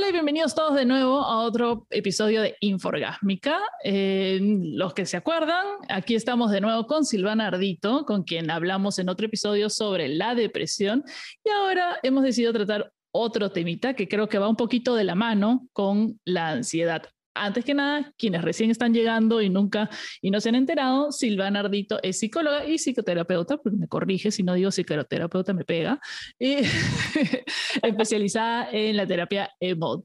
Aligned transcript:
Hola 0.00 0.08
y 0.08 0.12
bienvenidos 0.12 0.54
todos 0.54 0.76
de 0.76 0.86
nuevo 0.86 1.20
a 1.20 1.42
otro 1.42 1.86
episodio 1.90 2.40
de 2.40 2.56
Inforgásmica. 2.60 3.58
Eh, 3.84 4.38
los 4.40 4.94
que 4.94 5.04
se 5.04 5.18
acuerdan, 5.18 5.66
aquí 5.90 6.14
estamos 6.14 6.50
de 6.50 6.62
nuevo 6.62 6.86
con 6.86 7.04
Silvana 7.04 7.48
Ardito, 7.48 8.06
con 8.06 8.22
quien 8.22 8.50
hablamos 8.50 8.98
en 8.98 9.10
otro 9.10 9.26
episodio 9.26 9.68
sobre 9.68 10.08
la 10.08 10.34
depresión 10.34 11.04
y 11.44 11.50
ahora 11.50 11.98
hemos 12.02 12.24
decidido 12.24 12.54
tratar 12.54 12.94
otro 13.12 13.52
temita 13.52 13.92
que 13.92 14.08
creo 14.08 14.26
que 14.30 14.38
va 14.38 14.48
un 14.48 14.56
poquito 14.56 14.94
de 14.94 15.04
la 15.04 15.16
mano 15.16 15.68
con 15.74 16.18
la 16.24 16.48
ansiedad. 16.48 17.02
Antes 17.42 17.64
que 17.64 17.72
nada, 17.72 18.12
quienes 18.18 18.42
recién 18.42 18.70
están 18.70 18.92
llegando 18.92 19.40
y 19.40 19.48
nunca 19.48 19.88
y 20.20 20.30
no 20.30 20.40
se 20.40 20.50
han 20.50 20.56
enterado, 20.56 21.10
Silvana 21.10 21.60
Ardito 21.60 21.98
es 22.02 22.18
psicóloga 22.18 22.66
y 22.66 22.76
psicoterapeuta, 22.76 23.56
porque 23.56 23.78
me 23.78 23.88
corrige 23.88 24.30
si 24.30 24.42
no 24.42 24.52
digo 24.52 24.70
psicoterapeuta 24.70 25.54
me 25.54 25.64
pega, 25.64 25.98
y 26.38 26.56
especializada 27.82 28.68
en 28.70 28.96
la 28.96 29.06
terapia 29.06 29.50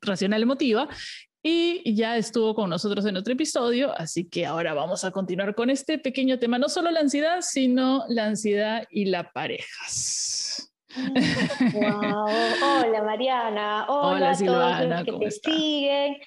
racional 0.02 0.44
emotiva 0.44 0.88
y 1.44 1.94
ya 1.94 2.18
estuvo 2.18 2.56
con 2.56 2.70
nosotros 2.70 3.06
en 3.06 3.18
otro 3.18 3.34
episodio, 3.34 3.92
así 3.96 4.30
que 4.30 4.46
ahora 4.46 4.74
vamos 4.74 5.04
a 5.04 5.12
continuar 5.12 5.56
con 5.56 5.70
este 5.70 6.00
pequeño 6.00 6.40
tema, 6.40 6.58
no 6.58 6.70
solo 6.70 6.90
la 6.90 7.02
ansiedad, 7.02 7.42
sino 7.42 8.06
la 8.08 8.28
ansiedad 8.28 8.88
y 8.90 9.06
la 9.06 9.32
parejas. 9.32 10.72
Wow. 10.96 12.26
Hola 12.88 13.04
Mariana, 13.04 13.86
hola, 13.90 14.32
a 14.32 14.38
todos 14.38 14.88
los 14.88 15.04
que 15.04 15.12
te 15.12 15.32
siguen. 15.32 16.18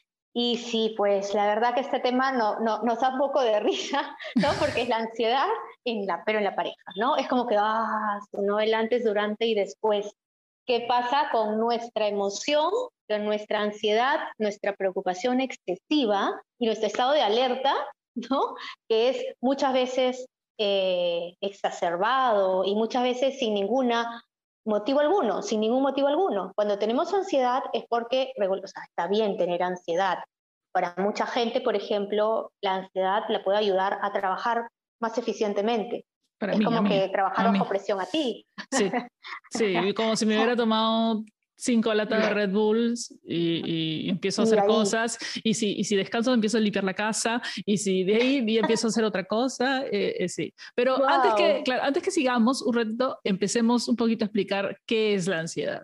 Y 0.41 0.56
sí, 0.56 0.95
pues 0.97 1.34
la 1.34 1.47
verdad 1.47 1.74
que 1.74 1.80
este 1.80 1.98
tema 1.98 2.30
no, 2.30 2.60
no, 2.60 2.80
nos 2.83 3.01
da 3.01 3.09
un 3.09 3.19
poco 3.19 3.41
de 3.41 3.59
risa, 3.60 4.16
¿no? 4.37 4.51
Porque 4.61 4.83
es 4.83 4.88
la 4.88 4.98
ansiedad, 4.98 5.48
en 5.84 6.06
la, 6.06 6.23
pero 6.24 6.38
en 6.38 6.45
la 6.45 6.55
pareja, 6.55 6.77
¿no? 6.95 7.16
Es 7.16 7.27
como 7.27 7.48
que, 7.48 7.56
ah, 7.59 8.20
no 8.34 8.61
el 8.61 8.73
antes, 8.73 9.02
durante 9.02 9.47
y 9.47 9.56
después. 9.56 10.09
¿Qué 10.64 10.84
pasa 10.87 11.30
con 11.33 11.59
nuestra 11.59 12.06
emoción, 12.06 12.70
con 13.08 13.25
nuestra 13.25 13.62
ansiedad, 13.62 14.20
nuestra 14.39 14.77
preocupación 14.77 15.41
excesiva 15.41 16.41
y 16.61 16.67
nuestro 16.67 16.86
estado 16.86 17.12
de 17.14 17.23
alerta, 17.23 17.75
¿no? 18.14 18.55
Que 18.89 19.08
es 19.08 19.25
muchas 19.41 19.73
veces 19.73 20.28
eh, 20.56 21.34
exacerbado 21.41 22.64
y 22.64 22.77
muchas 22.77 23.02
veces 23.02 23.41
sin 23.41 23.55
ninguna 23.55 24.23
motivo 24.69 25.00
alguno, 25.00 25.42
sin 25.42 25.61
ningún 25.61 25.83
motivo 25.83 26.08
alguno. 26.08 26.52
Cuando 26.55 26.78
tenemos 26.78 27.12
ansiedad 27.12 27.62
es 27.72 27.84
porque, 27.88 28.33
o 28.38 28.66
sea, 28.66 28.83
está 28.84 29.08
bien 29.08 29.36
tener 29.36 29.62
ansiedad. 29.62 30.19
Para 30.72 30.94
mucha 30.98 31.27
gente, 31.27 31.61
por 31.61 31.74
ejemplo, 31.74 32.52
la 32.61 32.74
ansiedad 32.77 33.22
la 33.28 33.42
puede 33.42 33.58
ayudar 33.58 33.98
a 34.02 34.12
trabajar 34.12 34.69
más 35.00 35.16
eficientemente. 35.19 36.05
es 36.41 36.64
como 36.64 36.84
que 36.84 37.08
trabajar 37.08 37.52
bajo 37.52 37.69
presión 37.69 38.00
a 38.00 38.06
ti. 38.06 38.46
Sí, 38.70 38.91
sí, 39.50 39.94
como 39.94 40.14
si 40.14 40.27
me 40.27 40.36
hubiera 40.36 40.55
tomado 40.56 41.24
cinco 41.59 41.92
latas 41.92 42.23
de 42.23 42.31
Red 42.31 42.51
Bulls 42.51 43.14
y, 43.25 44.09
empiezo 44.09 44.42
a 44.42 44.45
hacer 44.45 44.64
cosas. 44.64 45.19
Y 45.42 45.55
si, 45.55 45.73
y 45.73 45.84
si 45.84 45.97
descanso, 45.97 46.33
empiezo 46.33 46.56
a 46.56 46.61
limpiar 46.61 46.84
la 46.84 46.95
casa. 46.95 47.42
Y 47.67 47.78
si 47.78 48.05
de 48.05 48.17
ahí 48.17 48.59
empiezo 48.59 48.87
a 48.87 48.91
hacer 48.91 49.05
otra 49.05 49.25
cosa, 49.25 49.84
eh, 49.86 50.14
eh, 50.19 50.29
sí. 50.29 50.55
Pero 50.75 51.06
antes, 51.06 51.34
que, 51.34 51.62
claro, 51.64 51.83
antes 51.83 52.03
que 52.03 52.11
sigamos 52.11 52.62
un 52.62 52.75
reto, 52.75 53.19
empecemos 53.25 53.89
un 53.89 53.97
poquito 53.97 54.25
a 54.25 54.27
explicar 54.27 54.79
qué 54.86 55.14
es 55.14 55.27
la 55.27 55.41
ansiedad. 55.41 55.83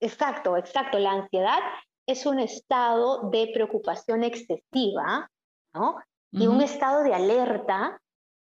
Exacto, 0.00 0.56
exacto. 0.56 0.98
La 0.98 1.12
ansiedad 1.12 1.60
es 2.06 2.26
un 2.26 2.40
estado 2.40 3.30
de 3.30 3.50
preocupación 3.54 4.24
excesiva, 4.24 5.30
¿no? 5.74 5.96
Y 6.30 6.46
un 6.46 6.60
estado 6.60 7.04
de 7.04 7.14
alerta 7.14 7.98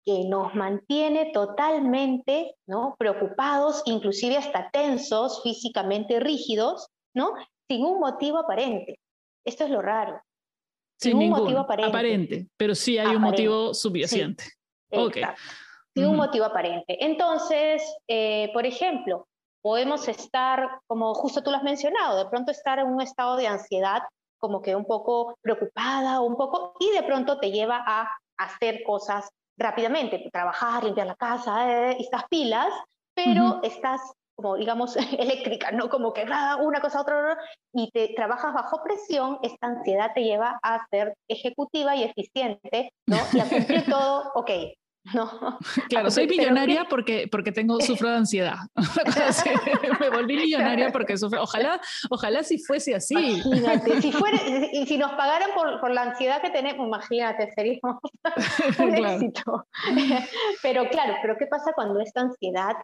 que 0.06 0.24
nos 0.24 0.54
mantiene 0.54 1.32
totalmente 1.32 2.54
¿no? 2.66 2.94
preocupados, 2.96 3.82
inclusive 3.86 4.36
hasta 4.36 4.70
tensos, 4.70 5.42
físicamente 5.42 6.20
rígidos, 6.20 6.88
¿no? 7.12 7.32
sin 7.68 7.84
un 7.84 7.98
motivo 7.98 8.38
aparente. 8.38 9.00
Esto 9.44 9.64
es 9.64 9.70
lo 9.70 9.82
raro. 9.82 10.22
Sin, 10.98 11.16
un 11.16 11.30
motivo 11.30 11.58
aparente. 11.58 11.88
aparente. 11.88 12.46
Pero 12.56 12.74
sí 12.76 12.96
hay 12.98 13.16
un 13.16 13.22
motivo 13.22 13.74
subyacente. 13.74 14.44
Sin 15.94 16.06
un 16.06 16.16
motivo 16.16 16.44
aparente. 16.44 17.04
Entonces, 17.04 17.82
eh, 18.06 18.50
por 18.52 18.64
ejemplo, 18.64 19.26
podemos 19.60 20.06
estar, 20.06 20.80
como 20.86 21.14
justo 21.14 21.42
tú 21.42 21.50
lo 21.50 21.56
has 21.56 21.64
mencionado, 21.64 22.16
de 22.18 22.30
pronto 22.30 22.52
estar 22.52 22.78
en 22.78 22.86
un 22.86 23.02
estado 23.02 23.36
de 23.36 23.48
ansiedad, 23.48 24.02
como 24.38 24.62
que 24.62 24.76
un 24.76 24.84
poco 24.84 25.36
preocupada, 25.42 26.20
un 26.20 26.36
poco, 26.36 26.74
y 26.78 26.90
de 26.92 27.02
pronto 27.02 27.40
te 27.40 27.50
lleva 27.50 27.82
a 27.84 28.08
hacer 28.38 28.84
cosas 28.84 29.28
rápidamente, 29.58 30.28
trabajar, 30.32 30.84
limpiar 30.84 31.06
la 31.06 31.16
casa, 31.16 31.70
eh, 31.70 31.96
estas 31.98 32.24
pilas, 32.28 32.72
pero 33.14 33.60
estás 33.62 34.00
como 34.36 34.56
digamos 34.56 34.96
eléctrica, 35.18 35.72
¿no? 35.72 35.88
Como 35.88 36.12
que 36.12 36.26
ah, 36.30 36.58
una 36.60 36.80
cosa, 36.80 37.00
otra, 37.00 37.38
y 37.72 37.90
te 37.90 38.12
trabajas 38.14 38.52
bajo 38.52 38.82
presión, 38.82 39.38
esta 39.42 39.66
ansiedad 39.68 40.12
te 40.14 40.22
lleva 40.22 40.58
a 40.62 40.86
ser 40.90 41.14
ejecutiva 41.28 41.96
y 41.96 42.04
eficiente, 42.04 42.92
¿no? 43.06 43.16
Y 43.32 43.40
a 43.40 43.48
cumplir 43.48 43.84
todo, 43.90 44.30
ok, 44.34 44.50
no. 45.14 45.58
Claro, 45.88 46.10
soy 46.10 46.26
millonaria 46.26 46.86
porque, 46.88 47.28
porque 47.30 47.52
tengo, 47.52 47.80
sufro 47.80 48.10
de 48.10 48.16
ansiedad. 48.16 48.56
Me 50.00 50.10
volví 50.10 50.36
millonaria 50.36 50.90
porque 50.90 51.16
sufro. 51.16 51.42
Ojalá, 51.42 51.80
ojalá 52.10 52.42
si 52.42 52.58
fuese 52.58 52.94
así. 52.94 53.14
Imagínate, 53.14 54.00
si, 54.00 54.12
fuera, 54.12 54.38
si 54.38 54.98
nos 54.98 55.12
pagaran 55.12 55.50
por, 55.54 55.80
por, 55.80 55.90
la 55.92 56.02
ansiedad 56.02 56.40
que 56.40 56.50
tenemos, 56.50 56.86
imagínate, 56.86 57.52
seríamos 57.52 57.96
un 58.78 58.94
éxito. 58.94 59.66
Pero 60.62 60.88
claro, 60.88 61.14
pero 61.22 61.36
¿qué 61.38 61.46
pasa 61.46 61.72
cuando 61.74 62.00
esta 62.00 62.22
ansiedad 62.22 62.76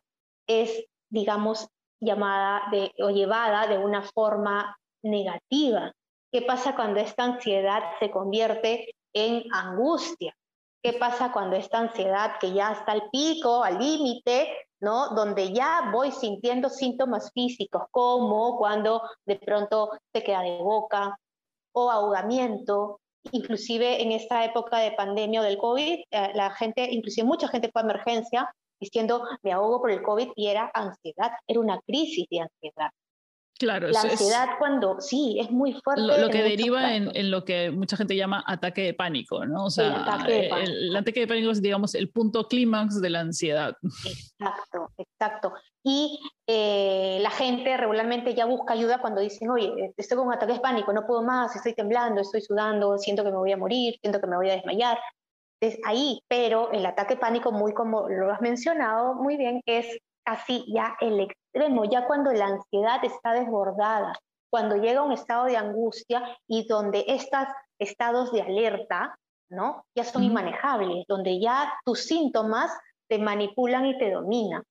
es, 0.47 0.85
digamos, 1.11 1.69
llamada 2.01 2.63
de, 2.71 2.93
o 3.03 3.11
llevada 3.11 3.67
de 3.67 3.79
una 3.79 4.03
forma 4.03 4.77
negativa? 5.03 5.93
¿Qué 6.31 6.43
pasa 6.43 6.75
cuando 6.75 7.01
esta 7.01 7.25
ansiedad 7.25 7.83
se 8.01 8.11
convierte 8.11 8.95
en 9.13 9.45
angustia? 9.53 10.35
¿Qué 10.83 10.95
pasa 10.95 11.31
cuando 11.33 11.55
esta 11.55 11.79
ansiedad 11.79 12.39
que 12.41 12.53
ya 12.53 12.73
está 12.73 12.93
al 12.93 13.09
pico, 13.11 13.63
al 13.63 13.79
límite, 13.79 14.49
¿no? 14.81 15.11
Donde 15.15 15.53
ya 15.53 15.91
voy 15.93 16.11
sintiendo 16.11 16.69
síntomas 16.69 17.31
físicos, 17.33 17.85
como 17.93 18.59
cuando 18.59 19.01
de 19.25 19.37
pronto 19.37 19.91
se 20.13 20.25
queda 20.25 20.43
de 20.43 20.59
boca 20.59 21.17
o 21.73 21.89
ahogamiento. 21.89 23.01
Inclusive 23.31 24.03
en 24.03 24.11
esta 24.11 24.45
época 24.45 24.79
de 24.79 24.91
pandemia 24.93 25.41
o 25.41 25.45
del 25.45 25.57
COVID, 25.57 26.01
eh, 26.11 26.33
la 26.35 26.51
gente, 26.51 26.89
inclusive 26.91 27.25
mucha 27.25 27.47
gente 27.47 27.71
fue 27.71 27.83
a 27.83 27.85
emergencia 27.85 28.53
diciendo 28.81 29.25
me 29.43 29.53
ahogo 29.53 29.81
por 29.81 29.93
el 29.93 30.03
COVID 30.03 30.33
y 30.35 30.49
era 30.49 30.69
ansiedad, 30.75 31.31
era 31.47 31.61
una 31.61 31.81
crisis 31.83 32.27
de 32.29 32.41
ansiedad. 32.41 32.91
Claro, 33.63 33.89
la 33.91 34.01
ansiedad 34.01 34.49
cuando, 34.59 35.01
sí, 35.01 35.39
es 35.39 35.49
muy 35.53 35.73
fuerte. 35.85 36.03
Lo, 36.03 36.29
que 36.31 36.43
deriva 36.43 36.97
en, 36.97 37.31
lo 37.31 37.45
que 37.45 37.71
mucha 37.71 37.97
gente 37.97 38.17
llama 38.17 38.43
ataque 38.45 38.83
de 38.83 38.93
pánico, 38.93 39.47
¿no? 39.47 39.67
O 39.67 39.71
sea, 39.71 39.87
el 39.87 39.95
ataque 39.95 40.33
de 40.33 40.49
pánico, 40.49 40.73
el, 40.73 40.97
ataque 40.97 41.21
de 41.21 41.27
pánico 41.29 41.51
es, 41.53 41.63
digamos, 41.63 41.95
el 41.95 42.11
punto 42.11 42.49
clímax 42.49 43.01
de 43.01 43.11
la 43.11 43.21
ansiedad. 43.21 43.77
Exacto, 44.05 44.91
exacto. 44.99 45.53
Y 45.85 46.19
eh, 46.49 47.19
la 47.23 47.31
gente 47.31 47.77
regularmente 47.77 48.35
ya 48.35 48.47
busca 48.47 48.75
ayuda 48.75 49.01
cuando 49.01 49.21
dicen, 49.21 49.49
oye, 49.49 49.95
estoy 49.97 50.19
con 50.19 50.27
un 50.27 50.35
ataque 50.35 50.55
de 50.55 50.61
pánico, 50.61 50.93
no 50.93 51.07
puedo 51.07 51.23
más, 51.23 51.55
estoy 51.55 51.75
temblando, 51.75 52.21
estoy 52.21 52.41
sudando, 52.41 52.99
siento 52.99 53.23
que 53.23 53.31
me 53.31 53.39
voy 53.39 53.53
a 53.53 53.57
morir, 53.57 53.95
siento 54.01 54.21
que 54.21 54.27
me 54.27 54.37
voy 54.37 54.51
a 54.51 54.55
desmayar. 54.55 54.99
Es 55.61 55.79
ahí, 55.85 56.21
pero 56.27 56.73
el 56.73 56.85
ataque 56.85 57.15
de 57.15 57.21
pánico, 57.21 57.53
muy 57.53 57.73
como 57.73 58.09
lo 58.09 58.33
has 58.33 58.41
mencionado 58.41 59.15
muy 59.15 59.37
bien, 59.37 59.61
es 59.67 59.87
casi 60.25 60.65
ya 60.73 60.97
el 61.01 61.21
extremo, 61.21 61.85
ya 61.85 62.07
cuando 62.07 62.33
la 62.33 62.47
ansiedad 62.47 63.05
está 63.05 63.33
desbordada, 63.33 64.15
cuando 64.51 64.77
llega 64.77 65.03
un 65.03 65.13
estado 65.13 65.47
de 65.47 65.57
angustia 65.57 66.37
y 66.47 66.67
donde 66.67 67.05
estos 67.09 67.47
estados 67.79 68.33
de 68.33 68.43
alerta, 68.43 69.19
¿no? 69.49 69.85
Ya 69.95 70.05
son 70.05 70.23
inmanejables, 70.23 71.05
donde 71.09 71.41
ya 71.41 71.73
tus 71.85 72.05
síntomas 72.05 72.71
te 73.09 73.19
manipulan 73.19 73.87
y 73.87 73.99
te 73.99 74.11
dominan. 74.11 74.63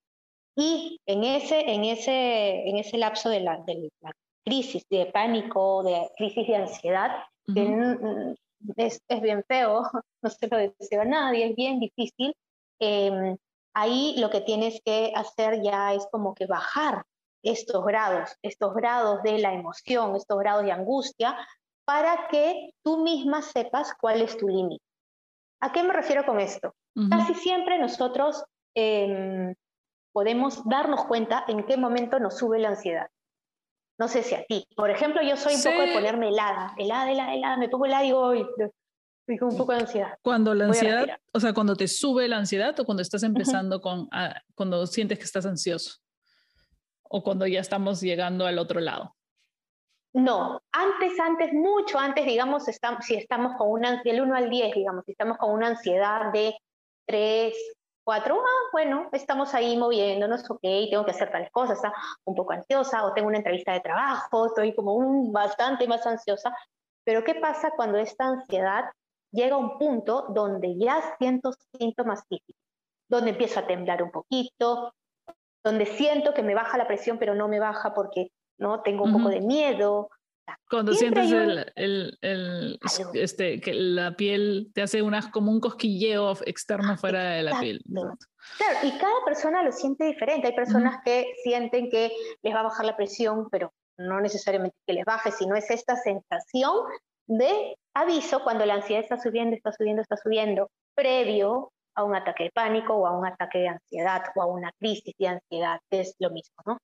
Y 0.55 0.99
en 1.05 1.23
ese, 1.23 1.71
en 1.71 1.85
ese, 1.85 2.69
en 2.69 2.77
ese 2.77 2.97
lapso 2.97 3.29
de 3.29 3.39
la, 3.41 3.57
de 3.65 3.89
la 4.01 4.11
crisis 4.43 4.83
de 4.89 5.05
pánico, 5.07 5.83
de 5.83 6.09
crisis 6.17 6.47
de 6.47 6.55
ansiedad, 6.55 7.23
es, 8.77 9.01
es, 9.07 9.21
bien 9.21 9.43
feo, 9.47 9.83
no 10.21 10.29
se 10.29 10.47
lo 10.47 10.57
deseo 10.57 11.01
a 11.01 11.05
nadie, 11.05 11.49
es 11.49 11.55
bien 11.55 11.79
difícil, 11.79 12.35
eh, 12.79 13.35
ahí 13.73 14.15
lo 14.17 14.29
que 14.29 14.41
tienes 14.41 14.81
que 14.83 15.11
hacer 15.15 15.61
ya 15.61 15.93
es 15.93 16.07
como 16.11 16.33
que 16.33 16.45
bajar 16.45 17.03
estos 17.43 17.83
grados, 17.83 18.37
estos 18.41 18.73
grados 18.73 19.23
de 19.23 19.39
la 19.39 19.53
emoción, 19.53 20.15
estos 20.15 20.39
grados 20.39 20.63
de 20.63 20.71
angustia, 20.71 21.37
para 21.85 22.27
que 22.29 22.71
tú 22.83 23.03
misma 23.03 23.41
sepas 23.41 23.93
cuál 23.99 24.21
es 24.21 24.37
tu 24.37 24.47
límite. 24.47 24.83
¿A 25.61 25.71
qué 25.71 25.83
me 25.83 25.93
refiero 25.93 26.25
con 26.25 26.39
esto? 26.39 26.73
Casi 27.09 27.33
siempre 27.35 27.79
nosotros 27.79 28.43
em, 28.75 29.53
podemos 30.11 30.67
darnos 30.67 31.05
cuenta 31.05 31.45
en 31.47 31.65
qué 31.65 31.77
momento 31.77 32.19
nos 32.19 32.37
sube 32.37 32.59
la 32.59 32.69
ansiedad. 32.69 33.07
No 33.97 34.07
sé 34.07 34.23
si 34.23 34.35
a 34.35 34.43
ti. 34.45 34.65
Por 34.75 34.89
ejemplo, 34.89 35.21
yo 35.21 35.37
soy 35.37 35.55
un 35.55 35.63
poco 35.63 35.81
de 35.81 35.93
ponerme 35.93 36.29
helada, 36.29 36.73
helada, 36.77 37.11
helada, 37.11 37.33
helada, 37.33 37.57
me 37.57 37.69
pongo 37.69 37.85
helada 37.85 38.03
y 38.03 38.07
digo, 38.07 38.33
un 39.27 39.57
poco 39.57 39.73
de 39.73 39.79
ansiedad. 39.79 40.17
Cuando 40.21 40.53
la 40.53 40.65
ansiedad, 40.65 41.07
o 41.31 41.39
sea, 41.39 41.53
cuando 41.53 41.75
te 41.75 41.87
sube 41.87 42.27
la 42.27 42.37
ansiedad 42.37 42.77
o 42.79 42.85
cuando 42.85 43.01
estás 43.01 43.23
empezando 43.23 43.81
con, 43.81 44.09
cuando 44.55 44.85
sientes 44.87 45.17
que 45.17 45.25
estás 45.25 45.45
ansioso 45.45 45.99
o 47.03 47.23
cuando 47.23 47.45
ya 47.45 47.59
estamos 47.59 48.01
llegando 48.01 48.45
al 48.45 48.57
otro 48.57 48.79
lado. 48.79 49.15
No, 50.13 50.61
antes, 50.73 51.17
antes, 51.19 51.53
mucho 51.53 51.97
antes, 51.97 52.25
digamos, 52.25 52.67
estamos, 52.67 53.05
si 53.05 53.15
estamos 53.15 53.55
con 53.57 53.69
una, 53.69 54.01
del 54.03 54.21
1 54.21 54.35
al 54.35 54.49
10, 54.49 54.75
digamos, 54.75 55.05
si 55.05 55.11
estamos 55.11 55.37
con 55.37 55.51
una 55.51 55.67
ansiedad 55.67 56.33
de 56.33 56.53
3, 57.07 57.53
4, 58.03 58.35
ah, 58.35 58.69
bueno, 58.73 59.09
estamos 59.13 59.53
ahí 59.53 59.77
moviéndonos, 59.77 60.49
ok, 60.49 60.59
tengo 60.89 61.05
que 61.05 61.11
hacer 61.11 61.31
tales 61.31 61.49
cosas, 61.51 61.77
está 61.77 61.93
un 62.25 62.35
poco 62.35 62.51
ansiosa, 62.51 63.05
o 63.05 63.13
tengo 63.13 63.29
una 63.29 63.37
entrevista 63.37 63.71
de 63.71 63.79
trabajo, 63.79 64.47
estoy 64.47 64.75
como 64.75 64.95
un, 64.95 65.31
bastante 65.31 65.87
más 65.87 66.05
ansiosa, 66.05 66.53
pero 67.05 67.23
¿qué 67.23 67.35
pasa 67.35 67.71
cuando 67.77 67.97
esta 67.97 68.25
ansiedad 68.25 68.85
llega 69.31 69.57
un 69.57 69.77
punto 69.77 70.27
donde 70.29 70.77
ya 70.77 71.15
siento 71.17 71.51
síntomas 71.77 72.23
físicos, 72.27 72.61
donde 73.09 73.31
empiezo 73.31 73.59
a 73.59 73.67
temblar 73.67 74.03
un 74.03 74.11
poquito, 74.11 74.93
donde 75.63 75.85
siento 75.85 76.33
que 76.33 76.43
me 76.43 76.55
baja 76.55 76.77
la 76.77 76.87
presión, 76.87 77.17
pero 77.17 77.35
no 77.35 77.47
me 77.47 77.59
baja 77.59 77.93
porque 77.93 78.31
¿no? 78.61 78.81
Tengo 78.81 79.03
un 79.03 79.13
poco 79.13 79.29
de 79.29 79.41
miedo. 79.41 80.09
Cuando 80.69 80.93
sientes 80.93 81.31
el, 81.31 82.17
el, 82.21 82.79
este, 83.13 83.59
que 83.59 83.73
la 83.73 84.15
piel 84.15 84.71
te 84.73 84.81
hace 84.81 85.01
unas, 85.01 85.27
como 85.27 85.51
un 85.51 85.59
cosquilleo 85.59 86.33
externo 86.45 86.95
fuera 86.97 87.31
de 87.31 87.43
la 87.43 87.59
piel. 87.59 87.81
Claro, 87.87 88.79
y 88.83 88.91
cada 88.97 89.25
persona 89.25 89.63
lo 89.63 89.71
siente 89.71 90.05
diferente. 90.05 90.47
Hay 90.47 90.55
personas 90.55 91.01
que 91.03 91.33
sienten 91.43 91.89
que 91.89 92.11
les 92.43 92.53
va 92.53 92.59
a 92.59 92.63
bajar 92.63 92.85
la 92.85 92.95
presión, 92.95 93.49
pero 93.49 93.73
no 93.97 94.21
necesariamente 94.21 94.77
que 94.85 94.93
les 94.93 95.05
baje, 95.05 95.31
sino 95.31 95.55
es 95.55 95.69
esta 95.71 95.95
sensación 95.95 96.75
de 97.37 97.77
aviso 97.93 98.43
cuando 98.43 98.65
la 98.65 98.75
ansiedad 98.75 99.03
está 99.03 99.17
subiendo, 99.17 99.55
está 99.55 99.71
subiendo, 99.71 100.01
está 100.01 100.17
subiendo, 100.17 100.69
previo 100.95 101.71
a 101.95 102.03
un 102.03 102.15
ataque 102.15 102.45
de 102.45 102.51
pánico 102.51 102.93
o 102.93 103.07
a 103.07 103.17
un 103.17 103.25
ataque 103.25 103.59
de 103.59 103.67
ansiedad 103.69 104.23
o 104.35 104.41
a 104.41 104.45
una 104.45 104.71
crisis 104.79 105.13
de 105.17 105.27
ansiedad, 105.27 105.79
es 105.89 106.15
lo 106.19 106.29
mismo, 106.29 106.55
¿no? 106.65 106.77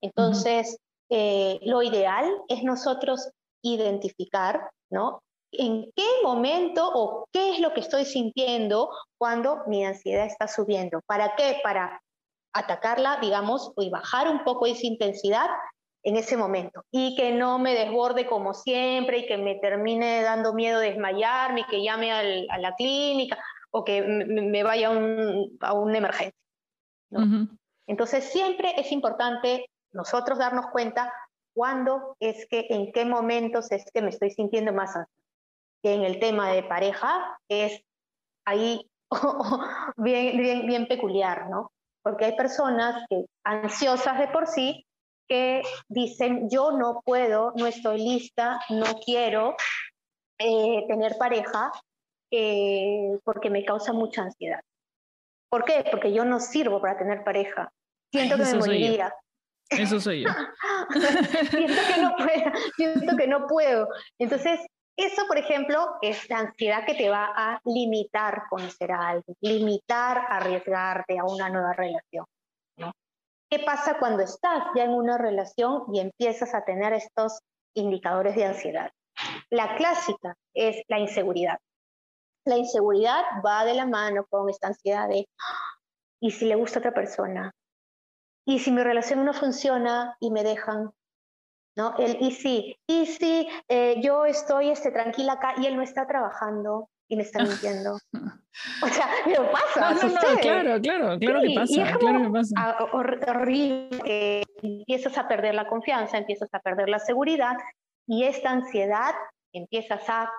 Entonces, 0.00 0.78
eh, 1.10 1.58
lo 1.62 1.82
ideal 1.82 2.30
es 2.48 2.62
nosotros 2.62 3.30
identificar, 3.62 4.70
¿no? 4.90 5.20
¿En 5.50 5.90
qué 5.96 6.06
momento 6.22 6.88
o 6.94 7.24
qué 7.32 7.52
es 7.54 7.60
lo 7.60 7.72
que 7.72 7.80
estoy 7.80 8.04
sintiendo 8.04 8.90
cuando 9.18 9.64
mi 9.66 9.84
ansiedad 9.84 10.26
está 10.26 10.46
subiendo? 10.46 11.00
¿Para 11.06 11.34
qué? 11.34 11.58
Para 11.62 12.00
atacarla, 12.54 13.18
digamos, 13.20 13.72
y 13.76 13.90
bajar 13.90 14.28
un 14.28 14.44
poco 14.44 14.66
esa 14.66 14.86
intensidad 14.86 15.48
en 16.02 16.16
ese 16.16 16.36
momento 16.36 16.84
y 16.90 17.16
que 17.16 17.32
no 17.32 17.58
me 17.58 17.74
desborde 17.74 18.26
como 18.26 18.54
siempre 18.54 19.18
y 19.18 19.26
que 19.26 19.36
me 19.36 19.56
termine 19.56 20.22
dando 20.22 20.54
miedo 20.54 20.80
desmayarme 20.80 21.60
y 21.60 21.64
que 21.64 21.82
llame 21.82 22.12
a 22.12 22.58
la 22.58 22.74
clínica 22.76 23.38
o 23.70 23.84
que 23.84 24.02
me 24.02 24.62
vaya 24.62 24.90
a 25.60 25.72
una 25.72 25.98
emergencia. 25.98 26.38
Entonces 27.86 28.24
siempre 28.24 28.74
es 28.76 28.92
importante 28.92 29.70
nosotros 29.92 30.38
darnos 30.38 30.66
cuenta 30.66 31.12
cuándo 31.54 32.16
es 32.20 32.46
que, 32.48 32.66
en 32.70 32.92
qué 32.92 33.04
momentos 33.04 33.72
es 33.72 33.84
que 33.92 34.02
me 34.02 34.10
estoy 34.10 34.30
sintiendo 34.30 34.72
más 34.72 34.94
ansiosa. 34.94 35.12
Que 35.82 35.94
en 35.94 36.02
el 36.02 36.18
tema 36.18 36.50
de 36.50 36.64
pareja 36.64 37.38
es 37.48 37.82
ahí 38.44 38.90
bien, 39.96 40.36
bien, 40.36 40.66
bien 40.66 40.86
peculiar, 40.86 41.48
¿no? 41.50 41.72
Porque 42.02 42.26
hay 42.26 42.36
personas 42.36 43.04
que 43.08 43.26
ansiosas 43.44 44.18
de 44.18 44.28
por 44.28 44.46
sí 44.46 44.84
que 45.28 45.62
dicen 45.88 46.48
yo 46.50 46.72
no 46.72 47.02
puedo, 47.04 47.52
no 47.56 47.66
estoy 47.66 47.98
lista, 47.98 48.60
no 48.70 48.86
quiero 49.04 49.56
eh, 50.38 50.84
tener 50.88 51.16
pareja 51.18 51.70
eh, 52.30 53.18
porque 53.24 53.50
me 53.50 53.64
causa 53.64 53.92
mucha 53.92 54.22
ansiedad. 54.22 54.60
¿Por 55.50 55.64
qué? 55.64 55.84
Porque 55.90 56.12
yo 56.12 56.24
no 56.24 56.40
sirvo 56.40 56.80
para 56.80 56.98
tener 56.98 57.24
pareja. 57.24 57.72
Siento 58.12 58.36
que 58.36 58.44
me 58.44 58.54
moriría. 58.54 59.14
Eso 59.70 60.00
soy 60.00 60.22
yo. 60.22 60.30
siento, 61.50 61.82
que 61.94 62.00
no 62.00 62.16
puedo, 62.16 62.52
siento 62.76 63.16
que 63.16 63.26
no 63.26 63.46
puedo. 63.46 63.88
Entonces, 64.18 64.60
eso, 64.96 65.26
por 65.26 65.38
ejemplo, 65.38 65.96
es 66.02 66.28
la 66.28 66.38
ansiedad 66.38 66.84
que 66.86 66.94
te 66.94 67.08
va 67.08 67.30
a 67.34 67.60
limitar 67.64 68.44
conocer 68.48 68.92
a 68.92 69.08
alguien, 69.08 69.36
limitar 69.40 70.22
arriesgarte 70.28 71.18
a 71.18 71.24
una 71.24 71.48
nueva 71.50 71.72
relación. 71.72 72.24
¿no? 72.78 72.92
¿Qué 73.50 73.60
pasa 73.60 73.98
cuando 73.98 74.22
estás 74.22 74.64
ya 74.74 74.84
en 74.84 74.92
una 74.92 75.18
relación 75.18 75.84
y 75.92 76.00
empiezas 76.00 76.54
a 76.54 76.64
tener 76.64 76.92
estos 76.92 77.40
indicadores 77.74 78.36
de 78.36 78.44
ansiedad? 78.44 78.90
La 79.50 79.76
clásica 79.76 80.36
es 80.54 80.82
la 80.88 80.98
inseguridad. 80.98 81.58
La 82.44 82.56
inseguridad 82.56 83.22
va 83.44 83.64
de 83.64 83.74
la 83.74 83.86
mano 83.86 84.26
con 84.28 84.48
esta 84.48 84.68
ansiedad 84.68 85.08
de, 85.08 85.28
ah, 85.40 85.78
¿y 86.20 86.30
si 86.30 86.46
le 86.46 86.54
gusta 86.54 86.78
a 86.78 86.80
otra 86.80 86.92
persona? 86.92 87.52
y 88.48 88.60
si 88.60 88.72
mi 88.72 88.82
relación 88.82 89.26
no 89.26 89.34
funciona 89.34 90.16
y 90.20 90.30
me 90.30 90.42
dejan, 90.42 90.90
¿no? 91.76 91.94
El 91.98 92.16
y 92.22 92.32
si, 92.32 92.74
y 92.86 93.04
si 93.04 93.46
eh, 93.68 94.00
yo 94.00 94.24
estoy 94.24 94.70
este, 94.70 94.90
tranquila 94.90 95.34
acá 95.34 95.52
y 95.58 95.66
él 95.66 95.76
no 95.76 95.82
está 95.82 96.06
trabajando 96.06 96.88
y 97.08 97.16
me 97.16 97.22
está 97.22 97.42
mintiendo. 97.42 97.98
o 98.82 98.88
sea, 98.88 99.08
pero 99.24 99.50
pasa, 99.50 99.94
no, 99.94 100.08
no, 100.08 100.40
claro, 100.40 100.80
claro, 100.80 101.18
claro 101.18 101.40
que 101.40 101.54
pasa, 101.54 101.98
claro 101.98 102.22
que 102.22 102.30
pasa. 102.30 102.76
horrible, 102.92 104.42
empiezas 104.62 105.18
a 105.18 105.26
perder 105.26 105.54
la 105.54 105.68
confianza, 105.68 106.18
empiezas 106.18 106.52
a 106.52 106.60
perder 106.60 106.88
la 106.88 106.98
seguridad 106.98 107.56
y 108.06 108.24
esta 108.24 108.50
ansiedad 108.50 109.14
empiezas 109.52 110.02
a 110.08 110.30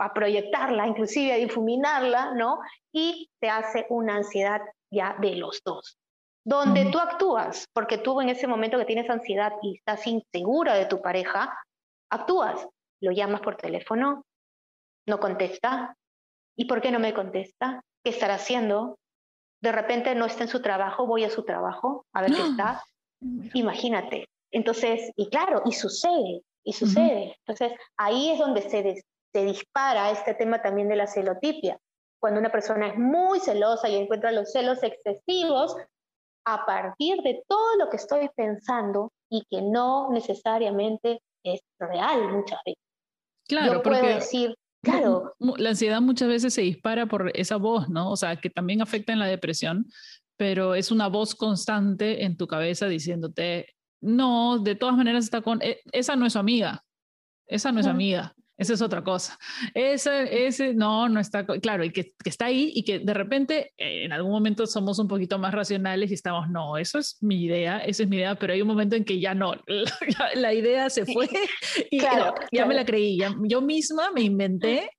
a 0.00 0.14
proyectarla, 0.14 0.86
inclusive 0.86 1.32
a 1.32 1.36
difuminarla, 1.36 2.32
¿no? 2.32 2.60
Y 2.92 3.28
te 3.40 3.50
hace 3.50 3.84
una 3.88 4.14
ansiedad 4.14 4.60
ya 4.92 5.16
de 5.18 5.34
los 5.34 5.60
dos 5.64 5.98
donde 6.48 6.86
tú 6.90 6.98
actúas, 6.98 7.66
porque 7.74 7.98
tú 7.98 8.22
en 8.22 8.30
ese 8.30 8.46
momento 8.46 8.78
que 8.78 8.86
tienes 8.86 9.10
ansiedad 9.10 9.52
y 9.60 9.76
estás 9.76 10.06
insegura 10.06 10.76
de 10.76 10.86
tu 10.86 11.02
pareja, 11.02 11.54
actúas, 12.10 12.66
lo 13.02 13.12
llamas 13.12 13.42
por 13.42 13.56
teléfono, 13.56 14.24
no 15.06 15.20
contesta, 15.20 15.94
¿y 16.58 16.64
por 16.66 16.82
qué 16.82 16.90
no 16.90 16.98
me 16.98 17.14
contesta? 17.14 17.82
¿Qué 18.04 18.10
estará 18.10 18.34
haciendo? 18.34 18.98
De 19.62 19.72
repente 19.72 20.14
no 20.14 20.26
está 20.26 20.42
en 20.42 20.48
su 20.48 20.60
trabajo, 20.60 21.06
voy 21.06 21.24
a 21.24 21.30
su 21.30 21.44
trabajo 21.44 22.04
a 22.12 22.22
ver 22.22 22.32
qué 22.32 22.42
está. 22.42 22.82
Imagínate. 23.54 24.28
Entonces, 24.50 25.10
y 25.16 25.28
claro, 25.28 25.62
y 25.64 25.72
sucede, 25.72 26.42
y 26.64 26.72
sucede. 26.72 27.36
Entonces, 27.46 27.78
ahí 27.96 28.30
es 28.30 28.38
donde 28.38 28.62
se, 28.62 29.02
se 29.32 29.44
dispara 29.44 30.10
este 30.10 30.34
tema 30.34 30.60
también 30.60 30.88
de 30.88 30.96
la 30.96 31.06
celotipia. 31.06 31.78
Cuando 32.20 32.40
una 32.40 32.50
persona 32.50 32.88
es 32.88 32.98
muy 32.98 33.40
celosa 33.40 33.88
y 33.88 33.96
encuentra 33.96 34.32
los 34.32 34.50
celos 34.50 34.82
excesivos, 34.82 35.76
a 36.44 36.64
partir 36.64 37.20
de 37.22 37.42
todo 37.46 37.76
lo 37.78 37.90
que 37.90 37.98
estoy 37.98 38.30
pensando 38.34 39.12
y 39.28 39.44
que 39.50 39.60
no 39.60 40.10
necesariamente 40.10 41.20
es 41.44 41.60
real 41.78 42.32
muchas 42.32 42.58
veces. 42.64 42.82
Claro, 43.46 43.74
Yo 43.74 43.82
puedo 43.82 44.02
decir, 44.02 44.54
claro. 44.82 45.34
La 45.56 45.70
ansiedad 45.70 46.00
muchas 46.00 46.28
veces 46.28 46.54
se 46.54 46.62
dispara 46.62 47.06
por 47.06 47.30
esa 47.34 47.56
voz, 47.56 47.88
¿no? 47.88 48.10
O 48.10 48.16
sea, 48.16 48.36
que 48.36 48.50
también 48.50 48.82
afecta 48.82 49.12
en 49.12 49.18
la 49.18 49.26
depresión, 49.26 49.86
pero 50.36 50.74
es 50.74 50.90
una 50.90 51.08
voz 51.08 51.34
constante 51.34 52.24
en 52.24 52.36
tu 52.36 52.46
cabeza 52.46 52.86
diciéndote, 52.86 53.74
no, 54.00 54.58
de 54.58 54.74
todas 54.74 54.96
maneras 54.96 55.24
está 55.24 55.40
con, 55.42 55.60
e, 55.62 55.80
esa 55.92 56.16
no 56.16 56.26
es 56.26 56.34
su 56.34 56.38
amiga, 56.38 56.84
esa 57.46 57.72
no 57.72 57.80
es 57.80 57.86
amiga, 57.86 58.34
esa 58.58 58.74
es 58.74 58.82
otra 58.82 59.02
cosa. 59.04 59.38
Ese, 59.72 60.46
ese 60.46 60.74
no, 60.74 61.08
no 61.08 61.20
está, 61.20 61.46
claro, 61.46 61.84
y 61.84 61.90
que, 61.90 62.12
está 62.24 62.46
ahí 62.46 62.72
y 62.74 62.82
que 62.82 62.98
de 62.98 63.14
repente 63.14 63.72
eh, 63.78 64.04
en 64.04 64.12
algún 64.12 64.32
momento 64.32 64.66
somos 64.66 64.98
un 64.98 65.06
poquito 65.06 65.38
más 65.38 65.54
racionales 65.54 66.10
y 66.10 66.14
estamos, 66.14 66.50
no, 66.50 66.76
eso 66.76 66.98
es 66.98 67.18
mi 67.20 67.44
idea, 67.44 67.78
esa 67.78 68.02
es 68.02 68.08
mi 68.08 68.16
idea, 68.16 68.34
pero 68.34 68.52
hay 68.52 68.60
un 68.60 68.68
momento 68.68 68.96
en 68.96 69.04
que 69.04 69.20
ya 69.20 69.32
no, 69.32 69.54
la, 70.34 70.52
idea 70.52 70.90
se 70.90 71.06
fue 71.06 71.28
y 71.90 72.00
ya 72.00 72.66
me 72.66 72.74
la 72.74 72.84
creí, 72.84 73.18
yo 73.44 73.60
misma 73.60 74.10
me 74.10 74.22
inventé 74.22 74.90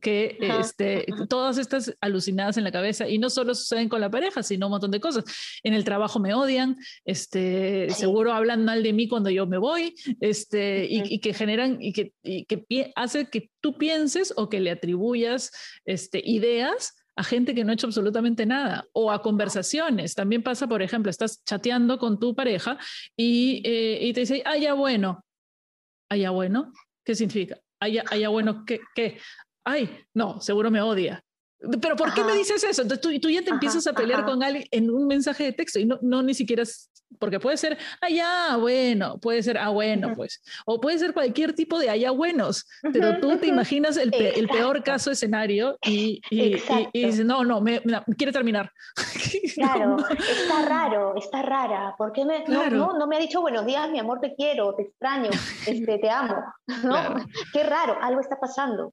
que 0.00 0.38
este, 0.40 1.06
todas 1.28 1.58
estas 1.58 1.94
alucinadas 2.00 2.56
en 2.56 2.64
la 2.64 2.72
cabeza 2.72 3.08
y 3.08 3.18
no 3.18 3.30
solo 3.30 3.54
suceden 3.54 3.88
con 3.88 4.00
la 4.00 4.10
pareja, 4.10 4.42
sino 4.42 4.66
un 4.66 4.72
montón 4.72 4.90
de 4.90 5.00
cosas. 5.00 5.24
En 5.62 5.74
el 5.74 5.84
trabajo 5.84 6.20
me 6.20 6.34
odian, 6.34 6.76
este, 7.04 7.88
seguro 7.90 8.32
hablan 8.32 8.64
mal 8.64 8.82
de 8.82 8.92
mí 8.92 9.08
cuando 9.08 9.30
yo 9.30 9.46
me 9.46 9.58
voy, 9.58 9.94
este, 10.20 10.86
y, 10.88 11.18
que 11.20 11.34
generan 11.34 11.78
y 11.80 11.92
que, 11.92 12.12
y 12.22 12.44
que 12.44 12.92
hace 12.94 13.26
que 13.26 13.50
tú 13.60 13.76
pienses 13.78 14.32
o 14.36 14.48
que 14.48 14.60
le 14.60 14.70
atribuyas 14.70 15.50
este, 15.84 16.22
ideas 16.24 16.94
a 17.16 17.24
gente 17.24 17.54
que 17.54 17.64
no 17.64 17.70
ha 17.70 17.74
hecho 17.74 17.86
absolutamente 17.86 18.44
nada 18.44 18.86
o 18.92 19.10
a 19.10 19.22
conversaciones. 19.22 20.14
También 20.14 20.42
pasa, 20.42 20.68
por 20.68 20.82
ejemplo, 20.82 21.10
estás 21.10 21.42
chateando 21.44 21.98
con 21.98 22.20
tu 22.20 22.34
pareja 22.34 22.78
y, 23.16 23.62
eh, 23.64 23.98
y 24.02 24.12
te 24.12 24.20
dice, 24.20 24.42
ah, 24.44 24.58
ya 24.58 24.74
bueno, 24.74 25.24
ah, 26.10 26.16
ya 26.16 26.30
bueno, 26.30 26.72
¿qué 27.04 27.14
significa? 27.14 27.58
Ah, 27.80 27.88
ya, 27.88 28.04
ah, 28.10 28.28
bueno, 28.28 28.64
¿qué? 28.66 28.80
qué? 28.94 29.18
Ay, 29.66 29.90
no, 30.14 30.40
seguro 30.40 30.70
me 30.70 30.80
odia. 30.80 31.22
pero 31.82 31.96
¿por 31.96 32.14
qué 32.14 32.24
me 32.24 32.34
dices 32.34 32.62
eso? 32.64 32.82
Entonces 32.82 33.00
tú, 33.00 33.20
tú 33.20 33.28
ya 33.28 33.42
te 33.42 33.50
empiezas 33.50 33.86
a 33.86 33.92
pelear 33.92 34.24
con 34.24 34.42
alguien 34.42 34.66
en 34.70 34.90
un 34.90 35.06
mensaje 35.06 35.44
de 35.44 35.52
texto 35.52 35.78
y 35.78 35.84
no, 35.84 35.98
no 36.00 36.22
ni 36.22 36.32
siquiera 36.32 36.64
porque 37.18 37.40
puede 37.40 37.56
ser, 37.56 37.78
ah, 38.00 38.56
bueno, 38.60 39.18
puede 39.18 39.42
ser, 39.42 39.58
ah, 39.58 39.70
bueno, 39.70 40.12
pues, 40.14 40.42
o 40.66 40.80
puede 40.80 40.98
ser 40.98 41.12
cualquier 41.12 41.54
tipo 41.54 41.78
de 41.78 41.88
allá 41.88 42.10
buenos, 42.10 42.66
pero 42.92 43.18
tú 43.20 43.38
te 43.38 43.46
imaginas 43.46 43.96
el, 43.96 44.12
el 44.12 44.48
peor 44.48 44.82
caso 44.82 45.10
escenario 45.10 45.78
y, 45.86 46.20
y, 46.30 46.60
dices, 46.92 47.24
no, 47.24 47.44
no, 47.44 47.60
me, 47.60 47.80
quiere 48.16 48.32
terminar. 48.32 48.70
Claro, 49.56 49.96
está 50.10 50.66
raro, 50.68 51.14
está 51.16 51.40
rara, 51.40 51.94
¿por 51.96 52.12
qué 52.12 52.26
me, 52.26 52.44
no, 52.46 52.92
no, 52.92 53.06
me 53.06 53.16
ha 53.16 53.18
dicho 53.18 53.40
buenos 53.40 53.64
días, 53.64 53.88
mi 53.90 53.98
amor, 53.98 54.20
te 54.20 54.34
quiero, 54.34 54.74
te 54.74 54.82
extraño, 54.82 55.30
este, 55.66 55.98
te 55.98 56.10
amo, 56.10 56.36
¿no? 56.82 57.16
Qué 57.52 57.62
raro, 57.62 57.96
algo 58.02 58.20
está 58.20 58.38
pasando. 58.38 58.92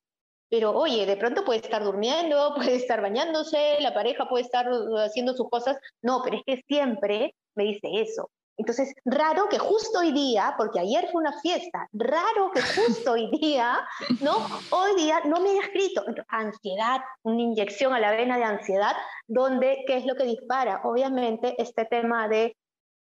Pero 0.53 0.69
oye, 0.69 1.07
de 1.07 1.17
pronto 1.17 1.43
puede 1.43 1.61
estar 1.61 1.83
durmiendo, 1.83 2.53
puede 2.55 2.75
estar 2.75 3.01
bañándose, 3.01 3.77
la 3.79 3.91
pareja 3.91 4.29
puede 4.29 4.43
estar 4.43 4.67
haciendo 5.03 5.33
sus 5.33 5.49
cosas. 5.49 5.77
No, 6.03 6.21
pero 6.23 6.37
es 6.37 6.43
que 6.45 6.63
siempre 6.67 7.33
me 7.55 7.63
dice 7.63 7.87
eso. 7.91 8.29
Entonces, 8.55 8.93
raro 9.03 9.49
que 9.49 9.57
justo 9.57 9.97
hoy 9.97 10.11
día, 10.11 10.53
porque 10.55 10.79
ayer 10.79 11.09
fue 11.11 11.21
una 11.21 11.41
fiesta, 11.41 11.87
raro 11.91 12.51
que 12.53 12.61
justo 12.75 13.13
hoy 13.13 13.31
día, 13.41 13.79
¿no? 14.21 14.45
Hoy 14.69 14.95
día 14.95 15.21
no 15.25 15.41
me 15.41 15.49
haya 15.49 15.61
escrito. 15.61 16.05
Ansiedad, 16.27 17.01
una 17.23 17.41
inyección 17.41 17.91
a 17.93 17.99
la 17.99 18.11
vena 18.11 18.37
de 18.37 18.43
ansiedad, 18.43 18.95
donde, 19.25 19.83
¿qué 19.87 19.97
es 19.97 20.05
lo 20.05 20.13
que 20.13 20.25
dispara? 20.25 20.81
Obviamente, 20.83 21.55
este 21.57 21.85
tema 21.85 22.27
de, 22.27 22.55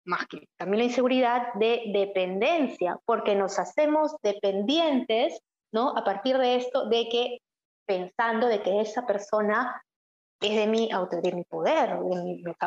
más 0.06 0.28
que 0.28 0.48
también 0.56 0.82
la 0.82 0.90
inseguridad, 0.90 1.48
de 1.56 1.82
dependencia, 1.94 3.00
porque 3.06 3.34
nos 3.34 3.58
hacemos 3.58 4.16
dependientes, 4.22 5.42
¿no? 5.72 5.96
A 5.98 6.04
partir 6.04 6.38
de 6.38 6.56
esto, 6.56 6.88
de 6.88 7.08
que 7.10 7.40
pensando 7.86 8.48
de 8.48 8.62
que 8.62 8.82
esa 8.82 9.06
persona 9.06 9.82
es 10.42 10.56
de 10.56 10.68
mi, 10.68 10.90
de 10.90 11.32
mi 11.34 11.44
poder, 11.44 11.98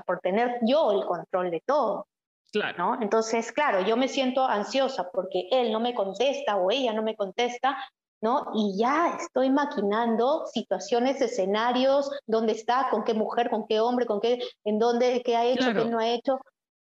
por 0.06 0.20
tener 0.20 0.58
yo 0.62 0.92
el 0.92 1.06
control 1.06 1.50
de 1.50 1.62
todo. 1.64 2.06
Claro. 2.52 2.76
¿no? 2.76 3.02
Entonces, 3.02 3.50
claro, 3.50 3.80
yo 3.80 3.96
me 3.96 4.08
siento 4.08 4.44
ansiosa 4.44 5.10
porque 5.10 5.48
él 5.50 5.72
no 5.72 5.80
me 5.80 5.94
contesta 5.94 6.56
o 6.56 6.70
ella 6.70 6.92
no 6.92 7.02
me 7.02 7.16
contesta, 7.16 7.78
¿no? 8.20 8.50
Y 8.54 8.78
ya 8.78 9.16
estoy 9.18 9.48
maquinando 9.50 10.44
situaciones, 10.46 11.20
escenarios, 11.20 12.10
dónde 12.26 12.52
está, 12.52 12.88
con 12.90 13.04
qué 13.04 13.14
mujer, 13.14 13.48
con 13.48 13.66
qué 13.66 13.80
hombre, 13.80 14.04
con 14.04 14.20
qué, 14.20 14.38
en 14.64 14.78
dónde, 14.78 15.22
qué 15.24 15.36
ha 15.36 15.46
hecho, 15.46 15.72
qué 15.72 15.86
no 15.86 15.98
ha 15.98 16.08
hecho. 16.08 16.40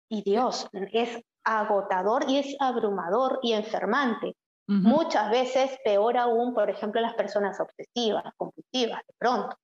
Y 0.09 0.21
Dios, 0.21 0.67
es 0.93 1.19
agotador 1.43 2.29
y 2.29 2.37
es 2.37 2.55
abrumador 2.59 3.39
y 3.41 3.53
enfermante. 3.53 4.35
Muchas 4.67 5.29
veces 5.31 5.77
peor 5.83 6.17
aún, 6.17 6.53
por 6.53 6.69
ejemplo, 6.69 6.99
las 6.99 7.13
personas 7.13 7.57
obsesivas, 7.59 8.25
compulsivas, 8.35 9.01
de 9.07 9.13
pronto. 9.17 9.57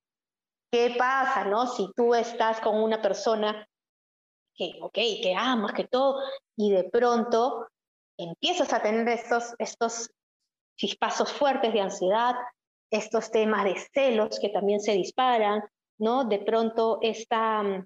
¿Qué 0.72 0.96
pasa, 0.98 1.44
no? 1.44 1.68
Si 1.68 1.92
tú 1.94 2.16
estás 2.16 2.62
con 2.62 2.82
una 2.82 3.02
persona 3.02 3.68
que, 4.56 4.72
ok, 4.82 4.94
que 4.94 5.36
amas, 5.38 5.74
que 5.74 5.88
todo, 5.88 6.22
y 6.56 6.72
de 6.72 6.86
pronto 6.86 7.68
empiezas 8.18 8.72
a 8.72 8.82
tener 8.82 9.08
estos, 9.10 9.54
estos 9.60 10.10
chispazos 10.78 11.32
fuertes 11.34 11.74
de 11.74 11.82
ansiedad, 11.82 12.36
estos 12.90 13.30
temas 13.30 13.66
de 13.66 13.76
celos 13.94 14.40
que 14.40 14.50
también 14.50 14.80
se 14.80 14.94
disparan, 14.94 15.64
¿no? 16.00 16.24
De 16.24 16.40
pronto 16.40 17.00
esta, 17.02 17.86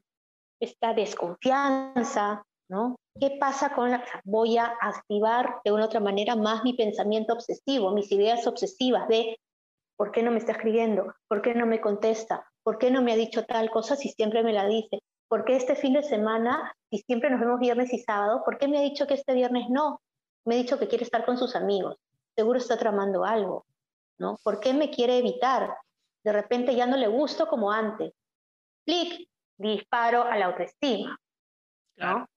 esta 0.59 0.93
desconfianza, 0.93 2.43
¿no? 2.69 2.95
¿Qué 3.19 3.37
pasa 3.39 3.73
con 3.73 3.91
la... 3.91 4.03
Voy 4.23 4.57
a 4.57 4.65
activar 4.81 5.61
de 5.63 5.71
una 5.71 5.85
otra 5.85 5.99
manera 5.99 6.35
más 6.35 6.63
mi 6.63 6.73
pensamiento 6.73 7.33
obsesivo, 7.33 7.91
mis 7.91 8.11
ideas 8.11 8.45
obsesivas 8.45 9.07
de 9.07 9.39
¿por 9.95 10.11
qué 10.11 10.21
no 10.23 10.31
me 10.31 10.37
está 10.37 10.51
escribiendo? 10.51 11.13
¿Por 11.27 11.41
qué 11.41 11.55
no 11.55 11.65
me 11.65 11.81
contesta? 11.81 12.47
¿Por 12.63 12.77
qué 12.77 12.91
no 12.91 13.01
me 13.01 13.13
ha 13.13 13.15
dicho 13.15 13.45
tal 13.45 13.69
cosa 13.69 13.95
si 13.95 14.09
siempre 14.09 14.43
me 14.43 14.53
la 14.53 14.67
dice? 14.67 14.99
¿Por 15.27 15.45
qué 15.45 15.55
este 15.55 15.75
fin 15.75 15.93
de 15.93 16.03
semana, 16.03 16.73
si 16.89 16.99
siempre 16.99 17.29
nos 17.29 17.39
vemos 17.39 17.59
viernes 17.59 17.91
y 17.93 17.99
sábado, 17.99 18.43
por 18.45 18.57
qué 18.57 18.67
me 18.67 18.77
ha 18.77 18.81
dicho 18.81 19.07
que 19.07 19.15
este 19.15 19.33
viernes 19.33 19.69
no? 19.69 20.01
Me 20.45 20.55
ha 20.55 20.57
dicho 20.59 20.79
que 20.79 20.87
quiere 20.87 21.03
estar 21.03 21.25
con 21.25 21.37
sus 21.37 21.55
amigos. 21.55 21.97
Seguro 22.35 22.59
está 22.59 22.77
tramando 22.77 23.25
algo, 23.25 23.65
¿no? 24.19 24.37
¿Por 24.43 24.59
qué 24.59 24.73
me 24.73 24.89
quiere 24.89 25.17
evitar? 25.17 25.75
De 26.23 26.31
repente 26.31 26.75
ya 26.75 26.85
no 26.85 26.97
le 26.97 27.07
gusto 27.07 27.47
como 27.47 27.71
antes. 27.71 28.13
Clic, 28.85 29.27
disparo 29.57 30.23
a 30.23 30.37
la 30.37 30.45
autoestima, 30.45 31.17
¿no? 31.97 32.27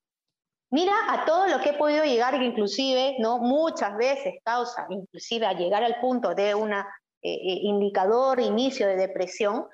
Mira 0.72 0.94
a 1.08 1.24
todo 1.24 1.48
lo 1.48 1.60
que 1.60 1.70
he 1.70 1.74
podido 1.74 2.04
llegar, 2.04 2.38
que 2.38 2.44
inclusive, 2.44 3.16
¿no? 3.18 3.38
Muchas 3.38 3.96
veces 3.96 4.34
causa, 4.44 4.86
inclusive 4.88 5.44
a 5.46 5.52
llegar 5.52 5.82
al 5.82 5.98
punto 6.00 6.34
de 6.34 6.54
un 6.54 6.72
eh, 6.72 6.84
eh, 7.22 7.60
indicador, 7.62 8.38
inicio 8.40 8.86
de 8.86 8.96
depresión, 8.96 9.66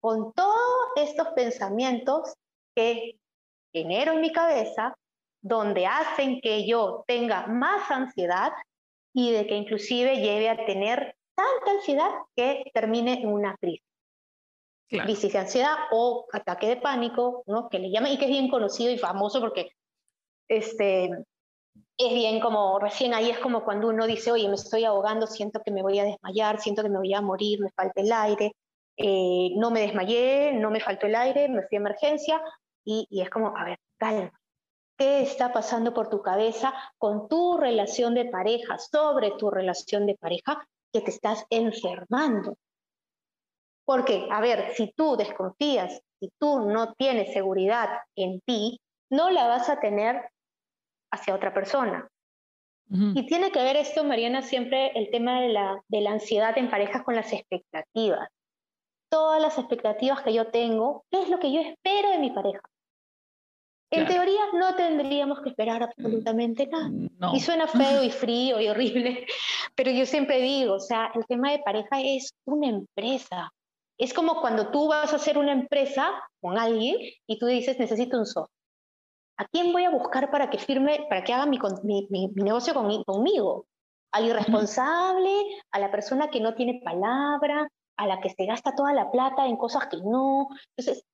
con 0.00 0.32
todos 0.32 0.56
estos 0.96 1.28
pensamientos 1.28 2.34
que 2.74 3.20
genero 3.72 4.14
en 4.14 4.20
mi 4.20 4.32
cabeza, 4.32 4.96
donde 5.40 5.86
hacen 5.86 6.40
que 6.40 6.66
yo 6.66 7.04
tenga 7.06 7.46
más 7.46 7.88
ansiedad 7.90 8.52
y 9.14 9.30
de 9.30 9.46
que 9.46 9.54
inclusive 9.56 10.16
lleve 10.16 10.48
a 10.48 10.66
tener 10.66 11.14
tanta 11.36 11.70
ansiedad 11.70 12.10
que 12.34 12.64
termine 12.74 13.20
en 13.20 13.28
una 13.28 13.56
crisis. 13.58 13.86
Crisis 14.88 15.32
de 15.32 15.38
ansiedad 15.38 15.74
o 15.90 16.26
ataque 16.32 16.66
de 16.66 16.76
pánico, 16.76 17.44
¿no? 17.46 17.70
que 17.70 17.78
le 17.78 17.90
llaman 17.90 18.12
y 18.12 18.18
que 18.18 18.26
es 18.26 18.30
bien 18.30 18.50
conocido 18.50 18.90
y 18.90 18.98
famoso 18.98 19.40
porque 19.40 19.70
este, 20.48 21.10
es 21.96 22.14
bien 22.14 22.40
como, 22.40 22.78
recién 22.78 23.14
ahí 23.14 23.30
es 23.30 23.38
como 23.38 23.64
cuando 23.64 23.88
uno 23.88 24.06
dice, 24.06 24.32
oye, 24.32 24.48
me 24.48 24.54
estoy 24.54 24.84
ahogando, 24.84 25.26
siento 25.26 25.60
que 25.64 25.70
me 25.70 25.82
voy 25.82 25.98
a 25.98 26.04
desmayar, 26.04 26.60
siento 26.60 26.82
que 26.82 26.88
me 26.88 26.98
voy 26.98 27.14
a 27.14 27.20
morir, 27.20 27.60
me 27.60 27.70
falta 27.70 28.00
el 28.00 28.12
aire, 28.12 28.52
eh, 28.96 29.50
no 29.56 29.70
me 29.70 29.80
desmayé, 29.80 30.52
no 30.52 30.70
me 30.70 30.80
faltó 30.80 31.06
el 31.06 31.14
aire, 31.14 31.48
me 31.48 31.62
fui 31.62 31.76
a 31.76 31.80
emergencia 31.80 32.42
y, 32.84 33.06
es 33.10 33.30
como, 33.30 33.56
a 33.56 33.64
ver, 33.64 33.78
calma. 33.96 34.32
¿Qué 34.98 35.22
está 35.22 35.52
pasando 35.52 35.94
por 35.94 36.08
tu 36.08 36.20
cabeza 36.22 36.72
con 36.98 37.28
tu 37.28 37.56
relación 37.56 38.14
de 38.14 38.26
pareja, 38.26 38.78
sobre 38.78 39.32
tu 39.32 39.50
relación 39.50 40.06
de 40.06 40.16
pareja, 40.16 40.66
que 40.92 41.00
te 41.00 41.10
estás 41.10 41.44
enfermando? 41.50 42.56
Porque, 43.84 44.28
a 44.30 44.40
ver, 44.40 44.74
si 44.74 44.92
tú 44.92 45.16
desconfías, 45.16 46.00
si 46.20 46.30
tú 46.38 46.60
no 46.60 46.94
tienes 46.94 47.32
seguridad 47.32 47.88
en 48.14 48.40
ti, 48.42 48.80
no 49.12 49.30
la 49.30 49.46
vas 49.46 49.68
a 49.68 49.78
tener 49.78 50.28
hacia 51.12 51.34
otra 51.34 51.54
persona. 51.54 52.08
Y 53.14 53.26
tiene 53.26 53.50
que 53.52 53.62
ver 53.62 53.76
esto, 53.76 54.04
Mariana, 54.04 54.42
siempre 54.42 54.92
el 54.94 55.10
tema 55.10 55.40
de 55.40 55.48
la, 55.48 55.82
de 55.88 56.02
la 56.02 56.10
ansiedad 56.10 56.58
en 56.58 56.68
parejas 56.68 57.02
con 57.04 57.14
las 57.14 57.32
expectativas 57.32 58.28
todas 59.12 59.42
las 59.42 59.58
expectativas 59.58 60.22
que 60.22 60.32
yo 60.32 60.46
tengo, 60.46 61.04
qué 61.10 61.20
es 61.20 61.28
lo 61.28 61.38
que 61.38 61.52
yo 61.52 61.60
espero 61.60 62.10
de 62.10 62.18
mi 62.18 62.30
pareja. 62.30 62.62
En 63.90 64.06
teoría 64.06 64.40
no 64.54 64.74
tendríamos 64.74 65.42
que 65.42 65.50
esperar 65.50 65.82
absolutamente 65.82 66.66
nada. 66.66 66.90
Y 67.34 67.40
suena 67.40 67.66
feo 67.66 68.02
y 68.02 68.08
frío 68.08 68.58
y 68.58 68.68
horrible, 68.68 69.26
pero 69.74 69.90
yo 69.90 70.06
siempre 70.06 70.40
digo, 70.40 70.76
o 70.76 70.80
sea, 70.80 71.12
el 71.14 71.26
tema 71.26 71.50
de 71.50 71.58
pareja 71.58 72.00
es 72.00 72.32
una 72.46 72.68
empresa. 72.68 73.52
Es 73.98 74.14
como 74.14 74.40
cuando 74.40 74.70
tú 74.70 74.88
vas 74.88 75.12
a 75.12 75.16
hacer 75.16 75.36
una 75.36 75.52
empresa 75.52 76.10
con 76.40 76.56
alguien 76.56 76.96
y 77.26 77.38
tú 77.38 77.44
dices, 77.44 77.78
necesito 77.78 78.16
un 78.16 78.24
socio. 78.24 78.48
¿A 79.42 79.46
quién 79.50 79.72
voy 79.72 79.84
a 79.84 79.90
buscar 79.90 80.30
para 80.30 80.50
que 80.50 80.58
firme, 80.58 81.06
para 81.08 81.24
que 81.24 81.32
haga 81.32 81.46
mi, 81.46 81.58
mi, 81.82 82.28
negocio 82.34 82.74
conmigo? 82.74 83.66
¿Al 84.12 84.26
irresponsable? 84.26 85.32
¿A 85.72 85.80
la 85.80 85.90
persona 85.90 86.28
que 86.28 86.40
no 86.40 86.54
tiene 86.54 86.80
palabra? 86.84 87.68
a 87.96 88.06
la 88.06 88.20
que 88.20 88.30
se 88.30 88.46
gasta 88.46 88.74
toda 88.74 88.92
la 88.92 89.10
plata 89.10 89.46
en 89.46 89.56
cosas 89.56 89.86
que 89.86 89.98
no. 89.98 90.48
Entonces, 90.76 91.04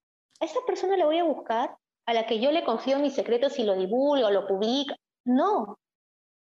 a 0.41 0.45
esa 0.45 0.61
persona 0.67 0.97
le 0.97 1.05
voy 1.05 1.19
a 1.19 1.25
buscar, 1.25 1.77
a 2.07 2.15
la 2.15 2.27
que 2.27 2.41
yo 2.41 2.51
le 2.53 2.65
confío 2.65 2.99
mis 2.99 3.15
secretos 3.15 3.59
y 3.59 3.65
lo 3.65 3.75
divulgo, 3.75 4.31
lo 4.31 4.47
publico. 4.47 4.95
No, 5.25 5.79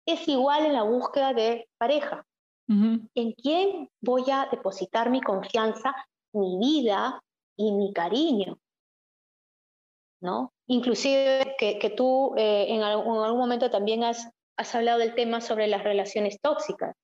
es 0.05 0.27
igual 0.27 0.65
en 0.65 0.73
la 0.73 0.83
búsqueda 0.83 1.33
de 1.33 1.67
pareja. 1.77 2.25
¿En 2.67 3.31
quién 3.33 3.89
voy 3.99 4.29
a 4.31 4.47
depositar 4.51 5.09
mi 5.09 5.21
confianza, 5.21 5.91
mi 6.33 6.59
vida 6.59 7.19
y 7.57 7.71
mi 7.71 7.91
cariño? 7.93 8.59
¿No? 10.21 10.53
Inclusive 10.69 11.55
que, 11.57 11.93
tú 11.97 12.35
eh, 12.37 12.67
en, 12.69 12.83
algún, 12.83 13.17
en, 13.17 13.23
algún, 13.23 13.39
momento 13.39 13.71
también 13.71 14.03
has, 14.03 14.29
has 14.55 14.75
hablado 14.75 14.99
del 14.99 15.15
tema 15.15 15.41
sobre 15.41 15.65
las 15.67 15.83
relaciones 15.83 16.39
tóxicas. 16.41 16.95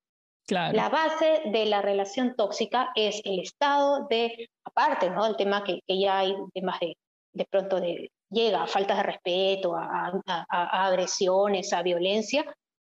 La 0.47 0.89
base 0.89 1.41
de 1.45 1.65
la 1.65 1.81
relación 1.81 2.35
tóxica 2.35 2.91
es 2.93 3.19
el 3.25 3.39
estado 3.39 4.05
de, 4.07 4.51
aparte, 4.63 5.09
¿no? 5.09 5.25
El 5.25 5.35
tema 5.35 5.63
que, 5.63 5.79
ya 5.87 6.19
hay 6.19 6.35
temas 6.53 6.79
de, 6.79 6.95
de 7.33 7.45
pronto 7.45 7.81
de, 7.81 8.11
llega 8.29 8.61
a 8.61 8.67
faltas 8.67 8.97
de 8.97 9.03
respeto, 9.03 9.75
a, 9.75 10.21
a, 10.27 10.85
agresiones, 10.85 11.73
a 11.73 11.81
violencia. 11.81 12.45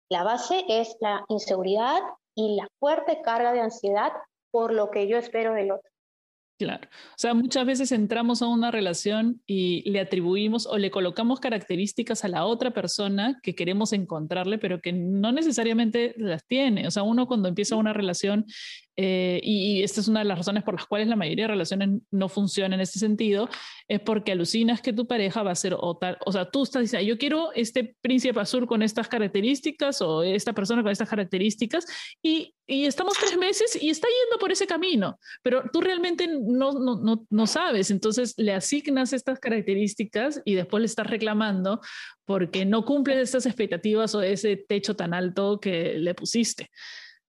La 0.09 0.23
base 0.23 0.65
es 0.67 0.97
la 0.99 1.23
inseguridad 1.29 2.01
y 2.33 2.55
la 2.55 2.67
fuerte 2.79 3.21
carga 3.21 3.53
de 3.53 3.61
ansiedad 3.61 4.11
por 4.49 4.73
lo 4.73 4.89
que 4.89 5.07
yo 5.07 5.19
espero 5.19 5.53
del 5.53 5.71
otro. 5.71 5.91
Claro. 6.57 6.87
O 6.87 7.17
sea, 7.17 7.33
muchas 7.33 7.65
veces 7.65 7.91
entramos 7.91 8.41
a 8.41 8.47
una 8.47 8.71
relación 8.71 9.41
y 9.45 9.89
le 9.89 9.99
atribuimos 9.99 10.65
o 10.65 10.77
le 10.77 10.89
colocamos 10.89 11.41
características 11.41 12.23
a 12.23 12.29
la 12.29 12.45
otra 12.45 12.71
persona 12.71 13.37
que 13.43 13.55
queremos 13.55 13.91
encontrarle, 13.91 14.57
pero 14.57 14.79
que 14.79 14.93
no 14.93 15.33
necesariamente 15.33 16.13
las 16.17 16.45
tiene. 16.47 16.87
O 16.87 16.91
sea, 16.91 17.03
uno 17.03 17.27
cuando 17.27 17.49
empieza 17.49 17.75
una 17.75 17.91
relación 17.91 18.45
eh, 18.97 19.41
y, 19.43 19.83
esta 19.83 19.99
es 19.99 20.07
una 20.07 20.19
de 20.19 20.25
las 20.25 20.37
razones 20.37 20.63
por 20.63 20.73
las 20.73 20.85
cuales 20.85 21.07
la 21.07 21.15
mayoría 21.15 21.45
de 21.45 21.49
relaciones 21.49 21.89
no 22.11 22.29
funcionan 22.29 22.73
en 22.73 22.81
este 22.81 22.99
sentido, 22.99 23.49
es 23.87 23.99
porque 23.99 24.31
alucinas 24.31 24.81
que 24.81 24.93
tu 24.93 25.05
pareja 25.05 25.43
va 25.43 25.51
a 25.51 25.55
ser 25.55 25.75
o 25.77 25.97
tal, 25.97 26.17
o 26.25 26.31
sea, 26.31 26.49
tú 26.49 26.63
estás 26.63 26.83
diciendo, 26.83 27.05
yo 27.07 27.17
quiero 27.17 27.51
este 27.53 27.95
príncipe 28.01 28.39
azul 28.39 28.67
con 28.67 28.81
estas 28.81 29.07
características 29.07 30.01
o 30.01 30.23
esta 30.23 30.53
persona 30.53 30.81
con 30.81 30.91
estas 30.91 31.09
características 31.09 31.85
y, 32.21 32.53
estamos 32.67 33.13
tres 33.19 33.37
meses 33.37 33.77
y 33.79 33.91
está 33.91 34.07
yendo 34.07 34.39
por 34.39 34.51
ese 34.51 34.65
camino, 34.65 35.19
pero 35.43 35.65
tú 35.71 35.81
realmente 35.81 36.27
no, 36.27 36.71
no, 36.71 36.99
no, 36.99 37.27
no 37.29 37.47
sabes, 37.47 37.91
entonces 37.91 38.33
le 38.37 38.53
asignas 38.53 39.13
estas 39.13 39.39
características 39.39 40.41
y 40.45 40.55
después 40.55 40.81
le 40.81 40.87
estás 40.87 41.05
reclamando 41.05 41.79
porque 42.25 42.65
no 42.65 42.83
cumple 42.83 43.21
estas 43.21 43.45
expectativas 43.45 44.15
o 44.15 44.23
ese 44.23 44.57
techo 44.57 44.95
tan 44.95 45.13
alto 45.13 45.59
que 45.59 45.93
le 45.99 46.15
pusiste. 46.15 46.71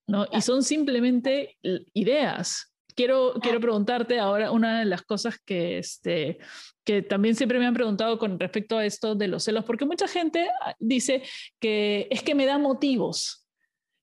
¿No? 0.07 0.27
Y 0.33 0.41
son 0.41 0.63
simplemente 0.63 1.57
ideas. 1.95 2.73
Quiero, 2.95 3.35
quiero 3.43 3.61
preguntarte 3.61 4.19
ahora 4.19 4.51
una 4.51 4.79
de 4.79 4.87
las 4.87 5.03
cosas 5.03 5.39
que, 5.45 5.79
este, 5.79 6.39
que 6.83 7.03
también 7.03 7.35
siempre 7.35 7.59
me 7.59 7.67
han 7.67 7.75
preguntado 7.75 8.19
con 8.19 8.41
respecto 8.41 8.79
a 8.79 8.87
esto 8.87 9.15
de 9.15 9.29
los 9.29 9.45
celos, 9.45 9.65
porque 9.65 9.85
mucha 9.85 10.09
gente 10.09 10.49
ah, 10.65 10.75
dice 10.79 11.23
que 11.61 12.09
es 12.11 12.23
que 12.23 12.35
me 12.35 12.47
da 12.47 12.57
motivos, 12.57 13.46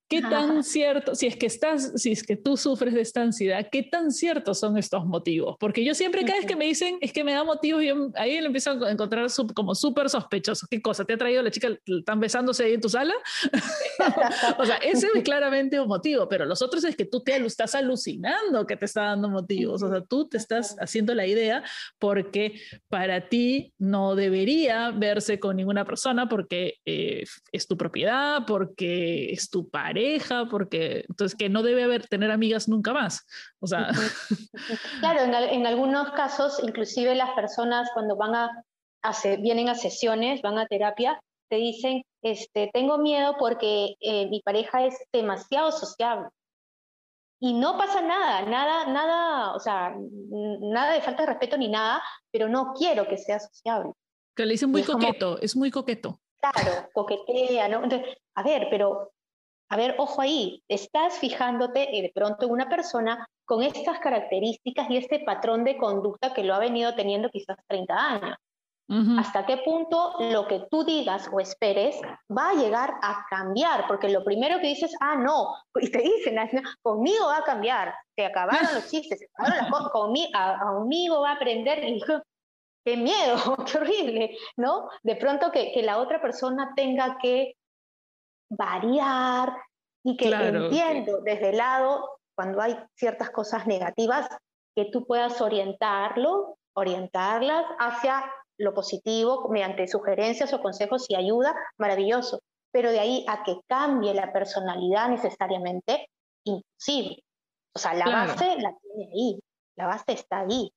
¿Qué 0.07 0.21
tan 0.21 0.63
cierto, 0.63 1.15
si 1.15 1.27
es 1.27 1.35
que 1.35 1.45
estás, 1.47 1.93
si 1.95 2.11
es 2.11 2.23
que 2.23 2.35
tú 2.35 2.55
sufres 2.57 2.93
de 2.93 3.01
esta 3.01 3.21
ansiedad, 3.21 3.67
qué 3.71 3.83
tan 3.83 4.11
ciertos 4.11 4.59
son 4.59 4.77
estos 4.77 5.05
motivos? 5.05 5.55
Porque 5.59 5.83
yo 5.83 5.95
siempre 5.95 6.23
cada 6.23 6.37
vez 6.37 6.45
que 6.45 6.55
me 6.55 6.65
dicen 6.65 6.97
es 7.01 7.11
que 7.11 7.23
me 7.23 7.33
da 7.33 7.43
motivos, 7.43 7.83
yo 7.83 8.11
ahí 8.15 8.39
lo 8.39 8.47
empiezo 8.47 8.71
a 8.71 8.91
encontrar 8.91 9.27
como 9.55 9.73
súper 9.73 10.09
sospechoso. 10.09 10.67
¿Qué 10.69 10.81
cosa? 10.81 11.05
¿Te 11.05 11.13
ha 11.13 11.17
traído 11.17 11.41
la 11.41 11.49
chica, 11.49 11.69
están 11.85 12.19
besándose 12.19 12.65
ahí 12.65 12.73
en 12.73 12.81
tu 12.81 12.89
sala? 12.89 13.13
o 14.59 14.65
sea, 14.65 14.75
ese 14.77 15.07
es 15.15 15.23
claramente 15.23 15.79
un 15.79 15.87
motivo, 15.87 16.27
pero 16.27 16.45
los 16.45 16.61
otros 16.61 16.83
es 16.83 16.95
que 16.95 17.05
tú 17.05 17.21
te 17.21 17.37
estás 17.37 17.73
alucinando 17.73 18.67
que 18.67 18.77
te 18.77 18.85
está 18.85 19.03
dando 19.05 19.29
motivos. 19.29 19.81
O 19.81 19.89
sea, 19.89 20.01
tú 20.01 20.27
te 20.27 20.37
estás 20.37 20.75
haciendo 20.79 21.15
la 21.15 21.25
idea 21.25 21.63
porque 21.97 22.59
para 22.89 23.29
ti 23.29 23.73
no 23.79 24.15
debería 24.15 24.91
verse 24.91 25.39
con 25.39 25.55
ninguna 25.55 25.85
persona 25.85 26.29
porque 26.29 26.75
eh, 26.85 27.23
es 27.51 27.67
tu 27.67 27.77
propiedad, 27.77 28.45
porque 28.45 29.31
es 29.31 29.49
tu 29.49 29.69
pareja 29.69 30.02
porque 30.49 31.05
entonces 31.09 31.37
que 31.37 31.49
no 31.49 31.63
debe 31.63 31.83
haber 31.83 32.07
tener 32.07 32.31
amigas 32.31 32.67
nunca 32.67 32.93
más. 32.93 33.25
O 33.59 33.67
sea, 33.67 33.89
claro, 34.99 35.21
en, 35.21 35.65
algunos 35.65 36.11
casos, 36.11 36.59
inclusive 36.63 37.15
las 37.15 37.31
personas 37.31 37.89
cuando 37.93 38.15
van 38.15 38.35
a, 38.35 38.65
vienen 39.39 39.69
a 39.69 39.75
sesiones, 39.75 40.41
van 40.41 40.57
a 40.57 40.67
terapia, 40.67 41.19
te 41.49 41.57
dicen, 41.57 42.03
este, 42.23 42.69
tengo 42.73 42.97
miedo 42.97 43.35
porque 43.37 43.95
eh, 43.99 44.27
mi 44.29 44.41
pareja 44.41 44.85
es 44.85 44.95
demasiado 45.11 45.71
sociable. 45.71 46.27
Y 47.39 47.53
no 47.53 47.77
pasa 47.77 48.01
nada, 48.01 48.43
nada, 48.43 48.85
nada, 48.85 49.53
o 49.53 49.59
sea, 49.59 49.93
nada 49.97 50.93
de 50.93 51.01
falta 51.01 51.23
de 51.23 51.27
respeto 51.27 51.57
ni 51.57 51.67
nada, 51.67 52.01
pero 52.31 52.47
no 52.47 52.73
quiero 52.73 53.05
que 53.07 53.17
sea 53.17 53.39
sociable. 53.39 53.91
Que 54.35 54.45
le 54.45 54.53
dicen 54.53 54.71
muy 54.71 54.83
coqueto, 54.83 55.39
es 55.41 55.55
muy 55.55 55.69
coqueto. 55.69 56.21
Claro, 56.39 56.89
coquetea, 56.93 57.67
¿no? 57.67 57.83
Entonces, 57.83 58.17
a 58.35 58.43
ver, 58.43 58.67
pero 58.69 59.12
a 59.73 59.75
ver, 59.75 59.95
ojo 59.97 60.21
ahí, 60.21 60.63
estás 60.67 61.17
fijándote 61.17 61.97
eh, 61.97 62.03
de 62.03 62.11
pronto 62.13 62.45
en 62.45 62.51
una 62.51 62.69
persona 62.69 63.27
con 63.43 63.63
estas 63.63 63.97
características 63.97 64.87
y 64.87 64.97
este 64.97 65.21
patrón 65.21 65.63
de 65.63 65.77
conducta 65.77 66.31
que 66.31 66.43
lo 66.43 66.53
ha 66.53 66.59
venido 66.59 66.93
teniendo 66.93 67.27
quizás 67.31 67.57
30 67.67 67.95
años. 67.95 68.37
¿Hasta 69.17 69.47
qué 69.47 69.57
punto 69.57 70.13
lo 70.19 70.47
que 70.47 70.67
tú 70.69 70.83
digas 70.83 71.27
o 71.33 71.39
esperes 71.39 71.99
va 72.29 72.49
a 72.49 72.53
llegar 72.53 72.93
a 73.01 73.25
cambiar? 73.27 73.87
Porque 73.87 74.09
lo 74.09 74.23
primero 74.23 74.59
que 74.59 74.67
dices, 74.67 74.93
ah, 74.99 75.15
no, 75.15 75.55
y 75.81 75.89
te 75.89 76.03
dicen, 76.03 76.37
conmigo 76.83 77.25
va 77.25 77.37
a 77.37 77.43
cambiar, 77.43 77.95
se 78.15 78.25
acabaron 78.25 78.75
los 78.75 78.87
chistes, 78.91 79.17
se 79.17 79.25
acabaron 79.33 79.71
las 79.71 79.89
conmigo, 79.89 80.29
conmigo 80.61 81.21
va 81.21 81.31
a 81.31 81.35
aprender. 81.35 81.83
Y 81.83 81.99
qué 82.85 82.95
miedo, 82.95 83.35
qué 83.65 83.77
horrible, 83.79 84.37
¿no? 84.57 84.87
De 85.01 85.15
pronto 85.15 85.49
que, 85.49 85.71
que 85.71 85.81
la 85.81 85.97
otra 85.97 86.21
persona 86.21 86.73
tenga 86.75 87.17
que 87.19 87.55
variar 88.57 89.53
y 90.03 90.17
que 90.17 90.29
entiendo 90.29 91.21
desde 91.21 91.49
el 91.49 91.57
lado, 91.57 92.09
cuando 92.35 92.61
hay 92.61 92.77
ciertas 92.95 93.29
cosas 93.29 93.67
negativas, 93.67 94.27
que 94.75 94.85
tú 94.91 95.05
puedas 95.05 95.39
orientarlo, 95.41 96.57
orientarlas 96.75 97.65
hacia 97.79 98.23
lo 98.57 98.73
positivo 98.73 99.49
mediante 99.49 99.87
sugerencias 99.87 100.53
o 100.53 100.61
consejos 100.61 101.05
y 101.09 101.15
ayuda, 101.15 101.55
maravilloso. 101.77 102.39
Pero 102.71 102.91
de 102.91 102.99
ahí 102.99 103.25
a 103.27 103.43
que 103.43 103.59
cambie 103.67 104.13
la 104.13 104.33
personalidad 104.33 105.09
necesariamente, 105.09 106.07
imposible. 106.45 107.23
O 107.75 107.79
sea, 107.79 107.93
la 107.93 108.05
base 108.05 108.55
la 108.59 108.75
tiene 108.81 109.11
ahí, 109.13 109.39
la 109.75 109.87
base 109.87 110.13
está 110.13 110.41
ahí. 110.41 110.71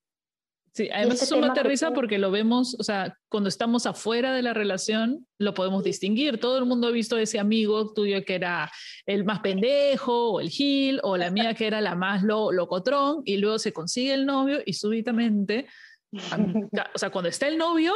Sí, 0.77 0.91
además 0.93 1.23
eso 1.23 1.39
me 1.39 1.47
aterriza 1.47 1.93
porque 1.93 2.19
lo 2.19 2.31
vemos, 2.31 2.77
o 2.79 2.83
sea, 2.83 3.17
cuando 3.31 3.49
estamos 3.49 3.87
afuera 3.87 4.35
de 4.35 4.43
la 4.43 4.53
relación, 4.53 5.27
lo 5.39 5.55
podemos 5.55 5.83
distinguir. 5.83 6.39
Todo 6.39 6.59
el 6.59 6.67
mundo 6.67 6.89
ha 6.89 6.91
visto 6.91 7.17
ese 7.17 7.39
amigo 7.39 7.95
tuyo 7.95 8.23
que 8.27 8.35
era 8.35 8.71
el 9.07 9.25
más 9.25 9.41
pendejo, 9.41 10.33
o 10.33 10.41
el 10.41 10.51
gil, 10.51 11.01
o 11.03 11.17
la 11.17 11.31
mía 11.31 11.55
que 11.55 11.67
era 11.67 11.81
la 11.81 11.95
más 11.95 12.23
lo, 12.23 12.53
locotrón, 12.53 13.23
y 13.25 13.39
luego 13.39 13.59
se 13.59 13.73
consigue 13.73 14.12
el 14.12 14.27
novio 14.27 14.59
y 14.67 14.75
súbitamente, 14.75 15.67
o 16.12 16.99
sea, 16.99 17.09
cuando 17.09 17.31
está 17.31 17.49
el 17.49 17.57
novio, 17.57 17.95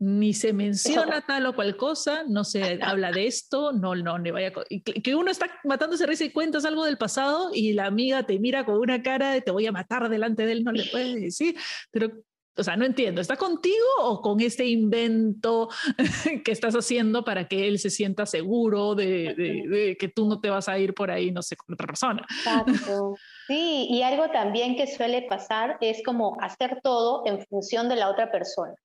ni 0.00 0.32
se 0.32 0.54
menciona 0.54 1.20
tal 1.20 1.44
o 1.44 1.54
cual 1.54 1.76
cosa, 1.76 2.24
no 2.26 2.42
se 2.42 2.80
habla 2.82 3.12
de 3.12 3.26
esto, 3.26 3.72
no, 3.72 3.94
no, 3.94 4.18
ni 4.18 4.30
vaya. 4.30 4.50
que 4.50 5.14
uno 5.14 5.30
está 5.30 5.46
matándose 5.62 6.06
risa 6.06 6.24
y 6.24 6.30
cuentas 6.30 6.64
algo 6.64 6.86
del 6.86 6.96
pasado 6.96 7.50
y 7.52 7.74
la 7.74 7.84
amiga 7.84 8.24
te 8.24 8.38
mira 8.38 8.64
con 8.64 8.76
una 8.76 9.02
cara 9.02 9.32
de 9.32 9.42
te 9.42 9.50
voy 9.50 9.66
a 9.66 9.72
matar 9.72 10.08
delante 10.08 10.46
de 10.46 10.52
él, 10.52 10.64
no 10.64 10.72
le 10.72 10.86
puedes 10.86 11.20
decir, 11.20 11.54
pero, 11.90 12.10
o 12.56 12.62
sea, 12.64 12.78
no 12.78 12.86
entiendo, 12.86 13.20
¿está 13.20 13.36
contigo 13.36 13.76
o 13.98 14.22
con 14.22 14.40
este 14.40 14.64
invento 14.64 15.68
que 16.44 16.50
estás 16.50 16.74
haciendo 16.74 17.22
para 17.22 17.46
que 17.46 17.68
él 17.68 17.78
se 17.78 17.90
sienta 17.90 18.24
seguro 18.24 18.94
de, 18.94 19.34
de, 19.68 19.96
que 20.00 20.08
tú 20.08 20.26
no 20.26 20.40
te 20.40 20.48
vas 20.48 20.70
a 20.70 20.78
ir 20.78 20.94
por 20.94 21.10
ahí, 21.10 21.30
no 21.30 21.42
sé, 21.42 21.56
con 21.56 21.74
otra 21.74 21.86
persona? 21.86 22.26
Exacto. 22.38 23.16
Sí, 23.46 23.88
y 23.90 24.02
algo 24.02 24.30
también 24.30 24.76
que 24.76 24.86
suele 24.86 25.22
pasar 25.22 25.76
es 25.80 26.04
como 26.04 26.36
hacer 26.40 26.78
todo 26.84 27.24
en 27.26 27.44
función 27.46 27.88
de 27.88 27.96
la 27.96 28.08
otra 28.08 28.30
persona. 28.30 28.76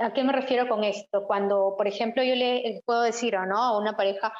¿A 0.00 0.12
qué 0.12 0.24
me 0.24 0.32
refiero 0.32 0.68
con 0.68 0.82
esto? 0.84 1.26
Cuando, 1.26 1.74
por 1.76 1.86
ejemplo, 1.86 2.22
yo 2.22 2.34
le 2.34 2.80
puedo 2.86 3.02
decir 3.02 3.34
¿no? 3.46 3.58
a 3.58 3.78
una 3.78 3.96
pareja, 3.96 4.32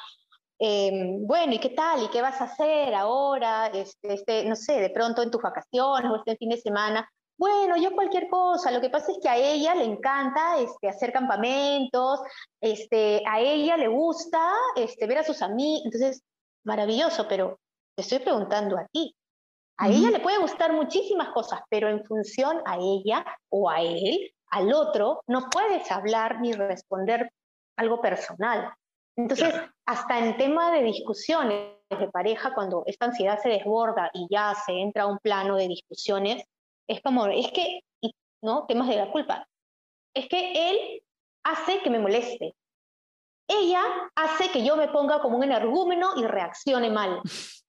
em, 0.58 1.26
bueno, 1.26 1.52
¿y 1.54 1.58
qué 1.58 1.70
tal? 1.70 2.02
¿Y 2.02 2.08
qué 2.08 2.22
vas 2.22 2.40
a 2.40 2.44
hacer 2.44 2.94
ahora? 2.94 3.66
Este, 3.68 4.14
este, 4.14 4.44
no 4.44 4.56
sé, 4.56 4.80
de 4.80 4.90
pronto 4.90 5.22
en 5.22 5.30
tus 5.30 5.42
vacaciones 5.42 6.10
o 6.10 6.16
este 6.16 6.36
fin 6.36 6.48
de 6.48 6.56
semana. 6.56 7.08
Bueno, 7.36 7.76
yo 7.76 7.92
cualquier 7.92 8.28
cosa. 8.28 8.70
Lo 8.70 8.80
que 8.80 8.90
pasa 8.90 9.12
es 9.12 9.18
que 9.22 9.28
a 9.28 9.36
ella 9.36 9.74
le 9.74 9.84
encanta 9.84 10.58
este, 10.58 10.88
hacer 10.88 11.12
campamentos, 11.12 12.20
este, 12.60 13.22
a 13.26 13.40
ella 13.40 13.76
le 13.76 13.88
gusta 13.88 14.52
este, 14.76 15.06
ver 15.06 15.18
a 15.18 15.24
sus 15.24 15.42
amigos. 15.42 15.82
Entonces, 15.84 16.22
maravilloso, 16.64 17.26
pero 17.28 17.58
te 17.96 18.02
estoy 18.02 18.18
preguntando 18.20 18.78
a 18.78 18.86
ti. 18.88 19.14
A 19.78 19.88
ella 19.88 20.10
le 20.10 20.20
puede 20.20 20.38
gustar 20.38 20.74
muchísimas 20.74 21.30
cosas, 21.30 21.60
pero 21.70 21.88
en 21.88 22.04
función 22.04 22.60
a 22.66 22.76
ella 22.76 23.24
o 23.48 23.70
a 23.70 23.80
él, 23.80 24.30
al 24.50 24.72
otro, 24.72 25.22
no 25.26 25.48
puedes 25.50 25.90
hablar 25.90 26.40
ni 26.40 26.52
responder 26.52 27.32
algo 27.76 28.00
personal. 28.00 28.72
Entonces, 29.16 29.54
hasta 29.86 30.18
en 30.18 30.36
tema 30.36 30.70
de 30.72 30.82
discusiones 30.82 31.76
de 31.90 32.08
pareja, 32.08 32.54
cuando 32.54 32.84
esta 32.86 33.06
ansiedad 33.06 33.38
se 33.40 33.48
desborda 33.48 34.10
y 34.14 34.26
ya 34.30 34.54
se 34.54 34.72
entra 34.72 35.04
a 35.04 35.06
un 35.06 35.18
plano 35.18 35.56
de 35.56 35.68
discusiones, 35.68 36.42
es 36.88 37.00
como, 37.02 37.26
es 37.26 37.50
que, 37.52 37.80
¿no? 38.42 38.66
Temas 38.66 38.88
de 38.88 38.96
la 38.96 39.10
culpa. 39.10 39.46
Es 40.14 40.28
que 40.28 40.70
él 40.70 41.02
hace 41.44 41.80
que 41.82 41.90
me 41.90 41.98
moleste. 41.98 42.54
Ella 43.48 43.82
hace 44.14 44.50
que 44.50 44.64
yo 44.64 44.76
me 44.76 44.88
ponga 44.88 45.20
como 45.20 45.36
un 45.36 45.44
energúmeno 45.44 46.12
y 46.16 46.24
reaccione 46.24 46.90
mal. 46.90 47.20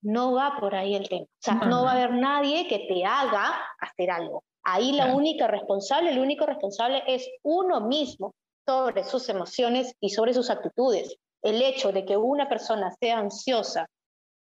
No 0.00 0.32
va 0.32 0.56
por 0.60 0.76
ahí 0.76 0.94
el 0.94 1.08
tema. 1.08 1.24
O 1.24 1.40
sea, 1.40 1.54
no 1.54 1.82
va 1.82 1.90
a 1.90 1.94
haber 1.94 2.12
nadie 2.12 2.68
que 2.68 2.86
te 2.86 3.04
haga 3.04 3.52
hacer 3.80 4.12
algo. 4.12 4.44
Ahí 4.70 4.92
la 4.92 5.14
única 5.14 5.46
responsable, 5.46 6.10
el 6.10 6.18
único 6.18 6.44
responsable 6.44 7.02
es 7.06 7.26
uno 7.42 7.80
mismo 7.80 8.34
sobre 8.66 9.02
sus 9.02 9.26
emociones 9.30 9.94
y 9.98 10.10
sobre 10.10 10.34
sus 10.34 10.50
actitudes. 10.50 11.16
El 11.42 11.62
hecho 11.62 11.90
de 11.90 12.04
que 12.04 12.18
una 12.18 12.50
persona 12.50 12.90
sea 13.00 13.16
ansiosa, 13.16 13.86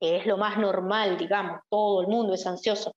que 0.01 0.17
es 0.17 0.25
lo 0.25 0.37
más 0.37 0.57
normal, 0.57 1.19
digamos, 1.19 1.59
todo 1.69 2.01
el 2.01 2.07
mundo 2.07 2.33
es 2.33 2.47
ansioso, 2.47 2.93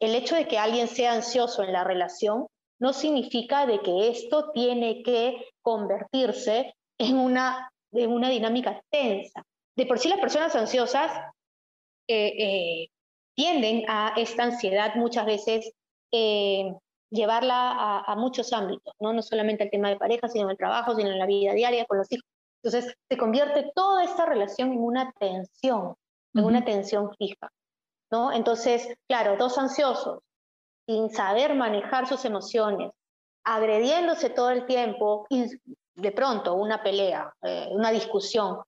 el 0.00 0.14
hecho 0.14 0.36
de 0.36 0.46
que 0.46 0.58
alguien 0.58 0.86
sea 0.86 1.14
ansioso 1.14 1.64
en 1.64 1.72
la 1.72 1.82
relación 1.82 2.46
no 2.78 2.92
significa 2.92 3.66
de 3.66 3.80
que 3.80 4.08
esto 4.08 4.52
tiene 4.52 5.02
que 5.02 5.48
convertirse 5.62 6.76
en 6.98 7.18
una, 7.18 7.68
en 7.90 8.12
una 8.12 8.28
dinámica 8.28 8.80
tensa. 8.90 9.42
De 9.76 9.86
por 9.86 9.98
sí 9.98 10.08
las 10.08 10.20
personas 10.20 10.54
ansiosas 10.54 11.10
eh, 12.06 12.28
eh, 12.28 12.88
tienden 13.34 13.82
a 13.88 14.14
esta 14.16 14.44
ansiedad 14.44 14.94
muchas 14.94 15.26
veces 15.26 15.72
eh, 16.12 16.74
llevarla 17.10 18.00
a, 18.00 18.16
muchos 18.16 18.52
ámbitos, 18.52 18.94
¿no? 19.00 19.12
no 19.12 19.22
solamente 19.22 19.64
el 19.64 19.70
tema 19.70 19.88
de 19.88 19.96
pareja, 19.96 20.28
sino 20.28 20.44
en 20.44 20.50
el 20.50 20.56
trabajo, 20.56 20.94
sino 20.94 21.10
en 21.10 21.18
la 21.18 21.26
vida 21.26 21.52
diaria 21.52 21.84
con 21.86 21.98
los 21.98 22.10
hijos. 22.10 22.24
Entonces, 22.62 22.94
se 23.08 23.16
convierte 23.16 23.70
toda 23.74 24.04
esta 24.04 24.26
relación 24.26 24.72
en 24.72 24.80
una 24.80 25.12
tensión, 25.12 25.94
en 26.34 26.44
una 26.44 26.64
tensión 26.64 27.10
fija. 27.16 27.50
¿no? 28.10 28.32
Entonces, 28.32 28.88
claro, 29.08 29.36
dos 29.36 29.58
ansiosos, 29.58 30.20
sin 30.86 31.10
saber 31.10 31.54
manejar 31.54 32.06
sus 32.06 32.24
emociones, 32.24 32.92
agrediéndose 33.44 34.30
todo 34.30 34.50
el 34.50 34.66
tiempo, 34.66 35.26
y 35.30 35.46
de 35.94 36.12
pronto 36.12 36.54
una 36.54 36.82
pelea, 36.82 37.32
eh, 37.42 37.68
una 37.70 37.90
discusión, 37.90 38.58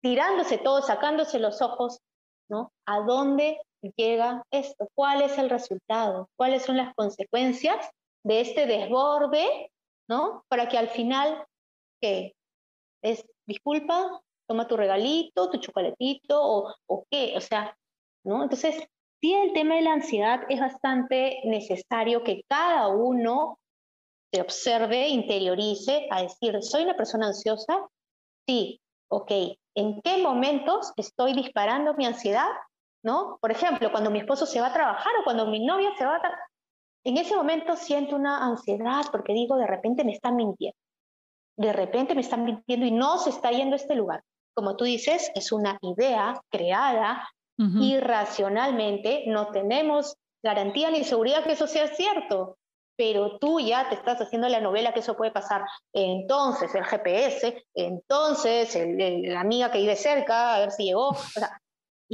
tirándose 0.00 0.58
todo, 0.58 0.82
sacándose 0.82 1.38
los 1.38 1.60
ojos, 1.62 2.00
¿no? 2.48 2.72
¿A 2.86 3.00
dónde 3.00 3.60
llega 3.96 4.42
esto? 4.50 4.88
¿Cuál 4.94 5.22
es 5.22 5.38
el 5.38 5.50
resultado? 5.50 6.28
¿Cuáles 6.36 6.64
son 6.64 6.76
las 6.76 6.94
consecuencias 6.94 7.90
de 8.24 8.40
este 8.40 8.66
desborde, 8.66 9.70
¿no? 10.08 10.44
Para 10.48 10.68
que 10.68 10.78
al 10.78 10.88
final, 10.88 11.44
¿qué? 12.00 12.34
Es 13.02 13.24
disculpa, 13.46 14.20
toma 14.48 14.66
tu 14.66 14.76
regalito, 14.76 15.50
tu 15.50 15.58
chocolatito, 15.58 16.40
o, 16.42 16.74
o 16.86 17.04
qué, 17.10 17.34
o 17.36 17.40
sea, 17.40 17.76
¿no? 18.24 18.42
Entonces, 18.42 18.76
sí, 19.20 19.32
el 19.32 19.52
tema 19.52 19.76
de 19.76 19.82
la 19.82 19.92
ansiedad 19.92 20.40
es 20.48 20.60
bastante 20.60 21.40
necesario 21.44 22.24
que 22.24 22.42
cada 22.48 22.88
uno 22.88 23.58
se 24.32 24.40
observe, 24.40 25.08
interiorice, 25.08 26.08
a 26.10 26.22
decir, 26.22 26.62
¿soy 26.62 26.82
una 26.82 26.96
persona 26.96 27.28
ansiosa? 27.28 27.86
Sí, 28.46 28.80
ok. 29.08 29.30
¿En 29.74 30.00
qué 30.02 30.18
momentos 30.22 30.92
estoy 30.96 31.34
disparando 31.34 31.94
mi 31.94 32.06
ansiedad? 32.06 32.48
¿No? 33.06 33.38
Por 33.40 33.52
ejemplo, 33.52 33.92
cuando 33.92 34.10
mi 34.10 34.18
esposo 34.18 34.46
se 34.46 34.60
va 34.60 34.66
a 34.66 34.72
trabajar 34.72 35.12
o 35.20 35.22
cuando 35.22 35.46
mi 35.46 35.64
novia 35.64 35.90
se 35.96 36.04
va 36.04 36.16
a... 36.16 36.38
En 37.04 37.16
ese 37.18 37.36
momento 37.36 37.76
siento 37.76 38.16
una 38.16 38.44
ansiedad 38.44 39.04
porque 39.12 39.32
digo, 39.32 39.56
de 39.56 39.68
repente 39.68 40.02
me 40.02 40.10
están 40.10 40.34
mintiendo. 40.34 40.76
De 41.56 41.72
repente 41.72 42.16
me 42.16 42.22
están 42.22 42.44
mintiendo 42.44 42.84
y 42.84 42.90
no 42.90 43.18
se 43.18 43.30
está 43.30 43.52
yendo 43.52 43.74
a 43.74 43.76
este 43.76 43.94
lugar. 43.94 44.22
Como 44.54 44.74
tú 44.74 44.86
dices, 44.86 45.30
es 45.36 45.52
una 45.52 45.78
idea 45.82 46.40
creada 46.50 47.28
irracionalmente. 47.56 49.22
No 49.28 49.52
tenemos 49.52 50.16
garantía 50.42 50.90
ni 50.90 51.04
seguridad 51.04 51.44
que 51.44 51.52
eso 51.52 51.68
sea 51.68 51.86
cierto 51.86 52.58
pero 52.98 53.38
tú 53.38 53.60
ya 53.60 53.88
te 53.90 53.94
estás 53.94 54.18
haciendo 54.20 54.48
la 54.48 54.60
novela 54.60 54.94
que 54.94 55.00
eso 55.00 55.18
puede 55.18 55.30
pasar. 55.30 55.66
Entonces, 55.92 56.74
el 56.74 56.82
GPS, 56.82 57.62
entonces, 57.74 58.74
la 58.74 59.40
amiga 59.40 59.70
que 59.70 59.80
vive 59.80 59.96
cerca, 59.96 60.54
a 60.54 60.60
ver 60.60 60.72
si 60.72 60.84
llegó. 60.84 61.10
O 61.10 61.14
sea, 61.14 61.60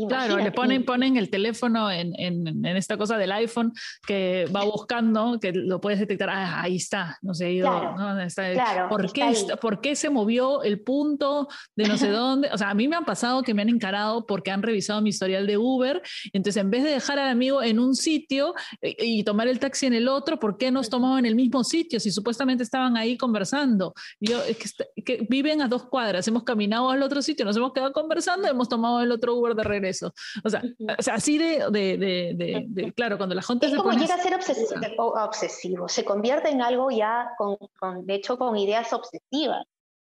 Claro, 0.09 0.38
le 0.38 0.52
ponen, 0.52 0.85
ponen 0.87 1.18
el 1.18 1.28
teléfono 1.28 1.90
en, 1.90 2.18
en, 2.18 2.46
en, 2.48 2.76
esta 2.76 2.96
cosa 2.96 3.18
del 3.18 3.31
iPhone 3.31 3.74
que 4.07 4.46
va 4.55 4.64
buscando, 4.64 5.38
que 5.38 5.52
lo 5.52 5.83
puedes 5.83 6.00
detectar, 6.00 6.31
ah, 6.31 6.62
ahí 6.62 6.76
está, 6.76 7.18
no 7.20 7.35
sé, 7.35 7.59
claro, 7.61 7.94
¿no? 7.98 8.18
Está, 8.20 8.88
¿por, 8.88 9.12
qué, 9.12 9.35
¿Por 9.61 9.83
qué 9.83 9.94
se 9.94 10.09
movió 10.09 10.62
el 10.62 10.81
punto 10.81 11.46
de 11.76 11.85
no 11.85 11.98
sé 11.98 12.09
dónde? 12.11 12.48
O 12.52 12.59
sea, 12.59 12.70
a 12.70 12.74
mí 12.74 12.88
me 12.88 12.96
han 12.96 13.05
pasado 13.05 13.42
que 13.42 13.52
me 13.52 13.61
han 13.61 13.68
encarado 13.68 14.24
porque 14.24 14.50
han 14.50 14.62
revisado 14.62 15.02
mi 15.02 15.11
historial 15.11 15.46
de 15.46 15.59
Uber, 15.59 16.00
entonces 16.33 16.62
en 16.62 16.70
vez 16.70 16.85
de 16.85 16.90
dejar 16.90 17.18
al 17.18 17.28
amigo 17.28 17.62
en 17.62 17.78
un 17.78 17.94
sitio 17.94 18.55
y, 18.81 19.18
y 19.18 19.24
tomar 19.24 19.46
el 19.46 19.59
taxi 19.59 19.85
en 19.85 19.94
el 19.94 20.09
otro, 20.09 20.38
¿por 20.38 20.57
qué 20.57 20.70
nos 20.70 20.88
tomaban 20.88 21.18
en 21.18 21.26
el 21.26 21.35
mismo 21.35 21.64
sitio 21.64 22.00
si 22.00 22.11
supuestamente 22.11 22.62
estaban 22.62 22.96
ahí 22.96 23.18
conversando? 23.18 23.92
Yo, 24.18 24.42
es 24.42 24.57
que, 24.57 25.02
que 25.02 25.26
viven 25.28 25.61
a 25.61 25.68
dos 25.68 25.85
cuadras, 25.85 26.26
hemos 26.28 26.44
caminado 26.44 26.88
al 26.88 27.02
otro 27.02 27.20
sitio, 27.20 27.44
nos 27.44 27.59
hemos 27.59 27.74
quedado 27.74 27.92
conversando, 27.92 28.48
hemos 28.48 28.70
tomado 28.70 29.02
el 29.02 29.12
otro 29.12 29.35
Uber 29.37 29.55
de 29.55 29.62
regreso 29.62 29.82
eso. 29.90 30.12
O 30.45 30.51
sea, 30.51 30.62
o 30.99 31.03
sea 31.03 31.14
así 31.14 31.38
de, 31.38 31.71
de, 31.71 32.66
de, 32.68 32.92
claro, 32.92 33.16
cuando 33.16 33.35
la 33.35 33.42
gente 33.42 33.66
es 33.66 33.77
como 33.77 33.92
llega 33.92 34.14
a 34.14 34.18
ser 34.18 34.35
obsesivo, 34.35 35.14
obsesivo, 35.14 35.88
se 35.88 36.05
convierte 36.05 36.51
en 36.51 36.62
algo 36.62 36.90
ya, 36.90 37.31
con, 37.37 37.57
con, 37.79 38.07
de 38.07 38.14
hecho, 38.14 38.38
con 38.38 38.57
ideas 38.57 38.92
obsesivas. 38.92 39.64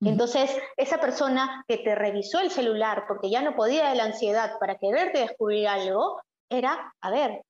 Entonces, 0.02 0.50
esa 0.78 1.00
persona 1.00 1.66
que 1.68 1.78
te 1.78 1.94
revisó 1.94 2.40
el 2.40 2.52
celular 2.52 3.04
porque 3.08 3.30
ya 3.30 3.42
no 3.42 3.56
podía 3.56 3.90
de 3.90 3.96
la 3.96 4.06
ansiedad 4.06 4.58
para 4.58 4.76
quererte 4.76 5.20
descubrir 5.20 5.68
algo, 5.68 6.22
era, 6.50 6.94
a 7.02 7.12
ver, 7.12 7.44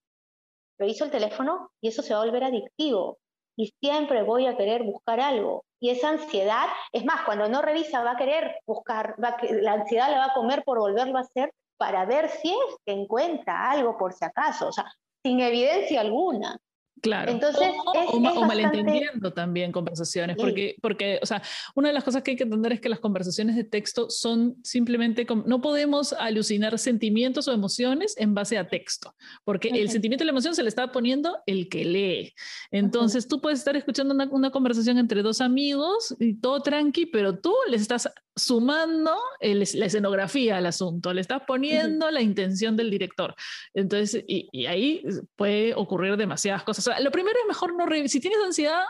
reviso 0.79 1.05
el 1.05 1.11
teléfono 1.11 1.71
y 1.79 1.89
eso 1.89 2.01
se 2.01 2.13
va 2.13 2.21
a 2.21 2.25
volver 2.25 2.43
adictivo. 2.43 3.19
Y 3.55 3.73
siempre 3.81 4.23
voy 4.23 4.47
a 4.47 4.57
querer 4.57 4.83
buscar 4.83 5.19
algo. 5.19 5.65
Y 5.79 5.89
esa 5.89 6.09
ansiedad, 6.09 6.67
es 6.91 7.05
más, 7.05 7.23
cuando 7.23 7.49
no 7.49 7.61
revisa 7.61 8.03
va 8.03 8.11
a 8.11 8.17
querer 8.17 8.55
buscar, 8.65 9.15
va 9.23 9.37
la 9.51 9.73
ansiedad 9.73 10.09
la 10.09 10.17
va 10.17 10.25
a 10.25 10.33
comer 10.33 10.63
por 10.63 10.79
volverlo 10.79 11.17
a 11.17 11.21
hacer 11.21 11.53
para 11.79 12.05
ver 12.05 12.29
si 12.29 12.49
es 12.49 12.75
que 12.85 12.91
encuentra 12.91 13.71
algo 13.71 13.97
por 13.97 14.13
si 14.13 14.25
acaso, 14.25 14.67
o 14.67 14.71
sea, 14.71 14.85
sin 15.23 15.39
evidencia 15.39 16.01
alguna. 16.01 16.59
Claro. 17.01 17.31
Entonces, 17.31 17.69
o, 18.11 18.19
malentendiendo 18.19 19.31
también 19.31 19.71
conversaciones, 19.71 20.35
porque, 20.35 20.75
porque, 20.81 21.17
o 21.21 21.25
sea, 21.25 21.41
una 21.73 21.87
de 21.87 21.93
las 21.93 22.03
cosas 22.03 22.23
que 22.23 22.31
hay 22.31 22.37
que 22.37 22.43
entender 22.43 22.73
es 22.73 22.81
que 22.81 22.89
las 22.89 22.99
conversaciones 22.99 23.55
de 23.55 23.63
texto 23.63 24.09
son 24.09 24.57
simplemente, 24.63 25.25
no 25.45 25.61
podemos 25.61 26.11
alucinar 26.11 26.77
sentimientos 26.77 27.47
o 27.47 27.53
emociones 27.53 28.15
en 28.17 28.33
base 28.33 28.57
a 28.57 28.67
texto, 28.67 29.15
porque 29.45 29.69
el 29.69 29.89
sentimiento 29.89 30.25
y 30.25 30.27
la 30.27 30.31
emoción 30.31 30.55
se 30.55 30.63
le 30.63 30.67
está 30.67 30.91
poniendo 30.91 31.37
el 31.45 31.69
que 31.69 31.85
lee. 31.85 32.33
Entonces, 32.69 33.29
tú 33.29 33.39
puedes 33.39 33.59
estar 33.59 33.77
escuchando 33.77 34.13
una, 34.13 34.27
una, 34.29 34.51
conversación 34.51 34.97
entre 34.97 35.21
dos 35.21 35.39
amigos 35.39 36.13
y 36.19 36.33
todo 36.33 36.59
tranqui, 36.59 37.05
pero 37.05 37.39
tú 37.39 37.55
les 37.69 37.81
estás 37.81 38.09
sumando 38.39 39.15
la 39.41 39.85
escenografía 39.85 40.57
al 40.57 40.65
asunto, 40.65 41.13
le 41.13 41.21
estás 41.21 41.41
poniendo 41.45 42.09
la 42.09 42.21
intención 42.21 42.75
del 42.75 42.89
director. 42.89 43.35
Entonces, 43.73 44.23
y, 44.27 44.49
y 44.51 44.65
ahí 44.65 45.03
puede 45.35 45.73
ocurrir 45.75 46.17
demasiadas 46.17 46.63
cosas 46.63 46.89
lo 47.01 47.11
primero 47.11 47.37
es 47.39 47.47
mejor 47.47 47.75
no 47.75 47.85
revisar. 47.85 48.09
Si 48.09 48.19
tienes 48.19 48.39
ansiedad, 48.43 48.83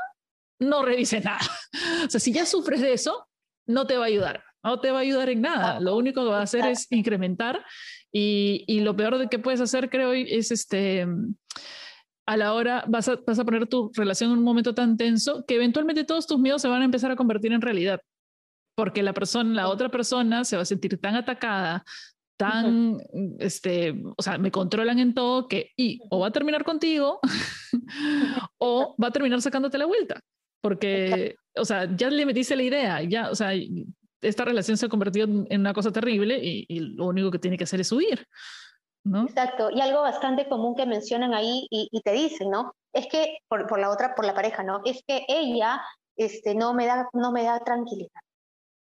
no 0.59 0.83
revises 0.83 1.23
nada. 1.23 1.39
O 2.05 2.09
sea, 2.09 2.19
si 2.19 2.31
ya 2.31 2.45
sufres 2.45 2.81
de 2.81 2.93
eso, 2.93 3.27
no 3.67 3.85
te 3.85 3.97
va 3.97 4.05
a 4.05 4.07
ayudar. 4.07 4.43
No 4.63 4.79
te 4.79 4.91
va 4.91 4.99
a 4.99 5.01
ayudar 5.01 5.29
en 5.29 5.41
nada. 5.41 5.79
Lo 5.79 5.95
único 5.95 6.23
que 6.23 6.29
va 6.29 6.39
a 6.39 6.43
hacer 6.43 6.65
es 6.65 6.88
incrementar. 6.91 7.63
Y, 8.12 8.63
y 8.67 8.81
lo 8.81 8.95
peor 8.95 9.17
de 9.17 9.27
que 9.27 9.39
puedes 9.39 9.62
hacer, 9.62 9.89
creo, 9.89 10.13
es 10.13 10.51
este 10.51 11.05
a 12.29 12.38
la 12.38 12.53
hora 12.53 12.83
vas 12.88 13.09
a, 13.09 13.15
vas 13.25 13.39
a 13.39 13.43
poner 13.43 13.65
tu 13.65 13.91
relación 13.95 14.31
en 14.31 14.38
un 14.38 14.43
momento 14.43 14.75
tan 14.75 14.97
tenso 14.97 15.43
que 15.47 15.55
eventualmente 15.55 16.03
todos 16.03 16.27
tus 16.27 16.38
miedos 16.38 16.62
se 16.62 16.67
van 16.67 16.83
a 16.83 16.85
empezar 16.85 17.09
a 17.09 17.15
convertir 17.15 17.51
en 17.53 17.62
realidad 17.62 18.01
porque 18.80 19.04
la 19.04 19.12
persona, 19.12 19.54
la 19.54 19.68
otra 19.68 19.89
persona 19.89 20.46
se 20.46 20.56
va 20.56 20.62
a 20.62 20.65
sentir 20.65 21.02
tan 21.02 21.13
atacada, 21.18 21.84
tan, 22.38 22.98
este, 23.38 23.94
o 24.15 24.22
sea, 24.22 24.38
me 24.38 24.52
controlan 24.52 25.00
en 25.00 25.13
todo 25.13 25.50
que 25.50 25.72
y 25.76 26.00
o 26.10 26.20
va 26.20 26.28
a 26.28 26.32
terminar 26.32 26.63
contigo 26.63 27.20
o 28.58 28.96
va 28.96 29.10
a 29.10 29.12
terminar 29.12 29.42
sacándote 29.42 29.78
la 29.78 29.86
vuelta, 29.86 30.22
porque, 30.62 31.36
o 31.58 31.65
sea, 31.65 31.94
ya 31.94 32.10
le 32.10 32.26
metiste 32.26 32.56
la 32.56 32.63
idea, 32.63 33.04
ya, 33.04 33.30
o 33.30 33.36
sea, 33.36 33.52
esta 34.22 34.46
relación 34.46 34.78
se 34.78 34.86
ha 34.86 34.89
convertido 34.89 35.28
en 35.28 35.60
una 35.60 35.74
cosa 35.74 35.92
terrible 35.92 36.39
y, 36.42 36.80
lo 36.80 37.08
único 37.08 37.32
que 37.32 37.39
tiene 37.39 37.58
que 37.58 37.65
hacer 37.65 37.82
es 37.82 37.92
huir. 37.92 38.26
¿no? 39.04 39.24
Exacto, 39.24 39.72
y 39.76 39.82
algo 39.82 40.04
bastante 40.04 40.48
común 40.48 40.74
que 40.78 40.86
mencionan 40.86 41.34
ahí 41.34 41.68
y, 41.70 41.89
te 42.02 42.13
dicen, 42.13 42.50
¿no? 42.50 42.74
Es 42.94 43.08
que 43.08 43.39
por, 43.50 43.68
por, 43.68 43.80
la 43.80 43.89
otra, 43.89 44.15
por 44.15 44.24
la 44.24 44.34
pareja, 44.34 44.63
¿no? 44.63 44.80
Es 44.86 45.04
que 45.06 45.26
ella 45.28 45.82
este, 46.15 46.56
no, 46.56 46.74
me 46.74 46.86
da, 46.86 47.10
no 47.12 47.34
me 47.34 47.44
da 47.44 47.60
tranquilidad 47.60 48.22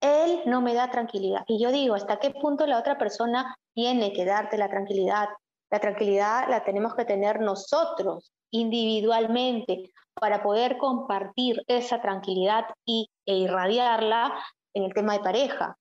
él 0.01 0.41
no 0.45 0.61
me 0.61 0.73
da 0.73 0.91
tranquilidad. 0.91 1.43
Y 1.47 1.61
yo 1.61 1.71
digo, 1.71 1.95
¿hasta 1.95 2.19
qué 2.19 2.31
punto 2.31 2.65
la 2.65 2.79
otra 2.79 2.97
persona 2.97 3.55
tiene 3.73 4.13
que 4.13 4.25
darte 4.25 4.57
la 4.57 4.69
tranquilidad? 4.69 5.29
La 5.71 5.79
tranquilidad 5.79 6.49
la 6.49 6.63
tenemos 6.63 6.95
que 6.95 7.05
tener 7.05 7.41
nosotros 7.41 8.31
individualmente 8.51 9.91
para 10.13 10.41
poder 10.41 10.77
compartir 10.77 11.63
esa 11.67 12.01
tranquilidad 12.01 12.65
y, 12.85 13.09
e 13.25 13.35
irradiarla 13.35 14.33
en 14.73 14.83
el 14.83 14.93
tema 14.93 15.13
de 15.13 15.19
pareja. 15.19 15.77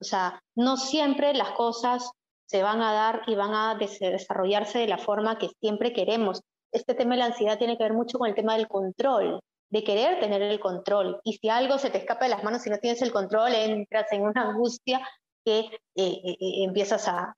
O 0.00 0.04
sea, 0.04 0.40
no 0.54 0.76
siempre 0.76 1.34
las 1.34 1.52
cosas 1.52 2.10
se 2.46 2.62
van 2.62 2.82
a 2.82 2.92
dar 2.92 3.22
y 3.26 3.34
van 3.34 3.54
a 3.54 3.74
desarrollarse 3.76 4.78
de 4.78 4.88
la 4.88 4.98
forma 4.98 5.38
que 5.38 5.50
siempre 5.60 5.92
queremos. 5.92 6.42
Este 6.72 6.94
tema 6.94 7.14
de 7.14 7.20
la 7.20 7.26
ansiedad 7.26 7.58
tiene 7.58 7.76
que 7.76 7.84
ver 7.84 7.94
mucho 7.94 8.18
con 8.18 8.28
el 8.28 8.34
tema 8.34 8.56
del 8.56 8.68
control 8.68 9.40
de 9.72 9.82
querer 9.82 10.20
tener 10.20 10.42
el 10.42 10.60
control. 10.60 11.18
Y 11.24 11.38
si 11.38 11.48
algo 11.48 11.78
se 11.78 11.88
te 11.88 11.96
escapa 11.96 12.26
de 12.26 12.30
las 12.30 12.44
manos, 12.44 12.60
si 12.60 12.68
no 12.68 12.76
tienes 12.76 13.00
el 13.00 13.10
control, 13.10 13.54
entras 13.54 14.12
en 14.12 14.22
una 14.22 14.50
angustia 14.50 15.00
que 15.46 15.60
eh, 15.60 15.70
eh, 15.96 16.36
eh, 16.38 16.64
empiezas 16.64 17.08
a, 17.08 17.34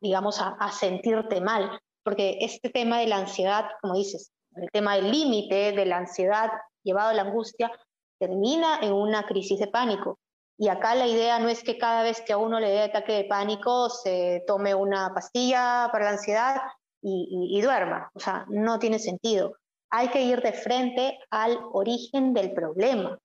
digamos, 0.00 0.40
a, 0.40 0.70
sentirte 0.70 1.40
mal. 1.40 1.80
Porque 2.04 2.38
este 2.40 2.70
tema 2.70 3.00
de 3.00 3.08
la 3.08 3.16
ansiedad, 3.16 3.64
como 3.82 3.96
dices, 3.96 4.30
el 4.54 4.70
tema 4.70 4.94
del 4.94 5.10
límite 5.10 5.72
de 5.72 5.86
la 5.86 5.98
ansiedad 5.98 6.50
llevado 6.84 7.10
a 7.10 7.14
la 7.14 7.22
angustia, 7.22 7.72
termina 8.20 8.78
en 8.80 8.92
una 8.92 9.26
crisis 9.26 9.58
de 9.58 9.66
pánico. 9.66 10.20
Y 10.56 10.68
acá 10.68 10.94
la 10.94 11.08
idea 11.08 11.40
no 11.40 11.48
es 11.48 11.64
que 11.64 11.78
cada 11.78 12.04
vez 12.04 12.20
que 12.20 12.32
a 12.32 12.38
uno 12.38 12.60
le 12.60 12.70
dé 12.70 12.82
ataque 12.82 13.12
de 13.12 13.24
pánico 13.24 13.90
se 13.90 14.44
tome 14.46 14.72
una 14.72 15.12
pastilla 15.12 15.88
para 15.90 16.04
la 16.04 16.10
ansiedad 16.12 16.62
y 17.02 17.60
duerma. 17.60 18.10
O 18.14 18.20
sea, 18.20 18.44
no 18.48 18.78
tiene 18.78 18.98
sentido 18.98 19.54
hay 19.90 20.08
que 20.08 20.22
ir 20.22 20.40
de 20.40 20.52
frente 20.52 21.18
al 21.30 21.58
origen 21.72 22.34
del 22.34 22.52
problema. 22.52 23.18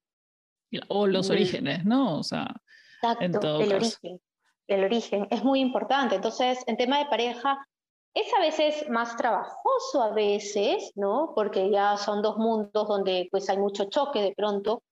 O 0.87 1.05
los 1.07 1.29
orígenes, 1.29 1.85
¿no? 1.85 2.19
O 2.19 2.23
sea, 2.23 2.55
Exacto, 3.01 3.61
el 3.61 3.73
origen. 3.73 4.21
El 4.67 4.83
origen 4.85 5.27
es 5.29 5.43
muy 5.43 5.59
importante. 5.59 6.15
Entonces, 6.15 6.63
en 6.67 6.77
tema 6.77 6.99
de 6.99 7.05
pareja, 7.05 7.67
es 8.13 8.27
a 8.37 8.39
veces 8.39 8.89
más 8.89 9.17
trabajoso, 9.17 10.01
a 10.01 10.13
veces, 10.13 10.91
¿no? 10.95 11.33
Porque 11.35 11.69
ya 11.69 11.97
son 11.97 12.21
dos 12.21 12.37
mundos 12.37 12.87
donde 12.87 13.27
pues 13.29 13.49
hay 13.49 13.57
mucho 13.57 13.85
choque 13.85 14.21
de 14.21 14.33
pronto. 14.35 14.83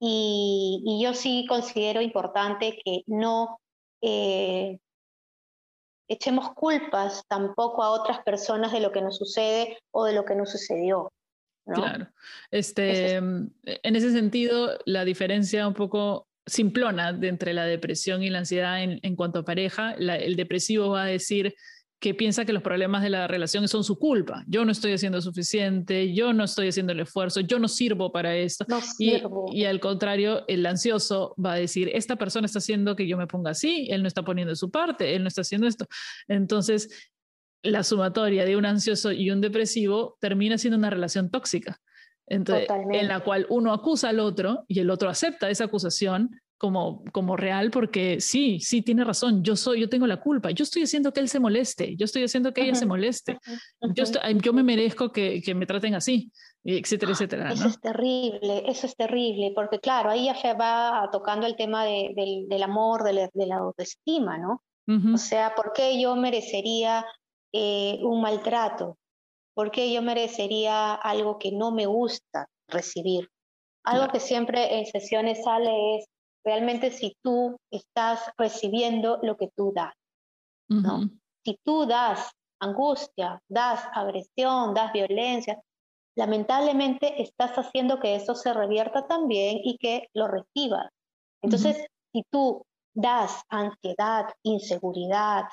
Y, 0.00 0.82
y 0.84 1.02
yo 1.02 1.14
sí 1.14 1.46
considero 1.48 2.00
importante 2.00 2.80
que 2.84 3.02
no, 3.06 3.60
eh, 4.00 4.80
echemos 6.12 6.52
culpas 6.54 7.24
tampoco 7.28 7.82
a 7.82 7.90
otras 7.90 8.20
personas 8.22 8.72
de 8.72 8.80
lo 8.80 8.92
que 8.92 9.02
nos 9.02 9.16
sucede 9.16 9.78
o 9.90 10.04
de 10.04 10.12
lo 10.12 10.24
que 10.24 10.34
nos 10.34 10.50
sucedió. 10.50 11.12
Claro. 11.64 12.08
Este, 12.50 13.20
mm, 13.20 13.50
en 13.64 13.96
ese 13.96 14.12
sentido, 14.12 14.78
la 14.84 15.04
diferencia 15.04 15.66
un 15.66 15.74
poco 15.74 16.26
simplona 16.44 17.12
de 17.12 17.28
entre 17.28 17.54
la 17.54 17.64
depresión 17.66 18.22
y 18.22 18.30
la 18.30 18.38
ansiedad 18.38 18.82
en, 18.82 18.98
en 19.02 19.14
cuanto 19.14 19.40
a 19.40 19.44
pareja, 19.44 19.92
el 19.92 20.34
depresivo 20.36 20.90
va 20.90 21.04
a 21.04 21.06
decir 21.06 21.54
que 22.02 22.14
piensa 22.14 22.44
que 22.44 22.52
los 22.52 22.64
problemas 22.64 23.00
de 23.00 23.10
la 23.10 23.28
relación 23.28 23.68
son 23.68 23.84
su 23.84 23.96
culpa. 23.96 24.42
Yo 24.48 24.64
no 24.64 24.72
estoy 24.72 24.92
haciendo 24.92 25.22
suficiente, 25.22 26.12
yo 26.12 26.32
no 26.32 26.42
estoy 26.42 26.66
haciendo 26.66 26.92
el 26.92 26.98
esfuerzo, 26.98 27.38
yo 27.42 27.60
no 27.60 27.68
sirvo 27.68 28.10
para 28.10 28.34
esto. 28.34 28.66
y, 28.98 29.22
y, 29.52 29.64
al 29.66 29.78
contrario, 29.78 30.44
el 30.48 30.66
ansioso 30.66 31.32
va 31.42 31.52
a 31.52 31.56
decir, 31.56 31.92
esta 31.94 32.16
persona 32.16 32.46
está 32.46 32.58
haciendo 32.58 32.96
que 32.96 33.06
yo 33.06 33.16
me 33.16 33.28
ponga 33.28 33.52
así, 33.52 33.86
él 33.88 34.02
no 34.02 34.08
está 34.08 34.24
poniendo 34.24 34.56
su 34.56 34.68
parte, 34.68 35.14
él 35.14 35.22
no 35.22 35.28
está 35.28 35.42
haciendo 35.42 35.68
esto. 35.68 35.86
Entonces, 36.26 37.12
la 37.62 37.84
sumatoria 37.84 38.44
de 38.44 38.56
un 38.56 38.66
ansioso 38.66 39.12
y 39.12 39.30
un 39.30 39.40
depresivo 39.40 40.16
termina 40.20 40.58
siendo 40.58 40.78
una 40.78 40.90
relación 40.90 41.30
tóxica. 41.30 41.80
Entonces, 42.26 42.66
en 42.92 43.06
la 43.06 43.20
cual 43.20 43.46
uno 43.48 43.72
acusa 43.72 44.08
al 44.08 44.18
otro 44.18 44.64
y 44.66 44.80
el 44.80 44.90
otro 44.90 45.08
acepta 45.08 45.50
esa 45.50 45.64
acusación 45.64 46.30
como, 46.62 47.02
como 47.10 47.36
real 47.36 47.72
porque 47.72 48.20
sí, 48.20 48.60
sí, 48.60 48.82
tiene 48.82 49.02
razón, 49.02 49.42
yo 49.42 49.56
soy, 49.56 49.80
yo 49.80 49.88
tengo 49.88 50.06
la 50.06 50.20
culpa, 50.20 50.52
yo 50.52 50.62
estoy 50.62 50.84
haciendo 50.84 51.12
que 51.12 51.18
él 51.18 51.28
se 51.28 51.40
moleste, 51.40 51.96
yo 51.96 52.04
estoy 52.04 52.22
haciendo 52.22 52.52
que 52.54 52.62
ella 52.62 52.76
se 52.76 52.86
moleste, 52.86 53.36
yo, 53.96 54.04
yo 54.40 54.52
me 54.52 54.62
merezco 54.62 55.10
que, 55.10 55.42
que, 55.42 55.56
me 55.56 55.66
traten 55.66 55.96
así, 55.96 56.30
etcétera, 56.62 57.10
ah, 57.10 57.14
etcétera. 57.14 57.52
Eso 57.52 57.66
es 57.66 57.80
terrible, 57.80 58.62
eso 58.68 58.86
es 58.86 58.94
terrible, 58.94 59.50
porque 59.56 59.80
claro, 59.80 60.10
ahí 60.10 60.26
ya 60.26 60.36
se 60.36 60.54
va 60.54 61.08
tocando 61.10 61.48
el 61.48 61.56
tema 61.56 61.84
de, 61.84 62.12
del, 62.14 62.46
del, 62.48 62.62
amor, 62.62 63.02
de 63.02 63.12
la, 63.12 63.30
de 63.34 63.46
la 63.46 63.56
autoestima, 63.56 64.38
¿no? 64.38 64.62
O 65.12 65.18
sea, 65.18 65.56
¿por 65.56 65.72
qué 65.72 66.00
yo 66.00 66.14
merecería 66.14 67.04
eh, 67.52 67.98
un 68.02 68.20
maltrato? 68.20 68.98
¿Por 69.52 69.72
qué 69.72 69.92
yo 69.92 70.00
merecería 70.00 70.94
algo 70.94 71.40
que 71.40 71.50
no 71.50 71.72
me 71.72 71.86
gusta 71.86 72.46
recibir? 72.68 73.28
Algo 73.82 74.12
que 74.12 74.20
siempre 74.20 74.78
en 74.78 74.86
sesiones 74.86 75.42
sale 75.42 75.96
es, 75.96 76.06
realmente 76.44 76.90
si 76.90 77.16
tú 77.22 77.56
estás 77.70 78.30
recibiendo 78.36 79.18
lo 79.22 79.36
que 79.36 79.48
tú 79.56 79.72
das. 79.74 79.94
¿no? 80.68 81.10
Si 81.44 81.58
tú 81.64 81.86
das 81.86 82.30
angustia, 82.60 83.42
das 83.48 83.84
agresión, 83.92 84.74
das 84.74 84.92
violencia, 84.92 85.60
lamentablemente 86.16 87.22
estás 87.22 87.52
haciendo 87.58 88.00
que 88.00 88.14
eso 88.14 88.34
se 88.34 88.52
revierta 88.52 89.06
también 89.06 89.58
y 89.62 89.76
que 89.78 90.08
lo 90.14 90.28
recibas. 90.28 90.88
Entonces, 91.42 91.84
si 92.12 92.22
tú 92.30 92.64
das 92.94 93.42
ansiedad, 93.48 94.26
inseguridad, 94.42 95.44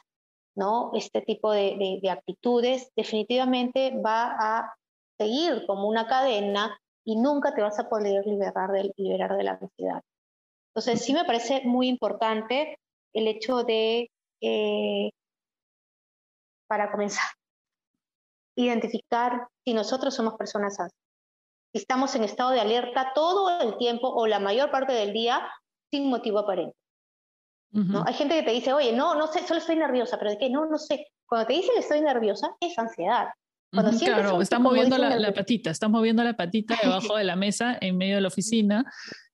¿no? 0.56 0.91
Este 0.93 1.21
tipo 1.21 1.52
de, 1.52 1.99
de, 2.02 2.10
actitudes 2.10 2.91
definitivamente 2.95 3.99
va 4.06 4.36
a 4.38 4.75
seguir 5.17 5.65
como 5.65 5.88
una 5.88 6.06
cadena 6.06 6.78
y 7.06 7.15
nunca 7.15 7.54
te 7.56 7.62
vas 7.62 7.80
a 7.80 7.89
poder 7.89 8.25
liberar 8.25 8.71
de, 8.71 8.93
liberar 8.97 9.38
de 9.38 9.43
la 9.43 9.52
ansiedad. 9.54 10.04
Entonces, 10.69 11.03
sí 11.03 11.13
me 11.13 11.25
parece 11.25 11.62
muy 11.65 11.88
importante 11.88 12.77
el 13.13 13.27
hecho 13.27 13.63
de, 13.63 14.10
eh, 14.41 15.10
para 16.67 16.91
comenzar, 16.91 17.25
identificar 18.55 19.47
si 19.65 19.73
nosotros 19.73 20.13
somos 20.13 20.36
personas 20.36 20.75
sanas. 20.75 20.93
Si 21.73 21.79
estamos 21.79 22.15
en 22.15 22.23
estado 22.23 22.51
de 22.51 22.62
alerta 22.62 23.12
todo 23.13 23.62
el 23.62 23.77
tiempo 23.77 24.10
o 24.10 24.27
la 24.27 24.39
mayor 24.39 24.71
parte 24.71 24.93
del 24.93 25.13
día 25.13 25.47
sin 25.91 26.10
motivo 26.10 26.39
aparente. 26.39 26.75
¿no? 27.71 28.03
Hay 28.08 28.15
gente 28.15 28.36
que 28.36 28.43
te 28.43 28.51
dice, 28.51 28.73
oye, 28.73 28.93
no, 28.93 29.13
no 29.13 29.27
sé, 29.27 29.45
solo 29.45 29.60
estoy 29.60 29.75
nerviosa, 29.75 30.17
pero 30.17 30.32
¿de 30.32 30.39
qué? 30.39 30.49
No, 30.49 30.65
no 30.65 30.79
sé. 30.79 31.08
Cuando 31.27 31.45
te 31.45 31.53
dicen 31.53 31.77
estoy 31.77 32.01
nerviosa, 32.01 32.55
es 32.60 32.77
ansiedad 32.79 33.29
claro, 33.71 34.41
está 34.41 34.60
moviendo 34.60 34.97
la, 34.97 35.34
patita, 35.34 35.69
está 35.71 35.88
moviendo 35.88 36.23
la 36.23 36.36
patita 36.36 36.77
debajo 36.82 37.17
de 37.17 37.23
la 37.23 37.36
mesa 37.36 37.77
en 37.79 37.97
medio 37.97 38.15
de 38.15 38.21
la 38.21 38.27
oficina. 38.27 38.86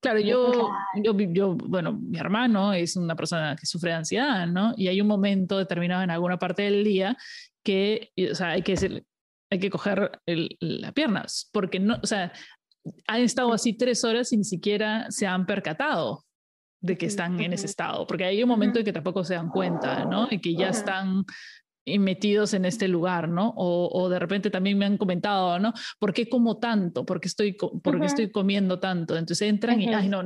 Claro, 0.01 0.19
yo, 0.19 0.69
yo, 1.01 1.13
yo, 1.17 1.55
bueno, 1.55 1.93
mi 1.93 2.17
hermano 2.17 2.73
es 2.73 2.95
una 2.95 3.15
persona 3.15 3.55
que 3.59 3.65
sufre 3.65 3.91
de 3.91 3.97
ansiedad, 3.97 4.47
¿no? 4.47 4.73
Y 4.77 4.87
hay 4.87 5.01
un 5.01 5.07
momento 5.07 5.57
determinado 5.57 6.03
en 6.03 6.11
alguna 6.11 6.37
parte 6.37 6.63
del 6.63 6.83
día 6.83 7.17
que, 7.63 8.11
o 8.31 8.35
sea, 8.35 8.51
hay 8.51 8.61
que, 8.61 9.03
hay 9.49 9.59
que 9.59 9.69
coger 9.69 10.11
las 10.25 10.93
piernas, 10.93 11.49
porque 11.51 11.79
no, 11.79 11.97
o 12.01 12.07
sea, 12.07 12.31
han 13.07 13.21
estado 13.21 13.53
así 13.53 13.73
tres 13.73 14.03
horas 14.03 14.31
y 14.31 14.37
ni 14.37 14.43
siquiera 14.43 15.07
se 15.09 15.25
han 15.27 15.45
percatado 15.45 16.25
de 16.81 16.97
que 16.97 17.07
están 17.07 17.39
en 17.39 17.53
ese 17.53 17.65
estado, 17.65 18.05
porque 18.05 18.25
hay 18.25 18.43
un 18.43 18.49
momento 18.49 18.77
en 18.77 18.85
que 18.85 18.93
tampoco 18.93 19.23
se 19.23 19.33
dan 19.33 19.49
cuenta, 19.49 20.05
¿no? 20.05 20.27
Y 20.29 20.39
que 20.39 20.55
ya 20.55 20.69
están 20.69 21.25
metidos 21.99 22.53
en 22.53 22.65
este 22.65 22.87
lugar, 22.87 23.29
¿no? 23.29 23.53
O, 23.55 23.89
o, 23.91 24.09
de 24.09 24.19
repente 24.19 24.49
también 24.49 24.77
me 24.77 24.85
han 24.85 24.97
comentado, 24.97 25.59
¿no? 25.59 25.73
¿Por 25.99 26.13
qué 26.13 26.27
como 26.27 26.57
tanto? 26.57 27.05
¿Por 27.05 27.19
qué 27.19 27.27
estoy, 27.27 27.53
por 27.53 27.99
qué 27.99 28.05
estoy 28.05 28.31
comiendo 28.31 28.79
tanto? 28.79 29.15
Entonces 29.15 29.47
entran 29.47 29.81
y, 29.81 29.93
ay, 29.93 30.09
no, 30.09 30.23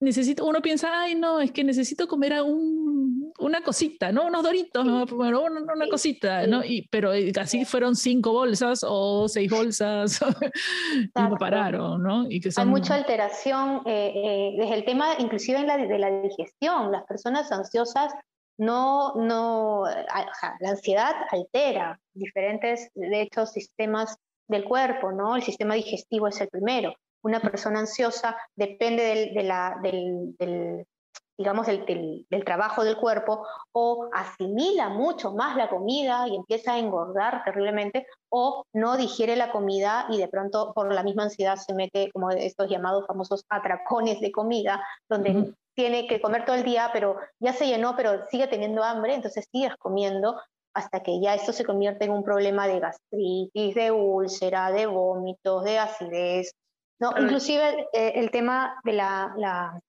necesito, 0.00 0.44
uno 0.44 0.60
piensa, 0.60 1.02
ay, 1.02 1.14
no, 1.14 1.40
es 1.40 1.52
que 1.52 1.64
necesito 1.64 2.08
comer 2.08 2.42
un, 2.42 3.32
una 3.38 3.62
cosita, 3.62 4.12
¿no? 4.12 4.26
Unos 4.26 4.42
doritos, 4.42 4.84
¿no? 4.84 5.06
Bueno, 5.06 5.42
una, 5.42 5.60
una 5.60 5.88
cosita, 5.88 6.46
¿no? 6.46 6.64
Y, 6.64 6.88
pero 6.88 7.12
eh, 7.12 7.32
así 7.40 7.64
fueron 7.64 7.94
cinco 7.96 8.32
bolsas 8.32 8.84
o 8.86 9.28
seis 9.28 9.50
bolsas 9.50 10.20
y 11.16 11.22
no 11.22 11.36
pararon, 11.36 12.02
¿no? 12.02 12.26
Y 12.28 12.40
que 12.40 12.50
Hay 12.56 12.66
mucha 12.66 12.94
alteración 12.94 13.82
eh, 13.86 14.12
eh, 14.14 14.54
desde 14.58 14.74
el 14.74 14.84
tema, 14.84 15.10
inclusive 15.18 15.58
en 15.58 15.66
la, 15.66 15.76
de 15.76 15.98
la 15.98 16.22
digestión. 16.22 16.90
Las 16.90 17.04
personas 17.04 17.50
ansiosas 17.52 18.12
no, 18.58 19.14
no, 19.14 19.84
la 19.86 20.70
ansiedad 20.70 21.14
altera 21.30 21.98
diferentes, 22.12 22.90
de 22.94 23.22
hecho, 23.22 23.46
sistemas 23.46 24.16
del 24.48 24.64
cuerpo, 24.64 25.12
¿no? 25.12 25.36
El 25.36 25.42
sistema 25.42 25.74
digestivo 25.74 26.26
es 26.26 26.40
el 26.40 26.48
primero. 26.48 26.94
Una 27.22 27.40
persona 27.40 27.80
ansiosa 27.80 28.36
depende 28.56 29.02
del, 29.04 29.34
de 29.34 29.42
la, 29.42 29.78
del, 29.82 30.86
digamos, 31.38 31.66
del, 31.66 32.26
trabajo 32.44 32.82
del 32.82 32.96
cuerpo, 32.96 33.46
o 33.72 34.10
asimila 34.12 34.88
mucho 34.88 35.32
más 35.34 35.56
la 35.56 35.70
comida 35.70 36.26
y 36.26 36.34
empieza 36.34 36.72
a 36.72 36.78
engordar 36.78 37.44
terriblemente, 37.44 38.06
o 38.28 38.64
no 38.72 38.96
digiere 38.96 39.36
la 39.36 39.52
comida 39.52 40.06
y 40.10 40.18
de 40.18 40.28
pronto 40.28 40.72
por 40.74 40.92
la 40.92 41.04
misma 41.04 41.24
ansiedad 41.24 41.56
se 41.56 41.74
mete 41.74 42.10
como 42.12 42.30
estos 42.30 42.68
llamados 42.68 43.06
famosos 43.06 43.44
atracones 43.48 44.20
de 44.20 44.32
comida, 44.32 44.84
donde 45.08 45.54
tiene 45.78 46.08
que 46.08 46.20
comer 46.20 46.44
todo 46.44 46.56
el 46.56 46.64
día, 46.64 46.90
pero 46.92 47.20
ya 47.38 47.52
se 47.52 47.68
llenó, 47.68 47.94
pero 47.94 48.26
sigue 48.32 48.48
teniendo 48.48 48.82
hambre, 48.82 49.14
entonces 49.14 49.46
sigues 49.52 49.76
comiendo 49.76 50.36
hasta 50.74 51.04
que 51.04 51.20
ya 51.20 51.36
esto 51.36 51.52
se 51.52 51.64
convierte 51.64 52.04
en 52.04 52.10
un 52.10 52.24
problema 52.24 52.66
de 52.66 52.80
gastritis, 52.80 53.76
de 53.76 53.92
úlcera, 53.92 54.72
de 54.72 54.86
vómitos, 54.86 55.62
de 55.62 55.78
acidez, 55.78 56.50
¿no? 57.00 57.12
Inclusive 57.16 57.86
eh, 57.92 58.14
el 58.16 58.32
tema 58.32 58.80
de 58.82 58.92
la, 58.92 59.32
la, 59.36 59.80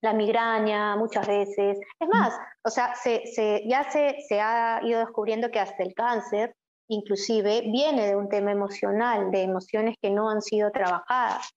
la, 0.00 0.12
migraña 0.14 0.96
muchas 0.96 1.28
veces. 1.28 1.80
Es 2.00 2.08
más, 2.08 2.32
o 2.64 2.70
sea, 2.70 2.94
se, 2.94 3.26
se, 3.26 3.62
ya 3.68 3.90
se, 3.90 4.16
se 4.26 4.40
ha 4.40 4.80
ido 4.82 5.00
descubriendo 5.00 5.50
que 5.50 5.60
hasta 5.60 5.82
el 5.82 5.92
cáncer 5.92 6.54
inclusive 6.88 7.60
viene 7.60 8.06
de 8.06 8.16
un 8.16 8.30
tema 8.30 8.52
emocional, 8.52 9.30
de 9.30 9.42
emociones 9.42 9.96
que 10.00 10.08
no 10.08 10.30
han 10.30 10.40
sido 10.40 10.70
trabajadas, 10.70 11.50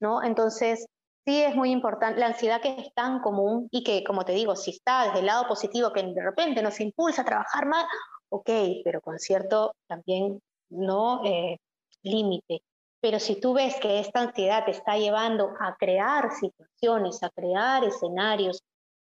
¿no? 0.00 0.22
Entonces, 0.22 0.86
sí 1.26 1.42
es 1.42 1.56
muy 1.56 1.72
importante, 1.72 2.20
la 2.20 2.28
ansiedad 2.28 2.60
que 2.60 2.76
es 2.78 2.94
tan 2.94 3.20
común 3.20 3.68
y 3.72 3.82
que, 3.82 4.04
como 4.04 4.24
te 4.24 4.32
digo, 4.32 4.54
si 4.54 4.70
está 4.70 5.06
desde 5.06 5.18
el 5.20 5.26
lado 5.26 5.46
positivo, 5.48 5.92
que 5.92 6.02
de 6.02 6.22
repente 6.22 6.62
nos 6.62 6.80
impulsa 6.80 7.22
a 7.22 7.24
trabajar 7.24 7.66
más, 7.66 7.84
ok, 8.28 8.48
pero 8.84 9.00
con 9.00 9.18
cierto 9.18 9.74
también 9.88 10.40
no 10.70 11.24
eh, 11.24 11.58
límite. 12.02 12.62
Pero 13.00 13.18
si 13.18 13.40
tú 13.40 13.54
ves 13.54 13.76
que 13.80 13.98
esta 13.98 14.20
ansiedad 14.20 14.64
te 14.64 14.70
está 14.70 14.96
llevando 14.96 15.50
a 15.60 15.76
crear 15.76 16.30
situaciones, 16.32 17.22
a 17.22 17.30
crear 17.30 17.82
escenarios 17.84 18.62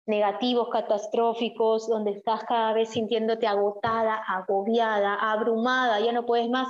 negativos, 0.06 0.70
catastróficos, 0.72 1.90
donde 1.90 2.12
estás 2.12 2.46
cada 2.46 2.72
vez 2.72 2.90
sintiéndote 2.90 3.48
agotada, 3.48 4.16
agobiada, 4.16 5.16
abrumada, 5.16 6.00
ya 6.00 6.14
no 6.14 6.26
puedes 6.26 6.50
más, 6.50 6.70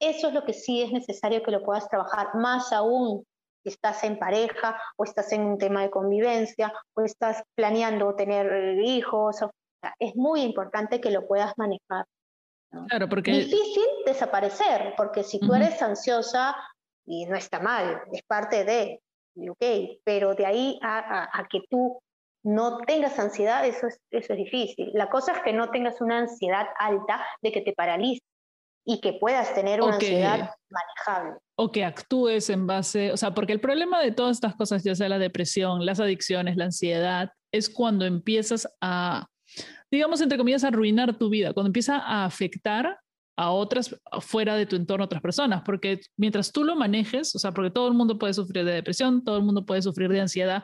eso 0.00 0.28
es 0.28 0.34
lo 0.34 0.44
que 0.44 0.54
sí 0.54 0.82
es 0.82 0.90
necesario 0.90 1.42
que 1.42 1.50
lo 1.50 1.62
puedas 1.62 1.88
trabajar, 1.88 2.34
más 2.34 2.72
aún 2.72 3.24
estás 3.64 4.04
en 4.04 4.18
pareja 4.18 4.80
o 4.96 5.04
estás 5.04 5.32
en 5.32 5.42
un 5.42 5.58
tema 5.58 5.82
de 5.82 5.90
convivencia 5.90 6.72
o 6.94 7.02
estás 7.02 7.42
planeando 7.54 8.14
tener 8.14 8.78
hijos. 8.80 9.36
es 9.98 10.14
muy 10.16 10.42
importante 10.42 11.00
que 11.00 11.10
lo 11.10 11.26
puedas 11.26 11.52
manejar. 11.56 12.06
Claro, 12.88 13.08
porque... 13.08 13.32
Difícil 13.32 13.84
desaparecer, 14.06 14.94
porque 14.96 15.22
si 15.24 15.38
tú 15.38 15.54
eres 15.54 15.82
ansiosa, 15.82 16.56
y 17.04 17.26
no 17.26 17.36
está 17.36 17.60
mal, 17.60 18.02
es 18.12 18.22
parte 18.22 18.64
de, 18.64 19.00
ok, 19.50 19.98
pero 20.04 20.34
de 20.34 20.46
ahí 20.46 20.78
a, 20.82 21.46
que 21.50 21.60
tú 21.68 22.00
no 22.44 22.78
tengas 22.78 23.18
ansiedad, 23.18 23.66
eso 23.66 23.86
es, 23.86 23.98
eso 24.10 24.32
es 24.32 24.38
difícil. 24.38 24.90
La 24.94 25.08
cosa 25.08 25.32
es 25.32 25.40
que 25.42 25.52
no 25.52 25.70
tengas 25.70 26.00
una 26.00 26.18
ansiedad 26.18 26.66
alta 26.78 27.24
de 27.40 27.52
que 27.52 27.60
te 27.60 27.72
paralice 27.72 28.22
y 28.84 29.00
que 29.00 29.12
puedas 29.14 29.54
tener 29.54 29.80
una 29.80 29.94
ansiedad 29.94 30.50
manejable. 30.70 31.38
O 31.56 31.70
que 31.70 31.84
actúes 31.84 32.50
en 32.50 32.66
base, 32.66 33.12
o 33.12 33.16
sea, 33.16 33.32
porque 33.32 33.52
el 33.52 33.60
problema 33.60 34.00
de 34.00 34.12
todas 34.12 34.36
estas 34.36 34.56
cosas, 34.56 34.82
ya 34.82 34.94
sea 34.94 35.08
la 35.08 35.18
depresión, 35.18 35.86
las 35.86 36.00
adicciones, 36.00 36.56
la 36.56 36.64
ansiedad, 36.64 37.30
es 37.52 37.70
cuando 37.70 38.04
empiezas 38.04 38.68
a, 38.80 39.26
digamos, 39.90 40.20
entre 40.20 40.38
comillas, 40.38 40.64
arruinar 40.64 41.16
tu 41.18 41.28
vida, 41.28 41.52
cuando 41.52 41.68
empieza 41.68 41.98
a 41.98 42.24
afectar 42.24 42.98
a 43.36 43.50
otras 43.50 43.96
fuera 44.20 44.56
de 44.56 44.66
tu 44.66 44.76
entorno, 44.76 45.04
otras 45.04 45.22
personas, 45.22 45.62
porque 45.64 46.00
mientras 46.16 46.52
tú 46.52 46.64
lo 46.64 46.76
manejes, 46.76 47.34
o 47.34 47.38
sea, 47.38 47.52
porque 47.52 47.70
todo 47.70 47.88
el 47.88 47.94
mundo 47.94 48.18
puede 48.18 48.34
sufrir 48.34 48.64
de 48.64 48.72
depresión, 48.72 49.24
todo 49.24 49.38
el 49.38 49.44
mundo 49.44 49.64
puede 49.64 49.82
sufrir 49.82 50.10
de 50.10 50.20
ansiedad, 50.20 50.62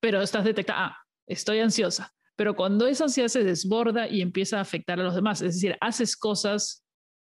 pero 0.00 0.20
estás 0.20 0.44
detectada, 0.44 0.86
ah, 0.86 0.96
estoy 1.26 1.60
ansiosa, 1.60 2.12
pero 2.36 2.54
cuando 2.56 2.86
esa 2.86 3.04
ansiedad 3.04 3.28
se 3.28 3.42
desborda 3.42 4.08
y 4.08 4.20
empieza 4.20 4.58
a 4.58 4.62
afectar 4.62 5.00
a 5.00 5.02
los 5.02 5.14
demás, 5.14 5.40
es 5.40 5.54
decir, 5.54 5.76
haces 5.80 6.16
cosas 6.16 6.84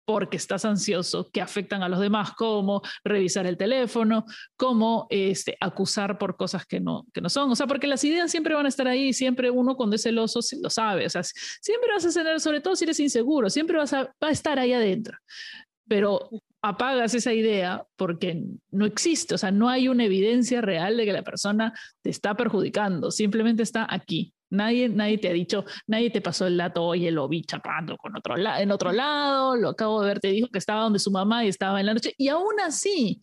porque 0.10 0.38
estás 0.38 0.66
ansioso 0.66 1.30
que 1.32 1.40
afectan 1.40 1.84
a 1.84 1.88
los 1.88 2.00
demás, 2.00 2.32
como 2.32 2.82
revisar 3.04 3.46
el 3.46 3.58
teléfono, 3.58 4.26
como 4.58 5.06
este, 5.12 5.56
acusar 5.62 6.18
por 6.18 6.36
cosas 6.36 6.66
que 6.66 6.80
no, 6.80 7.06
que 7.14 7.22
no 7.22 7.30
son. 7.30 7.52
O 7.52 7.56
sea, 7.56 7.68
porque 7.68 7.86
las 7.86 8.04
ideas 8.04 8.32
siempre 8.32 8.56
van 8.56 8.66
a 8.66 8.70
estar 8.70 8.88
ahí, 8.88 9.14
siempre 9.14 9.52
uno 9.52 9.76
cuando 9.76 9.98
es 9.98 10.02
celoso 10.02 10.40
lo 10.64 10.72
sabe. 10.72 11.06
O 11.06 11.10
sea, 11.12 11.22
siempre 11.22 11.92
vas 11.94 12.08
a 12.08 12.12
tener, 12.12 12.40
sobre 12.40 12.60
todo 12.60 12.76
si 12.76 12.86
eres 12.86 13.00
inseguro, 13.00 13.52
siempre 13.52 13.78
vas 13.78 13.94
a, 13.94 14.06
va 14.06 14.30
a 14.30 14.32
estar 14.32 14.58
ahí 14.58 14.74
adentro. 14.74 15.16
Pero 15.88 16.28
apagas 16.64 17.14
esa 17.14 17.32
idea 17.32 17.86
porque 17.96 18.42
no 18.72 18.88
existe, 18.88 19.36
o 19.36 19.38
sea, 19.38 19.52
no 19.52 19.70
hay 19.70 19.90
una 19.90 20.06
evidencia 20.06 20.60
real 20.62 20.98
de 20.98 21.06
que 21.06 21.14
la 21.14 21.22
persona 21.22 21.72
te 22.02 22.10
está 22.10 22.36
perjudicando, 22.36 23.12
simplemente 23.12 23.62
está 23.62 23.86
aquí. 23.88 24.34
Nadie, 24.50 24.90
nadie 24.90 25.18
te 25.18 25.30
ha 25.30 25.34
dicho, 25.34 25.66
nadie 25.88 26.10
te 26.10 26.22
pasó 26.22 26.48
el 26.48 26.58
dato, 26.58 26.84
oye, 26.84 27.12
lo 27.12 27.28
vi 27.28 27.44
chapando 27.44 27.98
con 27.98 28.16
otro 28.16 28.36
en 28.38 28.72
otro 28.72 28.92
lado, 28.92 29.56
lo 29.56 29.70
acabo 29.70 30.02
de 30.02 30.08
ver, 30.08 30.20
te 30.20 30.30
dijo 30.30 30.48
que 30.48 30.60
estaba 30.60 30.84
donde 30.84 31.00
su 31.00 31.12
mamá 31.12 31.46
y 31.46 31.50
estaba 31.50 31.80
en 31.80 31.86
la 31.86 31.94
noche, 31.94 32.14
y 32.18 32.30
aún 32.30 32.60
así, 32.60 33.22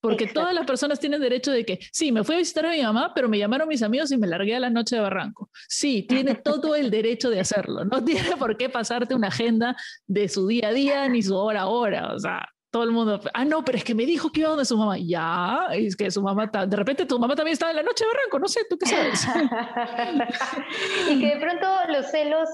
porque 0.00 0.26
todas 0.28 0.54
las 0.54 0.64
personas 0.64 1.00
tienen 1.00 1.20
derecho 1.20 1.50
de 1.50 1.64
que, 1.64 1.80
sí, 1.92 2.12
me 2.12 2.22
fui 2.22 2.36
a 2.36 2.38
visitar 2.38 2.66
a 2.66 2.70
mi 2.70 2.82
mamá, 2.82 3.12
pero 3.14 3.28
me 3.28 3.38
llamaron 3.38 3.66
mis 3.66 3.82
amigos 3.82 4.12
y 4.12 4.16
me 4.16 4.28
largué 4.28 4.54
a 4.54 4.60
la 4.60 4.70
noche 4.70 4.96
de 4.96 5.02
Barranco. 5.02 5.50
Sí, 5.68 6.06
tiene 6.08 6.34
todo 6.44 6.76
el 6.76 6.90
derecho 6.90 7.30
de 7.30 7.40
hacerlo, 7.40 7.84
no 7.84 8.04
tiene 8.04 8.36
por 8.36 8.56
qué 8.56 8.68
pasarte 8.68 9.14
una 9.14 9.28
agenda 9.28 9.76
de 10.06 10.28
su 10.28 10.46
día 10.46 10.68
a 10.68 10.72
día 10.72 11.08
ni 11.08 11.22
su 11.22 11.36
hora 11.36 11.62
a 11.62 11.66
hora, 11.66 12.14
o 12.14 12.18
sea, 12.18 12.48
todo 12.70 12.82
el 12.82 12.90
mundo, 12.90 13.20
ah, 13.32 13.44
no, 13.44 13.64
pero 13.64 13.78
es 13.78 13.84
que 13.84 13.94
me 13.94 14.04
dijo 14.04 14.30
que 14.30 14.40
iba 14.40 14.50
donde 14.50 14.64
su 14.64 14.76
mamá. 14.76 14.98
Ya, 14.98 15.68
es 15.72 15.96
que 15.96 16.10
su 16.10 16.22
mamá, 16.22 16.46
de 16.46 16.76
repente 16.76 17.06
tu 17.06 17.18
mamá 17.18 17.34
también 17.34 17.54
estaba 17.54 17.70
en 17.70 17.76
la 17.76 17.82
noche 17.82 18.04
de 18.04 18.10
Barranco, 18.12 18.38
no 18.38 18.48
sé, 18.48 18.60
tú 18.68 18.76
qué 18.78 18.86
sabes. 18.86 19.26
y 21.10 21.20
que 21.20 21.34
de 21.34 21.40
pronto 21.40 21.66
los 21.88 22.06
celos 22.10 22.48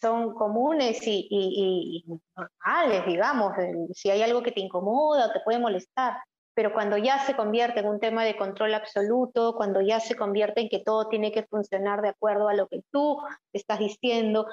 son 0.00 0.34
comunes 0.34 1.04
y, 1.06 1.26
y, 1.30 2.04
normales, 2.36 3.06
digamos, 3.06 3.52
si 3.94 4.10
hay 4.10 4.22
algo 4.22 4.42
que 4.42 4.52
te 4.52 4.60
incomoda, 4.60 5.32
te 5.32 5.40
puede 5.40 5.58
molestar, 5.58 6.18
pero 6.54 6.72
cuando 6.72 6.96
ya 6.96 7.20
se 7.20 7.36
convierte 7.36 7.80
en 7.80 7.86
un 7.86 8.00
tema 8.00 8.24
de 8.24 8.36
control 8.36 8.74
absoluto, 8.74 9.54
cuando 9.56 9.80
ya 9.80 10.00
se 10.00 10.16
convierte 10.16 10.60
en 10.60 10.68
que 10.68 10.80
todo 10.80 11.08
tiene 11.08 11.30
que 11.30 11.44
funcionar 11.44 12.02
de 12.02 12.08
acuerdo 12.08 12.48
a 12.48 12.54
lo 12.54 12.66
que 12.66 12.82
tú 12.90 13.18
estás 13.52 13.78
diciendo, 13.78 14.46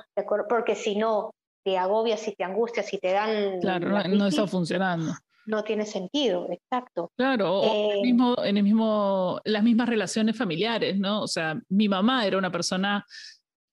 porque 0.47 0.75
si 0.75 0.95
no, 0.95 1.31
te 1.65 1.77
agobias 1.79 2.25
y 2.27 2.35
te 2.35 2.43
angustias 2.43 2.93
y 2.93 2.99
te 2.99 3.11
dan... 3.11 3.59
Claro, 3.59 4.07
no, 4.07 4.27
está 4.27 4.45
funcionando. 4.45 5.13
No 5.47 5.63
tiene 5.63 5.85
sentido, 5.85 6.47
exacto. 6.51 7.11
Claro, 7.17 7.63
en, 7.63 7.91
el 7.91 7.97
eh, 7.97 8.01
mismo, 8.03 8.35
en 8.43 8.57
el 8.57 8.63
mismo, 8.63 9.41
las 9.43 9.63
mismas 9.63 9.89
relaciones 9.89 10.37
familiares, 10.37 10.97
¿no? 10.99 11.23
O 11.23 11.27
sea, 11.27 11.59
mi 11.69 11.89
mamá 11.89 12.25
era 12.25 12.37
una 12.37 12.51
persona 12.51 13.03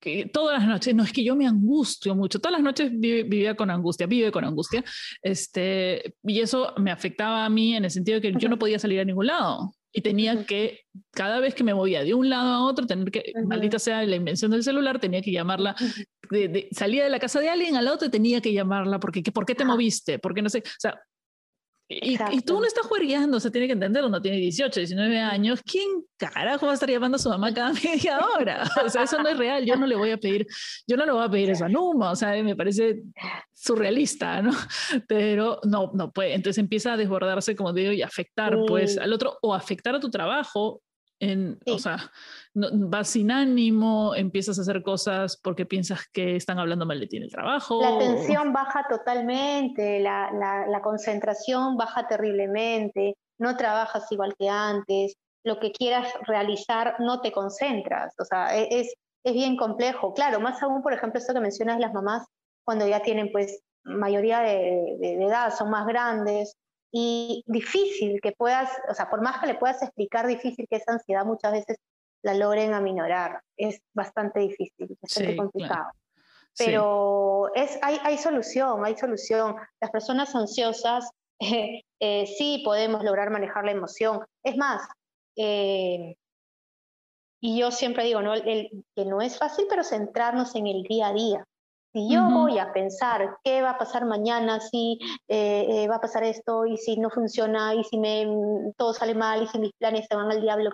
que 0.00 0.26
todas 0.26 0.58
las 0.58 0.66
noches, 0.66 0.94
no 0.94 1.02
es 1.02 1.12
que 1.12 1.22
yo 1.22 1.36
me 1.36 1.46
angustio 1.46 2.14
mucho, 2.14 2.40
todas 2.40 2.54
las 2.54 2.62
noches 2.62 2.90
vivía 2.92 3.54
con 3.54 3.70
angustia, 3.70 4.06
vive 4.06 4.32
con 4.32 4.44
angustia, 4.44 4.82
este, 5.20 6.14
y 6.24 6.40
eso 6.40 6.72
me 6.78 6.90
afectaba 6.90 7.44
a 7.44 7.50
mí 7.50 7.76
en 7.76 7.84
el 7.84 7.90
sentido 7.90 8.20
de 8.20 8.32
que 8.32 8.38
yo 8.38 8.48
no 8.48 8.58
podía 8.58 8.78
salir 8.78 9.00
a 9.00 9.04
ningún 9.04 9.26
lado 9.26 9.74
y 9.92 10.00
tenía 10.00 10.46
que, 10.46 10.80
cada 11.10 11.38
vez 11.40 11.54
que 11.54 11.64
me 11.64 11.74
movía 11.74 12.02
de 12.02 12.14
un 12.14 12.30
lado 12.30 12.52
a 12.52 12.64
otro, 12.64 12.86
tener 12.86 13.10
que, 13.10 13.32
maldita 13.46 13.78
sea 13.78 14.02
la 14.04 14.16
invención 14.16 14.50
del 14.50 14.62
celular, 14.62 14.98
tenía 14.98 15.20
que 15.20 15.32
llamarla, 15.32 15.76
de, 16.30 16.68
salía 16.72 17.04
de 17.04 17.10
la 17.10 17.18
casa 17.18 17.40
de 17.40 17.50
alguien 17.50 17.76
al 17.76 17.88
otro 17.88 18.08
y 18.08 18.10
tenía 18.10 18.40
que 18.40 18.52
llamarla, 18.52 18.98
porque 18.98 19.22
¿por 19.22 19.44
qué 19.44 19.54
te 19.54 19.64
moviste? 19.64 20.18
Porque 20.18 20.40
no 20.42 20.48
sé, 20.48 20.58
o 20.58 20.80
sea, 20.80 21.00
y, 22.00 22.18
y, 22.30 22.40
tú 22.40 22.60
no 22.60 22.66
estás 22.66 22.86
juergueando, 22.86 23.36
o 23.36 23.40
sea, 23.40 23.50
tiene 23.50 23.66
que 23.66 23.74
entender, 23.74 24.04
uno 24.04 24.20
tiene 24.20 24.38
18, 24.38 24.80
19 24.80 25.18
años, 25.18 25.60
¿quién 25.64 25.88
carajo 26.16 26.66
va 26.66 26.72
a 26.72 26.74
estar 26.74 26.88
llamando 26.88 27.16
a 27.16 27.18
su 27.18 27.28
mamá 27.28 27.52
cada 27.52 27.72
media 27.84 28.20
hora? 28.20 28.64
O 28.84 28.88
sea, 28.88 29.02
eso 29.02 29.22
no 29.22 29.28
es 29.28 29.36
real, 29.36 29.64
yo 29.64 29.76
no 29.76 29.86
le 29.86 29.96
voy 29.96 30.10
a 30.10 30.16
pedir, 30.16 30.46
yo 30.86 30.96
no 30.96 31.04
le 31.04 31.12
voy 31.12 31.24
a 31.24 31.28
pedir 31.30 31.50
eso 31.50 31.64
a 31.64 31.68
Numa, 31.68 32.10
o 32.10 32.16
sea, 32.16 32.42
me 32.42 32.56
parece 32.56 33.02
surrealista, 33.54 34.42
¿no? 34.42 34.52
Pero 35.06 35.60
no, 35.64 35.90
no 35.94 36.10
puede, 36.10 36.34
entonces 36.34 36.58
empieza 36.58 36.94
a 36.94 36.96
desbordarse, 36.96 37.54
como 37.54 37.72
digo, 37.72 37.92
y 37.92 38.02
afectar, 38.02 38.56
pues, 38.66 38.98
al 38.98 39.12
otro, 39.12 39.38
o 39.42 39.54
afectar 39.54 39.94
a 39.94 40.00
tu 40.00 40.10
trabajo, 40.10 40.82
en, 41.22 41.60
o 41.66 41.78
sea, 41.78 42.10
vas 42.52 43.08
sin 43.08 43.30
ánimo, 43.30 44.12
empiezas 44.16 44.58
a 44.58 44.62
hacer 44.62 44.82
cosas 44.82 45.36
porque 45.36 45.64
piensas 45.64 46.08
que 46.12 46.34
están 46.34 46.58
hablando 46.58 46.84
mal 46.84 46.98
de 46.98 47.06
ti 47.06 47.16
en 47.16 47.22
el 47.22 47.30
trabajo. 47.30 47.80
La 47.80 47.94
atención 47.94 48.52
baja 48.52 48.84
totalmente, 48.90 50.00
la, 50.00 50.32
la, 50.32 50.82
concentración 50.82 51.76
baja 51.76 52.08
terriblemente, 52.08 53.16
no 53.38 53.56
trabajas 53.56 54.10
igual 54.10 54.34
que 54.36 54.48
antes, 54.48 55.14
lo 55.44 55.60
que 55.60 55.70
quieras 55.70 56.12
realizar 56.26 56.96
no 56.98 57.20
te 57.20 57.30
concentras, 57.30 58.14
o 58.18 58.24
sea, 58.24 58.56
e, 58.58 58.80
es, 58.80 58.92
es 59.24 59.32
bien 59.32 59.56
complejo. 59.56 60.14
Claro, 60.14 60.40
más 60.40 60.60
aún, 60.60 60.82
por 60.82 60.92
ejemplo, 60.92 61.20
esto 61.20 61.34
que 61.34 61.40
mencionas 61.40 61.78
las 61.78 61.94
mamás 61.94 62.26
cuando 62.64 62.88
ya 62.88 63.00
tienen 63.00 63.30
pues 63.30 63.62
mayoría 63.84 64.40
de, 64.40 64.96
de 64.98 65.24
edad, 65.24 65.54
son 65.56 65.70
más 65.70 65.86
grandes, 65.86 66.56
y 66.92 67.42
difícil 67.46 68.20
que 68.20 68.32
puedas, 68.32 68.70
o 68.88 68.94
sea, 68.94 69.08
por 69.08 69.22
más 69.22 69.40
que 69.40 69.46
le 69.46 69.54
puedas 69.54 69.82
explicar, 69.82 70.26
difícil 70.26 70.66
que 70.68 70.76
esa 70.76 70.92
ansiedad 70.92 71.24
muchas 71.24 71.52
veces 71.52 71.78
la 72.22 72.34
logren 72.34 72.74
aminorar. 72.74 73.40
Es 73.56 73.80
bastante 73.94 74.40
difícil, 74.40 74.96
bastante 75.00 75.36
complicado. 75.36 75.90
Pero 76.58 77.50
es, 77.54 77.78
hay, 77.80 77.98
hay, 78.02 78.18
solución, 78.18 78.84
hay 78.84 78.94
solución. 78.96 79.56
Las 79.80 79.90
personas 79.90 80.34
ansiosas 80.34 81.10
eh, 81.40 82.26
sí 82.26 82.62
podemos 82.62 83.02
lograr 83.02 83.30
manejar 83.30 83.64
la 83.64 83.72
emoción. 83.72 84.20
Es 84.44 84.56
más, 84.58 84.86
eh, 85.36 86.14
y 87.40 87.58
yo 87.58 87.70
siempre 87.70 88.04
digo 88.04 88.20
¿no? 88.20 88.34
El, 88.34 88.84
que 88.94 89.04
no 89.06 89.22
es 89.22 89.38
fácil, 89.38 89.64
pero 89.68 89.82
centrarnos 89.82 90.54
en 90.54 90.66
el 90.66 90.82
día 90.82 91.08
a 91.08 91.12
día. 91.14 91.44
Si 91.92 92.08
yo 92.10 92.22
voy 92.30 92.58
a 92.58 92.72
pensar 92.72 93.36
qué 93.44 93.60
va 93.60 93.70
a 93.70 93.78
pasar 93.78 94.06
mañana, 94.06 94.60
si 94.60 94.98
eh, 95.28 95.66
eh, 95.68 95.88
va 95.88 95.96
a 95.96 96.00
pasar 96.00 96.24
esto, 96.24 96.64
y 96.64 96.78
si 96.78 96.96
no 96.96 97.10
funciona, 97.10 97.74
y 97.74 97.84
si 97.84 97.98
me, 97.98 98.24
mm, 98.24 98.72
todo 98.78 98.94
sale 98.94 99.14
mal, 99.14 99.42
y 99.42 99.46
si 99.46 99.58
mis 99.58 99.72
planes 99.74 100.06
se 100.08 100.16
van 100.16 100.30
al 100.30 100.40
diablo, 100.40 100.70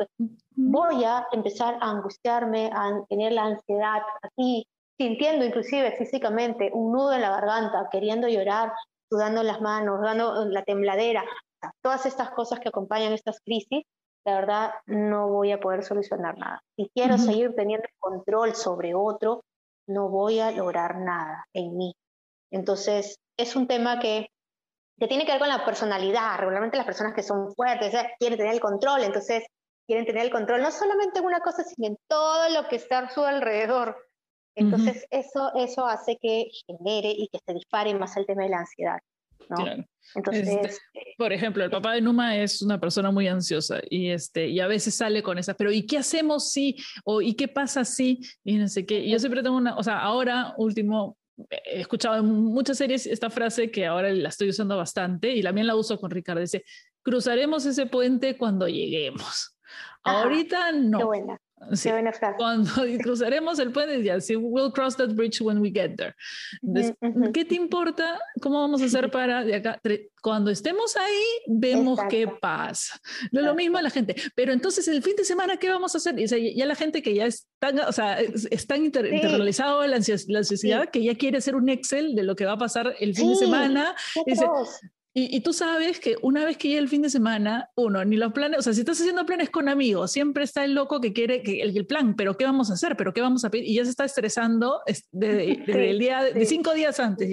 voy 0.55 1.03
a 1.03 1.27
empezar 1.33 1.77
a 1.81 1.91
angustiarme, 1.91 2.71
a 2.73 3.03
tener 3.09 3.33
la 3.33 3.47
ansiedad, 3.47 4.03
así, 4.23 4.65
sintiendo 4.97 5.45
inclusive 5.45 5.97
físicamente 5.99 6.71
un 6.73 6.93
nudo 6.93 7.13
en 7.13 7.23
la 7.23 7.31
garganta, 7.31 7.89
queriendo 7.91 8.29
llorar, 8.29 8.73
sudando 9.11 9.43
las 9.43 9.61
manos, 9.61 10.01
dando 10.01 10.45
la 10.45 10.63
tembladera, 10.63 11.25
todas 11.83 12.07
estas 12.07 12.31
cosas 12.31 12.61
que 12.61 12.69
acompañan 12.69 13.13
estas 13.13 13.41
crisis, 13.41 13.85
la 14.25 14.35
verdad 14.35 14.71
no 14.87 15.29
voy 15.29 15.53
a 15.53 15.61
poder 15.61 15.83
solucionar 15.83 16.37
nada. 16.39 16.63
Si 16.77 16.91
quiero 16.95 17.19
seguir 17.19 17.55
teniendo 17.55 17.89
control 17.99 18.55
sobre 18.55 18.95
otro, 18.95 19.43
no 19.89 20.09
voy 20.09 20.41
a 20.41 20.51
lograr 20.53 20.99
nada 20.99 21.47
en 21.53 21.77
mí. 21.77 21.95
Entonces, 22.51 23.19
es 23.37 23.57
un 23.57 23.67
tema 23.67 23.99
que, 23.99 24.29
que 24.99 25.09
tiene 25.09 25.25
que 25.25 25.33
ver 25.33 25.41
con 25.41 25.49
la 25.49 25.65
personalidad. 25.65 26.39
Regularmente 26.39 26.77
las 26.77 26.87
personas 26.87 27.15
que 27.15 27.23
son 27.23 27.53
fuertes 27.55 27.95
quieren 28.19 28.39
tener 28.39 28.55
el 28.55 28.61
control, 28.61 29.03
entonces 29.03 29.45
quieren 29.87 30.07
tener 30.07 30.25
el 30.25 30.31
control 30.31 30.63
no 30.63 30.71
solamente 30.71 31.19
en 31.19 31.25
una 31.25 31.41
cosa, 31.41 31.65
sino 31.65 31.89
en 31.89 31.99
todo 32.09 32.49
lo 32.51 32.69
que 32.69 32.77
está 32.77 32.99
a 32.99 33.11
su 33.11 33.25
alrededor. 33.25 33.97
Entonces, 34.55 35.07
eso, 35.11 35.53
eso 35.55 35.87
hace 35.87 36.19
que 36.21 36.51
genere 36.67 37.11
y 37.11 37.29
que 37.29 37.39
se 37.47 37.55
dispare 37.55 37.95
más 37.95 38.17
el 38.17 38.27
tema 38.27 38.43
de 38.43 38.49
la 38.51 38.59
ansiedad. 38.59 38.99
Entonces, 40.15 40.49
este, 40.49 40.77
por 41.17 41.33
ejemplo, 41.33 41.65
el 41.65 41.71
papá 41.71 41.93
de 41.93 42.01
Numa 42.01 42.37
es 42.37 42.63
una 42.63 42.81
persona 42.81 43.11
muy 43.11 43.29
ansiosa 43.29 43.81
y, 43.91 44.09
este, 44.09 44.49
y 44.49 44.61
a 44.61 44.67
veces 44.67 44.95
sale 44.95 45.23
con 45.23 45.39
esas, 45.39 45.57
pero 45.57 45.71
¿y 45.71 45.87
qué 45.87 45.99
hacemos 45.99 46.51
si? 46.51 46.77
¿O 47.05 47.21
¿y 47.21 47.35
qué 47.35 47.49
pasa 47.49 47.85
si? 47.85 48.21
Y 48.45 48.57
no 48.57 48.69
sé 48.69 48.87
qué. 48.87 49.01
Y 49.01 49.11
yo 49.11 49.19
siempre 49.19 49.43
tengo 49.43 49.57
una, 49.57 49.77
o 49.77 49.83
sea, 49.83 50.01
ahora 50.01 50.55
último, 50.57 51.17
he 51.51 51.81
escuchado 51.81 52.17
en 52.17 52.27
muchas 52.27 52.79
series 52.79 53.07
esta 53.07 53.31
frase 53.31 53.71
que 53.71 53.87
ahora 53.87 54.11
la 54.13 54.31
estoy 54.31 54.49
usando 54.49 54.77
bastante 54.77 55.31
y 55.35 55.43
también 55.43 55.67
la 55.67 55.77
uso 55.77 55.99
con 55.99 56.11
Ricardo. 56.11 56.41
Dice, 56.41 56.65
cruzaremos 57.03 57.67
ese 57.67 57.87
puente 57.87 58.37
cuando 58.37 58.67
lleguemos. 58.67 59.59
Ahorita 60.03 60.73
no. 60.73 60.99
Qué 60.99 61.05
buena. 61.05 61.41
Sí. 61.73 61.91
Cuando 62.37 62.71
cruzaremos 63.03 63.59
el 63.59 63.73
puente, 63.73 64.03
ya, 64.03 64.21
sí, 64.21 64.37
we'll 64.37 64.73
cross 64.73 64.97
that 64.97 65.11
bridge 65.15 65.41
when 65.41 65.59
we 65.59 65.71
get 65.71 65.97
there. 65.97 66.15
¿Qué 67.33 67.45
te 67.45 67.55
importa? 67.55 68.19
¿Cómo 68.41 68.61
vamos 68.61 68.83
a 68.83 68.87
hacer 68.87 69.11
para 69.11 69.45
de 69.45 69.57
acá? 69.57 69.81
Cuando 70.23 70.51
estemos 70.51 70.97
ahí, 70.97 71.25
vemos 71.47 71.99
qué 72.09 72.27
pasa. 72.27 72.99
Lo, 73.31 73.43
lo 73.43 73.55
mismo 73.55 73.79
a 73.79 73.83
la 73.83 73.91
gente. 73.91 74.17
Pero 74.35 74.53
entonces, 74.53 74.89
el 74.89 75.03
fin 75.03 75.17
de 75.17 75.25
semana, 75.25 75.57
¿qué 75.57 75.69
vamos 75.69 75.95
a 75.95 75.99
hacer? 75.99 76.19
Y, 76.19 76.57
ya 76.57 76.67
la 76.67 76.75
gente 76.75 77.03
que 77.03 77.15
ya 77.15 77.27
está, 77.27 77.71
o 77.87 77.93
sea, 77.93 78.21
es, 78.21 78.67
tan 78.67 78.85
internalizado 78.85 79.87
la, 79.87 79.97
ansiedad, 79.97 80.91
que 80.91 81.03
ya 81.03 81.15
quiere 81.15 81.39
hacer 81.39 81.55
un 81.55 81.69
Excel 81.69 82.15
de 82.15 82.23
lo 82.23 82.35
que 82.35 82.47
va 82.47 82.53
a 82.53 82.59
pasar 82.59 82.95
el 82.99 83.15
fin 83.15 83.31
de 83.31 83.37
semana. 83.37 83.95
Dice, 84.27 84.47
Y, 85.21 85.41
tú 85.41 85.53
sabes 85.53 85.99
que 85.99 86.17
una 86.23 86.45
vez 86.45 86.57
que 86.57 86.69
llega 86.69 86.81
el 86.81 86.89
fin 86.89 87.03
de 87.03 87.11
semana, 87.11 87.71
uno, 87.75 88.05
ni 88.05 88.17
los 88.17 88.33
planes, 88.33 88.61
o 88.61 88.63
sea, 88.63 88.73
si 88.73 88.81
estás 88.81 89.01
haciendo 89.01 89.27
planes 89.27 89.51
con 89.51 89.69
amigos, 89.69 90.13
siempre 90.13 90.45
está 90.45 90.65
el 90.65 90.75
loco 90.75 91.01
que 91.01 91.13
quiere 91.13 91.43
que 91.43 91.61
el, 91.61 91.87
plan, 91.87 92.15
pero 92.15 92.37
¿qué 92.37 92.45
vamos 92.45 92.71
a 92.71 92.75
hacer? 92.75 92.97
¿Pero 92.97 93.13
qué 93.13 93.21
vamos 93.21 93.45
a 93.45 93.51
pedir? 93.51 93.67
Y 93.67 93.75
ya 93.75 93.85
se 93.85 93.91
está 93.91 94.05
estresando 94.05 94.81
desde, 95.13 95.91
el 95.91 95.99
día, 95.99 96.23
de 96.23 96.47
cinco 96.47 96.73
días 96.73 97.01
antes. 97.01 97.29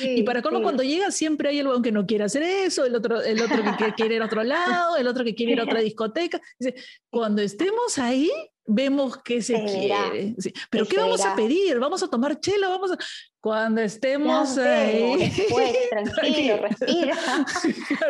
Y, 0.00 0.22
para 0.24 0.42
cómo 0.42 0.60
cuando 0.60 0.82
llega 0.82 1.12
siempre 1.12 1.50
hay 1.50 1.60
el 1.60 1.68
que 1.82 1.92
no 1.92 2.04
quiere 2.04 2.24
hacer 2.24 2.42
eso, 2.42 2.84
el 2.84 2.96
otro, 2.96 3.22
el 3.22 3.40
otro 3.40 3.62
que 3.78 3.94
quiere 3.94 4.16
ir 4.16 4.22
a 4.22 4.26
otro 4.26 4.42
lado, 4.42 4.96
el 4.96 5.06
otro 5.06 5.22
que 5.22 5.34
quiere 5.34 5.52
ir 5.52 5.60
a 5.60 5.64
otra 5.64 5.80
discoteca. 5.80 6.40
Dice, 6.58 6.74
cuando 7.10 7.42
estemos 7.42 7.98
ahí, 7.98 8.30
vemos 8.72 9.18
qué 9.22 9.42
se 9.42 9.54
quiere. 9.64 10.34
Pero 10.70 10.86
¿qué, 10.86 10.96
vamos 10.96 11.24
a 11.24 11.34
pedir? 11.34 11.78
¿Vamos 11.78 12.02
a 12.02 12.08
tomar 12.08 12.38
chela? 12.40 12.68
¿Vamos 12.68 12.92
a... 12.92 12.96
Cuando 13.40 13.80
estemos 13.80 14.58
ahí. 14.58 15.16
Después, 15.36 15.76
tranquilo, 15.90 16.58
respira. 16.58 17.16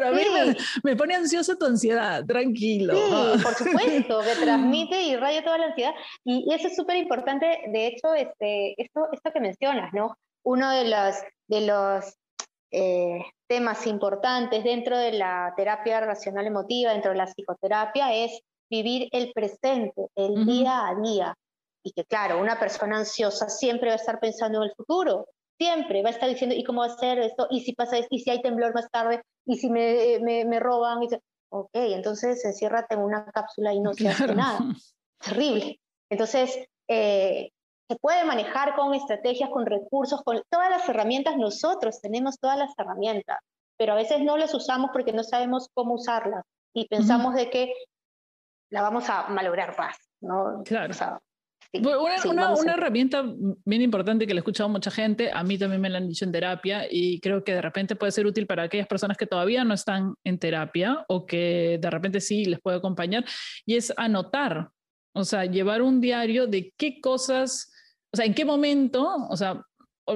a 0.04 0.10
mí 0.10 0.22
me, 0.82 0.96
pone 0.96 1.14
ansiosa 1.14 1.56
tu 1.56 1.66
ansiedad, 1.66 2.24
tranquilo. 2.26 2.94
Sí, 2.94 3.38
por 3.42 3.54
supuesto, 3.54 4.20
que 4.22 4.42
transmite 4.42 5.02
y 5.02 5.16
raya 5.16 5.44
toda 5.44 5.58
la 5.58 5.66
ansiedad. 5.66 5.94
Y, 6.24 6.52
eso 6.52 6.68
es 6.68 6.76
súper 6.76 6.96
importante, 6.96 7.46
de 7.72 7.86
hecho, 7.86 8.12
este, 8.14 8.74
esto, 8.82 9.08
esto 9.12 9.30
que 9.32 9.40
mencionas, 9.40 9.92
¿no? 9.92 10.18
Uno 10.42 10.70
de 10.70 10.88
los, 10.88 11.16
de 11.46 11.60
los 11.60 12.16
eh, 12.72 13.22
temas 13.48 13.86
importantes 13.86 14.64
dentro 14.64 14.98
de 14.98 15.12
la 15.12 15.54
terapia 15.56 16.00
racional 16.00 16.46
emotiva, 16.46 16.92
dentro 16.92 17.12
de 17.12 17.18
la 17.18 17.26
psicoterapia, 17.26 18.14
es 18.14 18.42
vivir 18.70 19.08
el 19.12 19.32
presente, 19.32 20.06
el 20.14 20.46
día 20.46 20.86
a 20.88 20.94
día. 20.94 21.34
Y 21.82 21.92
que 21.92 22.04
claro, 22.04 22.40
una 22.40 22.58
persona 22.58 22.98
ansiosa 22.98 23.48
siempre 23.48 23.88
va 23.88 23.94
a 23.94 23.96
estar 23.96 24.20
pensando 24.20 24.58
en 24.58 24.64
el 24.68 24.74
futuro, 24.76 25.26
siempre 25.58 26.02
va 26.02 26.08
a 26.08 26.12
estar 26.12 26.28
diciendo, 26.28 26.54
¿y 26.54 26.64
cómo 26.64 26.80
va 26.80 26.86
a 26.86 26.96
ser 26.96 27.18
esto? 27.18 27.46
¿Y 27.50 27.60
si 27.62 27.74
pasa 27.74 27.98
esto? 27.98 28.14
¿Y 28.14 28.20
si 28.20 28.30
hay 28.30 28.40
temblor 28.42 28.74
más 28.74 28.90
tarde? 28.90 29.22
¿Y 29.46 29.56
si 29.56 29.68
me, 29.70 30.18
me, 30.20 30.44
me 30.44 30.60
roban? 30.60 31.02
Y 31.02 31.08
ok, 31.50 31.70
entonces 31.72 32.44
enciérrate 32.44 32.94
en 32.94 33.00
una 33.00 33.24
cápsula 33.26 33.74
y 33.74 33.80
no 33.80 33.92
se 33.92 34.08
hace 34.08 34.34
nada. 34.34 34.58
Terrible. 35.20 35.80
Entonces, 36.10 36.66
eh, 36.88 37.50
se 37.88 37.96
puede 37.96 38.24
manejar 38.24 38.76
con 38.76 38.94
estrategias, 38.94 39.50
con 39.50 39.66
recursos, 39.66 40.22
con 40.22 40.42
todas 40.48 40.70
las 40.70 40.88
herramientas. 40.88 41.36
Nosotros 41.36 42.00
tenemos 42.00 42.38
todas 42.38 42.56
las 42.56 42.70
herramientas, 42.78 43.38
pero 43.76 43.92
a 43.92 43.96
veces 43.96 44.20
no 44.20 44.36
las 44.36 44.54
usamos 44.54 44.90
porque 44.92 45.12
no 45.12 45.24
sabemos 45.24 45.68
cómo 45.74 45.94
usarlas 45.94 46.44
y 46.72 46.86
pensamos 46.86 47.34
de 47.34 47.50
que 47.50 47.72
la 48.70 48.82
vamos 48.82 49.08
a 49.08 49.28
malograr 49.28 49.76
más, 49.76 49.96
¿no? 50.20 50.62
Claro. 50.64 50.94
una, 51.72 52.54
una, 52.54 52.72
herramienta 52.72 53.22
bien 53.64 53.82
importante 53.82 54.26
que 54.26 54.34
le 54.34 54.38
he 54.38 54.42
escuchado 54.42 54.68
a 54.68 54.72
mucha 54.72 54.90
gente, 54.90 55.30
a 55.32 55.42
mí 55.42 55.58
también 55.58 55.80
me 55.80 55.90
la 55.90 55.98
han 55.98 56.08
dicho 56.08 56.24
en 56.24 56.32
terapia 56.32 56.86
y 56.90 57.20
creo 57.20 57.44
que 57.44 57.54
de 57.54 57.62
repente 57.62 57.96
puede 57.96 58.12
ser 58.12 58.26
útil 58.26 58.46
para 58.46 58.64
aquellas 58.64 58.86
personas 58.86 59.16
que 59.16 59.26
todavía 59.26 59.64
no 59.64 59.74
están 59.74 60.14
en 60.24 60.38
terapia 60.38 61.04
o 61.08 61.26
que 61.26 61.78
de 61.80 61.90
repente 61.90 62.20
sí 62.20 62.44
les 62.44 62.60
puede 62.60 62.78
acompañar, 62.78 63.24
y 63.66 63.76
es 63.76 63.92
anotar, 63.96 64.70
o 65.14 65.24
sea, 65.24 65.44
llevar 65.44 65.82
un 65.82 66.00
diario 66.00 66.46
de 66.46 66.72
qué 66.76 67.00
cosas, 67.00 67.72
o 68.12 68.16
sea, 68.16 68.26
en 68.26 68.34
qué 68.34 68.44
momento, 68.44 69.26
o 69.28 69.36
sea, 69.36 69.62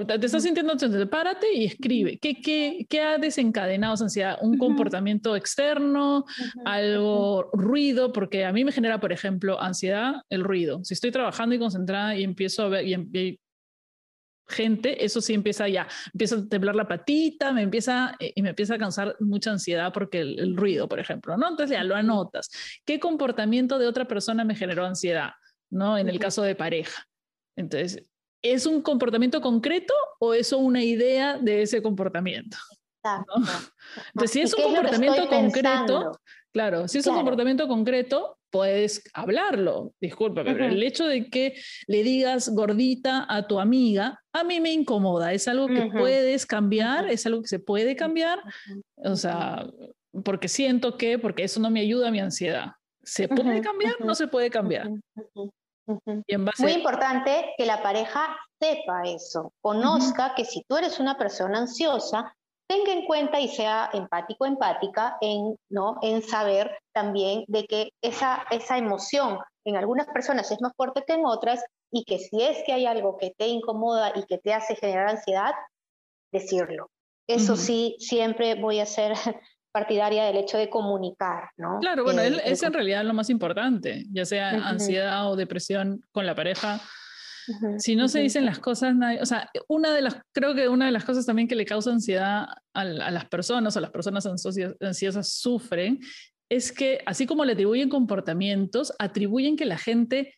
te 0.07 0.27
estás 0.27 0.43
sintiendo 0.43 0.73
ansioso, 0.73 1.09
párate 1.09 1.53
y 1.53 1.65
escribe. 1.65 2.19
¿Qué, 2.19 2.41
qué, 2.41 2.87
qué 2.89 3.01
ha 3.01 3.19
desencadenado 3.19 3.95
esa 3.95 4.05
ansiedad? 4.05 4.39
¿Un 4.41 4.59
comportamiento 4.59 5.37
externo? 5.37 6.25
¿Algo 6.65 7.51
ruido? 7.53 8.13
Porque 8.13 8.45
a 8.45 8.53
mí 8.53 8.65
me 8.65 8.73
genera, 8.73 9.01
por 9.01 9.13
ejemplo, 9.13 9.61
ansiedad 9.61 10.23
el 10.31 10.45
ruido. 10.45 10.85
Si 10.85 10.95
estoy 10.95 11.11
trabajando 11.11 11.55
y 11.55 11.59
concentrada 11.59 12.17
y 12.17 12.25
empiezo 12.25 12.65
a 12.65 12.69
ver 12.69 12.87
y, 12.87 12.95
em, 12.95 13.37
gente, 14.47 15.05
eso 15.05 15.21
sí 15.21 15.35
empieza 15.35 15.69
ya, 15.69 15.89
empieza 16.13 16.37
a 16.37 16.49
temblar 16.49 16.75
la 16.77 16.87
patita, 16.87 17.53
me 17.53 17.63
empieza 17.63 18.15
eh, 18.21 18.33
y 18.35 18.43
me 18.43 18.51
empieza 18.51 18.75
a 18.75 18.79
causar 18.79 19.17
mucha 19.21 19.51
ansiedad 19.51 19.93
porque 19.93 20.21
el, 20.21 20.57
ruido, 20.57 20.89
por 20.89 21.01
ejemplo, 21.01 21.37
¿no? 21.37 21.49
Entonces 21.49 21.77
ya 21.77 21.85
lo 21.85 21.95
anotas. 21.95 22.51
¿Qué 22.85 23.01
comportamiento 23.01 23.79
de 23.79 23.87
otra 23.87 24.07
persona 24.07 24.45
me 24.45 24.55
generó 24.55 24.85
ansiedad? 24.85 25.31
¿No? 25.71 25.99
En 25.99 26.09
el 26.09 26.19
caso 26.19 26.43
de 26.43 26.55
pareja. 26.55 27.07
Entonces, 27.57 28.05
¿es 28.45 28.67
un 28.67 28.83
comportamiento 28.83 29.41
concreto 29.41 29.95
o 30.21 30.35
es 30.35 30.53
una 30.53 30.85
idea 30.85 31.39
de 31.39 31.63
ese 31.63 31.83
comportamiento? 31.83 32.57
Entonces, 34.09 34.31
si 34.31 34.41
es 34.43 34.55
un 34.55 34.63
comportamiento 34.63 35.29
concreto, 35.29 36.21
claro, 36.53 36.87
si 36.87 36.99
es 36.99 37.07
un 37.07 37.15
comportamiento 37.17 37.67
concreto, 37.67 38.39
puedes 38.51 39.03
hablarlo. 39.15 39.95
Disculpa, 40.01 40.45
pero 40.45 40.67
el 40.67 40.83
hecho 40.83 41.07
de 41.07 41.29
que 41.29 41.55
le 41.87 42.03
digas 42.03 42.51
gordita 42.51 43.27
a 43.29 43.47
tu 43.47 43.59
amiga, 43.59 44.21
a 44.33 44.45
mí 44.45 44.61
me 44.61 44.73
incomoda. 44.73 45.33
Es 45.33 45.49
algo 45.49 45.67
que 45.67 45.91
puedes 45.91 46.47
cambiar, 46.47 47.11
es 47.11 47.27
algo 47.27 47.43
que 47.43 47.49
se 47.49 47.59
puede 47.59 47.97
cambiar. 47.97 48.41
O 48.97 49.17
sea, 49.17 49.67
porque 50.23 50.49
siento 50.49 50.97
que, 50.97 51.19
porque 51.19 51.45
eso 51.45 51.61
no 51.61 51.71
me 51.71 51.81
ayuda 51.81 52.09
a 52.09 52.13
mi 52.13 52.21
ansiedad. 52.21 52.73
¿Se 53.03 53.27
puede 53.27 53.61
cambiar? 53.61 54.01
No 54.01 54.15
se 54.15 54.29
puede 54.29 54.51
cambiar. 54.51 54.89
Muy 55.87 56.73
importante 56.73 57.55
que 57.57 57.67
la 57.67 57.83
pareja 57.83 58.37
sepa 58.59 59.03
eso, 59.05 59.53
conozca 59.61 60.35
que 60.35 60.45
si 60.45 60.63
tú 60.69 60.77
eres 60.77 60.99
una 60.99 61.19
persona 61.19 61.59
ansiosa, 61.59 62.35
tenga 62.67 62.93
en 62.93 63.05
cuenta 63.05 63.41
y 63.41 63.49
sea 63.49 63.91
empático, 63.93 64.47
empática 64.47 65.19
en, 65.21 65.57
¿no? 65.69 65.99
en 66.03 66.23
saber 66.23 66.79
también 66.93 67.45
de 67.49 67.67
que 67.67 67.91
esa, 68.03 68.45
esa 68.51 68.79
emoción 68.79 69.39
en 69.67 69.77
algunas 69.77 70.07
personas 70.07 70.51
es 70.51 70.61
más 70.61 70.73
fuerte 70.77 71.05
que 71.07 71.15
en 71.15 71.27
otras 71.27 71.63
y 71.91 72.05
que 72.05 72.19
si 72.19 72.43
es 72.43 72.63
que 72.65 72.73
hay 72.73 72.87
algo 72.87 73.19
que 73.19 73.33
te 73.37 73.47
incomoda 73.47 74.13
y 74.15 74.25
que 74.25 74.39
te 74.39 74.53
hace 74.53 74.77
generar 74.77 75.09
ansiedad, 75.09 75.53
decirlo. 76.33 76.91
Eso 77.27 77.57
sí, 77.57 77.97
siempre 78.01 78.55
voy 78.55 78.81
a 78.81 78.87
ser 78.87 79.15
partidaria 79.75 80.25
del 80.27 80.37
hecho 80.37 80.57
de 80.57 80.71
comunicar, 80.71 81.51
¿no? 81.57 81.81
Claro, 81.81 82.05
bueno, 82.05 82.23
eh, 82.23 82.41
es 82.45 82.63
en 82.63 82.73
realidad 82.73 83.05
lo 83.05 83.13
más 83.13 83.29
importante, 83.29 84.05
ya 84.13 84.25
sea 84.25 84.51
ansiedad 84.69 85.29
o 85.29 85.35
depresión 85.35 86.01
con 86.13 86.27
la 86.27 86.37
pareja. 86.37 86.81
si 87.79 87.97
no 87.97 88.07
se 88.07 88.21
dicen 88.21 88.47
las 88.47 88.61
cosas, 88.61 88.95
o 89.21 89.27
sea, 89.27 89.51
una 89.67 89.93
de 89.93 90.03
las, 90.03 90.17
creo 90.33 90.55
que 90.55 90.69
una 90.69 90.87
de 90.87 90.93
las 90.93 91.05
cosas 91.05 91.27
también 91.27 91.49
que 91.49 91.57
le 91.57 91.65
causa 91.65 91.91
ansiedad 91.91 92.47
a, 92.73 92.85
las 92.85 93.25
personas 93.27 93.77
o 93.77 93.81
las 93.81 93.91
personas 93.91 94.25
ansiosas, 94.27 95.29
sufren 95.29 95.99
es 96.49 96.71
que 96.71 97.01
así 97.05 97.27
como 97.27 97.45
le 97.45 97.55
atribuyen 97.55 97.89
comportamientos, 97.89 98.93
atribuyen 99.01 99.57
que 99.57 99.65
la 99.65 99.77
gente 99.77 100.37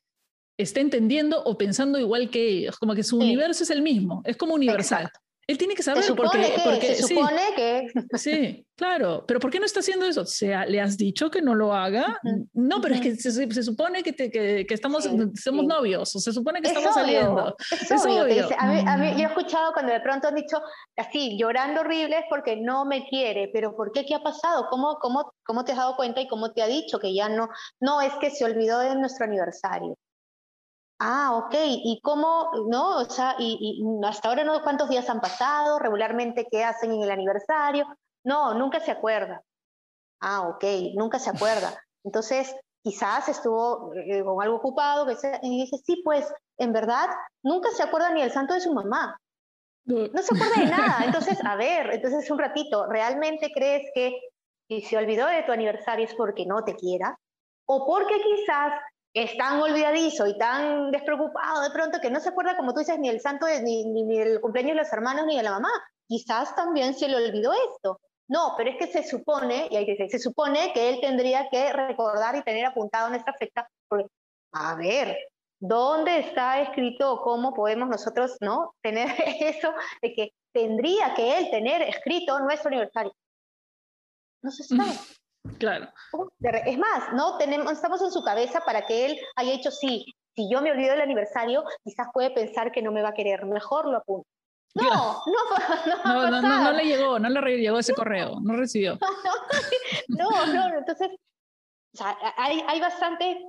esté 0.58 0.80
entendiendo 0.80 1.42
o 1.44 1.58
pensando 1.58 1.98
igual 1.98 2.30
que 2.30 2.48
ellos, 2.48 2.78
como 2.78 2.94
que 2.94 3.02
su 3.02 3.18
universo 3.18 3.64
es 3.64 3.70
el 3.70 3.82
mismo, 3.82 4.22
es 4.24 4.38
como 4.38 4.54
universal. 4.54 5.10
Él 5.48 5.58
tiene 5.58 5.76
que 5.76 5.82
saber 5.84 6.04
porque, 6.16 6.54
porque 6.64 6.94
se 6.96 7.02
supone 7.02 7.42
que 7.54 7.86
sí, 8.18 8.66
claro, 8.74 9.24
pero 9.28 9.38
¿por 9.38 9.48
qué 9.50 9.60
no 9.60 9.66
está 9.66 9.78
haciendo 9.78 10.04
eso? 10.04 10.22
O 10.22 10.26
sea, 10.26 10.66
le 10.66 10.80
has 10.80 10.96
dicho 10.96 11.30
que 11.30 11.40
no 11.40 11.54
lo 11.54 11.72
haga. 11.72 12.20
No, 12.52 12.80
pero 12.80 12.96
es 12.96 13.00
que 13.00 13.14
se, 13.14 13.62
supone 13.62 14.02
que, 14.02 14.12
que, 14.12 14.66
estamos 14.68 15.08
somos 15.34 15.64
novios, 15.64 16.16
o 16.16 16.18
se 16.18 16.32
supone 16.32 16.60
que 16.60 16.68
estamos 16.68 16.92
saliendo. 16.92 17.54
Es, 17.70 18.04
obvio. 18.04 18.48
A 18.58 18.96
mí, 18.96 19.12
yo 19.12 19.22
he 19.22 19.28
escuchado 19.28 19.72
cuando 19.72 19.92
de 19.92 20.00
pronto 20.00 20.26
han 20.26 20.34
dicho 20.34 20.60
así, 20.96 21.38
llorando 21.38 21.82
horrible 21.82 22.18
es 22.18 22.24
porque 22.28 22.56
no 22.56 22.84
me 22.84 23.06
quiere, 23.06 23.48
pero 23.52 23.76
¿por 23.76 23.92
qué? 23.92 24.04
¿Qué 24.04 24.16
ha 24.16 24.22
pasado? 24.24 24.66
¿Cómo, 24.68 24.98
cómo, 25.00 25.32
cómo 25.44 25.64
te 25.64 25.72
has 25.72 25.78
dado 25.78 25.94
cuenta 25.94 26.20
y 26.20 26.26
cómo 26.26 26.52
te 26.52 26.62
ha 26.62 26.66
dicho 26.66 26.98
que 26.98 27.14
ya 27.14 27.28
no? 27.28 27.48
No, 27.78 28.00
es 28.00 28.12
que 28.20 28.30
se 28.30 28.44
olvidó 28.44 28.80
de 28.80 28.96
nuestro 28.96 29.26
aniversario. 29.26 29.96
Ah, 30.98 31.36
ok. 31.36 31.54
¿Y 31.54 32.00
cómo, 32.02 32.50
no? 32.68 32.98
O 32.98 33.04
sea, 33.04 33.36
y, 33.38 33.82
hasta 34.04 34.28
ahora 34.28 34.44
no, 34.44 34.62
¿cuántos 34.62 34.88
días 34.88 35.08
han 35.10 35.20
pasado? 35.20 35.78
Regularmente, 35.78 36.46
¿qué 36.50 36.64
hacen 36.64 36.92
en 36.92 37.02
el 37.02 37.10
aniversario? 37.10 37.86
No, 38.24 38.54
nunca 38.54 38.80
se 38.80 38.92
acuerda. 38.92 39.42
Ah, 40.20 40.48
ok, 40.48 40.64
nunca 40.94 41.18
se 41.18 41.30
acuerda. 41.30 41.78
Entonces, 42.04 42.54
quizás 42.82 43.28
estuvo 43.28 43.92
eh, 43.94 44.24
con 44.24 44.42
algo 44.42 44.56
ocupado, 44.56 45.06
y 45.42 45.64
dice, 45.64 45.76
sí, 45.84 46.02
pues, 46.04 46.32
en 46.56 46.72
verdad, 46.72 47.08
nunca 47.42 47.70
se 47.70 47.82
acuerda 47.82 48.10
ni 48.10 48.22
el 48.22 48.32
santo 48.32 48.54
de 48.54 48.60
su 48.60 48.72
mamá. 48.72 49.20
No 49.84 50.22
se 50.22 50.34
acuerda 50.34 50.60
de 50.60 50.70
nada. 50.70 50.98
Entonces, 51.04 51.38
a 51.44 51.54
ver, 51.56 51.90
entonces 51.92 52.28
un 52.30 52.38
ratito, 52.38 52.86
¿realmente 52.86 53.52
crees 53.54 53.88
que 53.94 54.18
si 54.68 54.80
se 54.82 54.96
olvidó 54.96 55.26
de 55.26 55.44
tu 55.44 55.52
aniversario 55.52 56.04
es 56.04 56.14
porque 56.14 56.44
no 56.44 56.64
te 56.64 56.74
quiera? 56.74 57.16
¿O 57.66 57.86
porque 57.86 58.20
quizás 58.20 58.72
es 59.16 59.34
tan 59.38 59.62
olvidadizo 59.62 60.26
y 60.26 60.36
tan 60.36 60.90
despreocupado 60.90 61.62
de 61.62 61.70
pronto 61.70 62.00
que 62.02 62.10
no 62.10 62.20
se 62.20 62.28
acuerda, 62.28 62.54
como 62.54 62.74
tú 62.74 62.80
dices, 62.80 62.98
ni 62.98 63.08
el 63.08 63.22
santo, 63.22 63.46
ni, 63.62 64.18
el 64.18 64.42
cumpleaños 64.42 64.76
de 64.76 64.82
los 64.82 64.92
hermanos, 64.92 65.24
ni 65.24 65.38
de 65.38 65.42
la 65.42 65.52
mamá. 65.52 65.70
Quizás 66.06 66.54
también 66.54 66.92
se 66.92 67.08
le 67.08 67.16
olvidó 67.16 67.50
esto. 67.54 67.98
No, 68.28 68.52
pero 68.58 68.68
es 68.70 68.76
que 68.76 68.88
se 68.88 69.08
supone, 69.08 69.68
y 69.70 69.76
hay 69.76 69.86
que 69.86 69.92
decir, 69.92 70.10
se 70.10 70.18
supone 70.18 70.70
que 70.74 70.90
él 70.90 70.98
tendría 71.00 71.48
que 71.50 71.72
recordar 71.72 72.36
y 72.36 72.42
tener 72.42 72.66
apuntado 72.66 73.08
nuestra 73.08 73.32
fecha, 73.32 73.66
porque, 73.88 74.06
a 74.52 74.74
ver, 74.74 75.16
¿dónde 75.60 76.18
está 76.18 76.60
escrito 76.60 77.22
cómo 77.22 77.54
podemos 77.54 77.88
nosotros 77.88 78.36
no 78.40 78.74
tener 78.82 79.08
eso 79.40 79.72
de 80.02 80.12
que 80.12 80.32
tendría 80.52 81.14
que 81.14 81.38
él 81.38 81.50
tener 81.50 81.80
escrito 81.80 82.38
nuestro 82.40 82.68
aniversario? 82.68 83.14
No 84.42 84.50
se 84.50 84.62
sabe. 84.64 84.92
Claro. 85.58 85.88
Es 86.42 86.78
más, 86.78 87.12
¿no? 87.12 87.38
Tenemos, 87.38 87.72
estamos 87.72 88.02
en 88.02 88.10
su 88.10 88.22
cabeza 88.22 88.60
para 88.64 88.86
que 88.86 89.06
él 89.06 89.18
haya 89.36 89.52
hecho 89.52 89.70
sí. 89.70 90.04
Si 90.34 90.50
yo 90.50 90.60
me 90.60 90.70
olvido 90.70 90.92
del 90.92 91.00
aniversario, 91.00 91.64
quizás 91.82 92.08
puede 92.12 92.30
pensar 92.30 92.70
que 92.72 92.82
no 92.82 92.92
me 92.92 93.02
va 93.02 93.10
a 93.10 93.14
querer. 93.14 93.46
Mejor 93.46 93.86
lo 93.86 93.98
apunto. 93.98 94.28
No, 94.76 95.22
no, 96.04 96.30
no, 96.30 96.42
no, 96.42 96.62
no, 96.64 96.72
le 96.72 96.84
llegó, 96.84 97.18
no 97.18 97.28
le 97.30 97.58
llegó 97.58 97.78
ese 97.78 97.94
correo, 97.94 98.38
no 98.42 98.54
recibió. 98.54 98.98
no, 100.08 100.46
no, 100.46 100.78
entonces, 100.78 101.08
o 101.94 101.96
sea, 101.96 102.16
hay, 102.36 102.62
hay 102.66 102.78
bastante, 102.78 103.42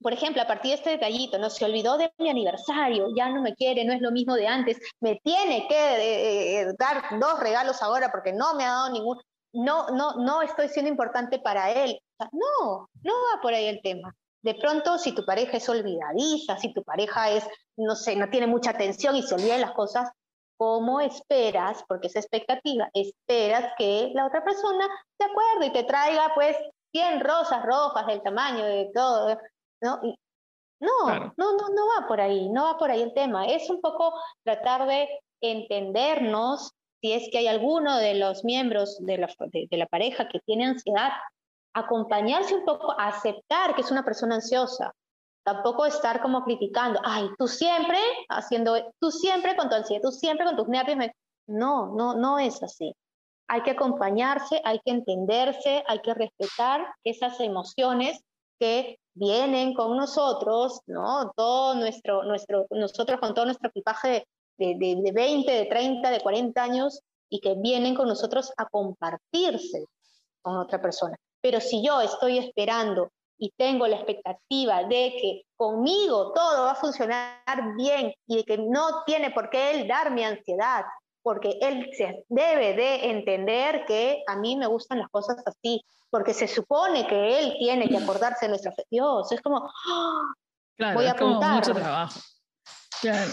por 0.00 0.14
ejemplo, 0.14 0.40
a 0.40 0.46
partir 0.46 0.70
de 0.70 0.76
este 0.76 0.90
detallito, 0.90 1.38
no 1.38 1.50
se 1.50 1.66
olvidó 1.66 1.98
de 1.98 2.10
mi 2.18 2.30
aniversario, 2.30 3.08
ya 3.14 3.28
no 3.28 3.42
me 3.42 3.54
quiere, 3.54 3.84
no 3.84 3.92
es 3.92 4.00
lo 4.00 4.12
mismo 4.12 4.34
de 4.34 4.46
antes, 4.46 4.80
me 5.00 5.20
tiene 5.22 5.66
que 5.68 5.74
eh, 5.74 6.60
eh, 6.60 6.66
dar 6.78 7.18
dos 7.20 7.38
regalos 7.40 7.82
ahora 7.82 8.10
porque 8.10 8.32
no 8.32 8.54
me 8.54 8.64
ha 8.64 8.70
dado 8.70 8.92
ningún, 8.92 9.20
no, 9.52 9.88
no, 9.90 10.14
no 10.16 10.42
estoy 10.42 10.68
siendo 10.68 10.90
importante 10.90 11.38
para 11.38 11.70
él. 11.72 11.98
no, 12.32 12.88
no 13.02 13.12
va 13.12 13.40
por 13.40 13.54
ahí 13.54 13.66
el 13.66 13.80
tema. 13.82 14.14
De 14.42 14.54
pronto, 14.54 14.98
si 14.98 15.12
tu 15.14 15.24
pareja 15.24 15.56
es 15.56 15.68
olvidadiza, 15.68 16.56
si 16.58 16.72
tu 16.72 16.82
pareja 16.82 17.30
es, 17.30 17.46
no 17.76 17.94
sé, 17.94 18.16
no 18.16 18.28
tiene 18.28 18.48
mucha 18.48 18.70
atención 18.70 19.14
y 19.14 19.22
se 19.22 19.34
olvida 19.34 19.54
de 19.54 19.60
las 19.60 19.72
cosas, 19.72 20.10
¿cómo 20.56 21.00
esperas, 21.00 21.84
porque 21.86 22.08
esa 22.08 22.18
expectativa, 22.18 22.88
esperas 22.92 23.72
que 23.78 24.10
la 24.14 24.26
otra 24.26 24.44
persona 24.44 24.88
se 25.16 25.24
acuerde 25.24 25.66
y 25.66 25.72
te 25.72 25.84
traiga 25.84 26.32
pues 26.34 26.56
100 26.92 27.20
rosas 27.20 27.64
rojas 27.64 28.06
del 28.06 28.22
tamaño 28.22 28.64
de 28.64 28.90
todo? 28.92 29.38
¿no? 29.80 30.00
no, 30.80 31.32
no, 31.36 31.56
no, 31.56 31.68
no 31.68 31.82
va 31.96 32.08
por 32.08 32.20
ahí, 32.20 32.48
no 32.48 32.64
va 32.64 32.78
por 32.78 32.90
ahí 32.90 33.02
el 33.02 33.14
tema. 33.14 33.46
Es 33.46 33.70
un 33.70 33.80
poco 33.80 34.12
tratar 34.44 34.86
de 34.86 35.08
entendernos 35.40 36.72
si 37.02 37.12
es 37.12 37.28
que 37.30 37.38
hay 37.38 37.48
alguno 37.48 37.98
de 37.98 38.14
los 38.14 38.44
miembros 38.44 38.96
de 39.00 39.18
la, 39.18 39.28
de 39.50 39.76
la 39.76 39.86
pareja 39.86 40.28
que 40.28 40.38
tiene 40.40 40.66
ansiedad, 40.66 41.10
acompañarse 41.74 42.54
un 42.54 42.64
poco, 42.64 42.94
aceptar 42.96 43.74
que 43.74 43.80
es 43.80 43.90
una 43.90 44.04
persona 44.04 44.36
ansiosa, 44.36 44.94
tampoco 45.44 45.84
estar 45.84 46.22
como 46.22 46.44
criticando, 46.44 47.00
ay, 47.02 47.28
tú 47.36 47.48
siempre 47.48 47.98
haciendo, 48.28 48.76
tú 49.00 49.10
siempre 49.10 49.56
con 49.56 49.68
tu 49.68 49.74
ansiedad, 49.74 50.02
tú 50.02 50.12
siempre 50.12 50.46
con 50.46 50.56
tus 50.56 50.68
nervios. 50.68 51.10
No, 51.48 51.92
no, 51.96 52.14
no 52.14 52.38
es 52.38 52.62
así. 52.62 52.94
Hay 53.48 53.62
que 53.62 53.72
acompañarse, 53.72 54.62
hay 54.64 54.78
que 54.84 54.92
entenderse, 54.92 55.82
hay 55.88 55.98
que 56.02 56.14
respetar 56.14 56.86
esas 57.02 57.40
emociones 57.40 58.20
que 58.60 59.00
vienen 59.14 59.74
con 59.74 59.96
nosotros, 59.96 60.80
¿no? 60.86 61.32
Todo 61.34 61.74
nuestro, 61.74 62.22
nuestro, 62.22 62.66
nosotros 62.70 63.18
con 63.18 63.34
todo 63.34 63.46
nuestro 63.46 63.70
equipaje 63.70 64.24
de, 64.58 64.74
de, 64.78 65.00
de 65.02 65.12
20, 65.12 65.50
de 65.50 65.66
30, 65.66 66.10
de 66.10 66.20
40 66.20 66.62
años 66.62 67.00
y 67.28 67.40
que 67.40 67.54
vienen 67.54 67.94
con 67.94 68.08
nosotros 68.08 68.52
a 68.56 68.66
compartirse 68.66 69.86
con 70.42 70.56
otra 70.56 70.80
persona. 70.80 71.16
Pero 71.40 71.60
si 71.60 71.84
yo 71.84 72.00
estoy 72.00 72.38
esperando 72.38 73.10
y 73.38 73.50
tengo 73.56 73.86
la 73.86 73.96
expectativa 73.96 74.84
de 74.84 75.14
que 75.20 75.42
conmigo 75.56 76.32
todo 76.32 76.64
va 76.64 76.72
a 76.72 76.76
funcionar 76.76 77.74
bien 77.76 78.12
y 78.26 78.36
de 78.36 78.44
que 78.44 78.58
no 78.58 79.02
tiene 79.04 79.30
por 79.30 79.50
qué 79.50 79.72
él 79.72 79.88
darme 79.88 80.24
ansiedad, 80.24 80.84
porque 81.22 81.58
él 81.60 81.88
se 81.96 82.24
debe 82.28 82.74
de 82.74 83.10
entender 83.10 83.84
que 83.86 84.22
a 84.28 84.36
mí 84.36 84.56
me 84.56 84.66
gustan 84.66 84.98
las 84.98 85.08
cosas 85.08 85.42
así, 85.46 85.80
porque 86.10 86.34
se 86.34 86.46
supone 86.46 87.06
que 87.06 87.38
él 87.38 87.54
tiene 87.58 87.88
que 87.88 87.96
acordarse 88.02 88.46
de 88.46 88.50
nuestra 88.50 88.72
fe. 88.72 88.84
Dios, 88.90 89.32
es 89.32 89.40
como, 89.40 89.68
¡ah! 89.88 90.94
voy 90.94 91.06
a 91.06 91.12
apuntar. 91.12 91.54
mucho 91.54 91.74
trabajo. 91.74 92.20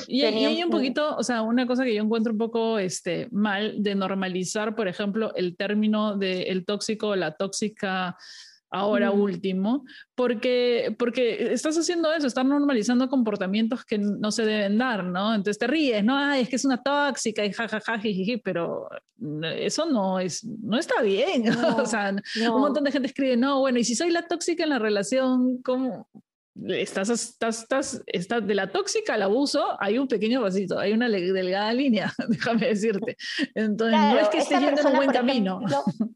Y, 0.07 0.21
hay 0.23 0.63
un 0.63 0.69
poquito, 0.69 1.15
o 1.15 1.23
sea, 1.23 1.41
una 1.41 1.67
cosa 1.67 1.83
que 1.83 1.93
yo 1.93 2.03
encuentro 2.03 2.31
un 2.31 2.39
poco 2.39 2.79
este, 2.79 3.27
mal 3.31 3.81
de 3.81 3.95
normalizar, 3.95 4.75
por 4.75 4.87
ejemplo, 4.87 5.33
el 5.35 5.55
término 5.55 6.17
de 6.17 6.43
el 6.43 6.65
tóxico 6.65 7.09
o 7.09 7.15
la 7.15 7.35
tóxica 7.35 8.17
ahora 8.71 9.11
último, 9.11 9.83
porque, 10.15 10.95
porque 10.97 11.53
estás 11.53 11.77
haciendo 11.77 12.13
eso, 12.13 12.27
estás 12.27 12.45
normalizando 12.45 13.09
comportamientos 13.09 13.83
que 13.83 13.97
no 13.97 14.31
se 14.31 14.45
deben 14.45 14.77
dar, 14.77 15.03
¿no? 15.03 15.33
Entonces 15.33 15.57
te 15.57 15.67
ríes, 15.67 16.03
¿no? 16.03 16.15
Ay, 16.15 16.41
es 16.41 16.49
que 16.49 16.55
es 16.55 16.65
una 16.65 16.81
tóxica 16.81 17.43
y 17.45 17.51
jajaja, 17.51 17.99
pero 18.43 18.87
eso 19.41 19.85
no, 19.87 20.19
es, 20.19 20.43
no 20.43 20.77
está 20.77 21.01
bien. 21.01 21.45
o 21.77 21.85
sea, 21.85 22.15
un 22.51 22.61
montón 22.61 22.83
de 22.83 22.91
gente 22.91 23.07
escribe, 23.07 23.37
no, 23.37 23.59
bueno, 23.59 23.79
y 23.79 23.83
si 23.83 23.95
soy 23.95 24.11
la 24.11 24.27
tóxica 24.27 24.63
en 24.63 24.69
la 24.69 24.79
relación, 24.79 25.61
¿cómo? 25.63 26.07
Estás, 26.67 27.09
estás, 27.09 27.61
estás, 27.61 28.03
estás, 28.07 28.45
de 28.45 28.55
la 28.55 28.71
tóxica 28.71 29.13
al 29.13 29.23
abuso, 29.23 29.77
hay 29.79 29.97
un 29.97 30.07
pequeño 30.07 30.41
vasito, 30.41 30.79
hay 30.79 30.93
una 30.93 31.09
delgada 31.09 31.71
línea, 31.73 32.13
déjame 32.29 32.67
decirte. 32.67 33.17
Entonces, 33.55 33.99
no 33.99 34.19
es 34.19 34.29
que 34.29 34.39
esté 34.39 34.59
yendo 34.59 34.81
en 34.81 34.87
un 34.87 34.95
buen 34.95 35.11
camino. 35.11 35.61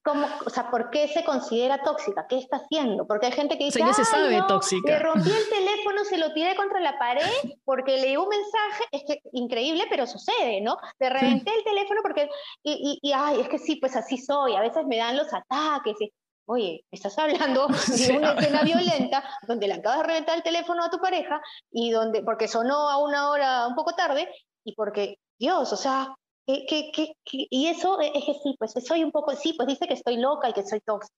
¿cómo, 0.03 0.27
o 0.45 0.49
sea, 0.49 0.69
¿por 0.69 0.89
qué 0.89 1.07
se 1.07 1.23
considera 1.23 1.81
tóxica? 1.83 2.25
¿Qué 2.27 2.37
está 2.37 2.57
haciendo? 2.57 3.07
Porque 3.07 3.27
hay 3.27 3.31
gente 3.31 3.57
que 3.57 3.65
dice, 3.65 3.81
o 3.81 3.85
sea, 3.85 3.87
ya 3.87 3.93
se 3.93 4.05
sabe 4.05 4.41
tóxica. 4.47 4.91
Le 4.91 4.99
rompí 4.99 5.29
el 5.29 5.49
teléfono, 5.49 6.03
se 6.05 6.17
lo 6.17 6.33
tiré 6.33 6.55
contra 6.55 6.79
la 6.79 6.97
pared 6.97 7.23
porque 7.65 7.97
le 7.97 8.07
dio 8.07 8.23
un 8.23 8.29
mensaje, 8.29 8.83
es 8.91 9.03
que 9.07 9.21
increíble, 9.31 9.83
pero 9.89 10.07
sucede, 10.07 10.61
¿no? 10.61 10.77
Le 10.99 11.09
reventé 11.09 11.51
el 11.55 11.63
teléfono 11.63 12.01
porque, 12.01 12.29
y, 12.63 12.99
y, 13.01 13.09
y, 13.09 13.13
ay, 13.13 13.41
es 13.41 13.49
que 13.49 13.59
sí, 13.59 13.77
pues 13.77 13.95
así 13.95 14.17
soy, 14.17 14.55
a 14.55 14.61
veces 14.61 14.85
me 14.87 14.97
dan 14.97 15.17
los 15.17 15.27
ataques, 15.33 15.95
y, 15.99 16.11
Oye, 16.45 16.85
estás 16.91 17.17
hablando 17.17 17.67
de 17.97 18.17
una 18.17 18.33
escena 18.33 18.63
violenta 18.63 19.23
donde 19.47 19.67
le 19.67 19.75
acabas 19.75 19.99
de 19.99 20.07
reventar 20.07 20.37
el 20.37 20.43
teléfono 20.43 20.83
a 20.83 20.89
tu 20.89 20.99
pareja 20.99 21.41
y 21.71 21.91
donde, 21.91 22.21
porque 22.21 22.47
sonó 22.47 22.89
a 22.89 22.97
una 22.97 23.29
hora 23.29 23.67
un 23.67 23.75
poco 23.75 23.93
tarde 23.93 24.29
y 24.63 24.73
porque, 24.75 25.19
Dios, 25.39 25.71
o 25.71 25.77
sea, 25.77 26.15
que, 26.45 26.91
y 27.25 27.67
eso 27.67 27.99
es 28.01 28.11
que 28.25 28.33
sí, 28.33 28.55
pues 28.59 28.73
soy 28.85 29.03
un 29.03 29.11
poco, 29.11 29.35
sí, 29.35 29.53
pues 29.53 29.67
dice 29.67 29.87
que 29.87 29.93
estoy 29.93 30.17
loca 30.17 30.49
y 30.49 30.53
que 30.53 30.65
soy 30.65 30.81
tóxica. 30.81 31.15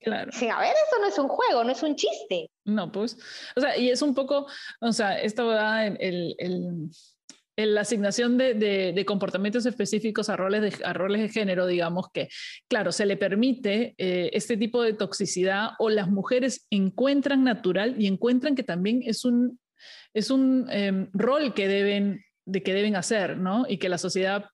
Claro. 0.00 0.32
Sí, 0.32 0.48
a 0.48 0.58
ver, 0.58 0.72
eso 0.72 0.98
no 0.98 1.06
es 1.08 1.18
un 1.18 1.28
juego, 1.28 1.62
no 1.62 1.72
es 1.72 1.82
un 1.82 1.94
chiste. 1.94 2.50
No, 2.64 2.90
pues, 2.90 3.18
o 3.54 3.60
sea, 3.60 3.76
y 3.76 3.90
es 3.90 4.00
un 4.00 4.14
poco, 4.14 4.46
o 4.80 4.92
sea, 4.92 5.20
en 5.20 5.96
el, 6.00 6.34
el 6.38 6.90
la 7.56 7.82
asignación 7.82 8.38
de, 8.38 9.04
comportamientos 9.06 9.66
específicos 9.66 10.28
a 10.28 10.36
roles 10.36 10.62
de, 10.62 10.84
a 10.84 10.92
roles 10.92 11.20
de 11.22 11.28
género, 11.28 11.66
digamos 11.66 12.06
que, 12.12 12.28
claro, 12.68 12.92
se 12.92 13.06
le 13.06 13.16
permite 13.16 13.94
eh, 13.98 14.30
este 14.32 14.56
tipo 14.56 14.82
de 14.82 14.92
toxicidad 14.92 15.70
o 15.78 15.90
las 15.90 16.08
mujeres 16.08 16.66
encuentran 16.70 17.44
natural 17.44 17.94
y 17.98 18.06
encuentran 18.06 18.54
que 18.54 18.62
también 18.62 19.02
es 19.04 19.24
un, 19.24 19.58
es 20.14 20.30
un 20.30 20.66
em, 20.70 21.08
rol 21.12 21.54
que 21.54 21.68
deben, 21.68 22.24
de 22.46 22.62
que 22.62 22.74
deben 22.74 22.96
hacer, 22.96 23.36
¿no? 23.36 23.66
Y 23.68 23.78
que 23.78 23.88
la 23.88 23.98
sociedad 23.98 24.46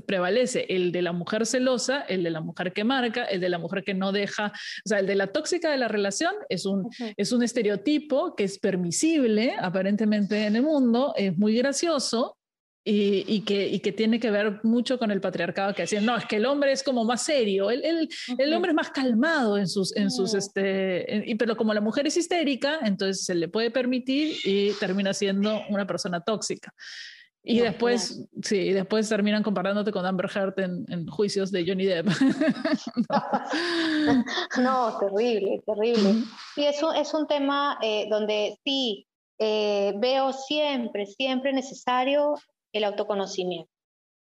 prevalece 0.00 0.66
el 0.68 0.92
de 0.92 1.02
la 1.02 1.12
mujer 1.12 1.46
celosa, 1.46 2.00
el 2.02 2.22
de 2.22 2.30
la 2.30 2.40
mujer 2.40 2.72
que 2.72 2.84
marca, 2.84 3.24
el 3.24 3.40
de 3.40 3.48
la 3.48 3.58
mujer 3.58 3.84
que 3.84 3.94
no 3.94 4.12
deja, 4.12 4.52
o 4.84 4.88
sea, 4.88 5.00
el 5.00 5.06
de 5.06 5.14
la 5.14 5.28
tóxica 5.28 5.70
de 5.70 5.78
la 5.78 5.88
relación 5.88 6.34
es 6.48 6.66
un, 6.66 6.88
es 7.16 7.32
un 7.32 7.42
estereotipo 7.42 8.34
que 8.34 8.44
es 8.44 8.58
permisible 8.58 9.54
aparentemente 9.60 10.46
en 10.46 10.56
el 10.56 10.62
mundo, 10.62 11.14
es 11.16 11.36
muy 11.36 11.56
gracioso, 11.56 12.36
y, 12.82 13.42
que, 13.42 13.68
y, 13.68 13.80
que, 13.80 13.92
tiene 13.92 14.18
que 14.18 14.30
ver 14.30 14.60
mucho 14.62 14.98
con 14.98 15.10
el 15.10 15.20
patriarcado 15.20 15.74
que 15.74 15.82
decían, 15.82 16.04
no, 16.06 16.16
es 16.16 16.24
que 16.24 16.36
el 16.36 16.46
hombre 16.46 16.72
es 16.72 16.82
como 16.82 17.04
más 17.04 17.22
serio, 17.22 17.70
el, 17.70 17.84
el, 17.84 18.08
el 18.38 18.54
hombre 18.54 18.70
es 18.70 18.74
más 18.74 18.90
calmado 18.90 19.58
en 19.58 19.68
sus, 19.68 19.94
en 19.96 20.10
sus 20.10 20.34
este, 20.34 21.24
y, 21.26 21.34
pero 21.34 21.56
como 21.56 21.74
la 21.74 21.82
mujer 21.82 22.06
es 22.06 22.16
histérica, 22.16 22.80
entonces 22.82 23.24
se 23.24 23.34
le 23.34 23.48
puede 23.48 23.70
permitir 23.70 24.34
y 24.44 24.72
termina 24.72 25.12
siendo 25.12 25.60
una 25.68 25.86
persona 25.86 26.20
tóxica. 26.20 26.72
Y 27.42 27.60
después, 27.60 28.28
sí, 28.42 28.72
después 28.72 29.08
terminan 29.08 29.42
comparándote 29.42 29.92
con 29.92 30.04
Amber 30.04 30.30
Heard 30.34 30.60
en, 30.60 30.84
en 30.92 31.06
juicios 31.06 31.50
de 31.50 31.64
Johnny 31.66 31.86
Depp. 31.86 32.06
no. 34.58 34.98
terrible, 34.98 35.62
terrible. 35.64 36.24
Y 36.56 36.64
eso 36.64 36.92
es 36.92 37.14
un 37.14 37.26
tema 37.26 37.78
eh, 37.80 38.06
donde 38.10 38.58
sí, 38.62 39.06
eh, 39.38 39.94
veo 39.96 40.34
siempre, 40.34 41.06
siempre 41.06 41.54
necesario 41.54 42.34
el 42.72 42.84
autoconocimiento. 42.84 43.70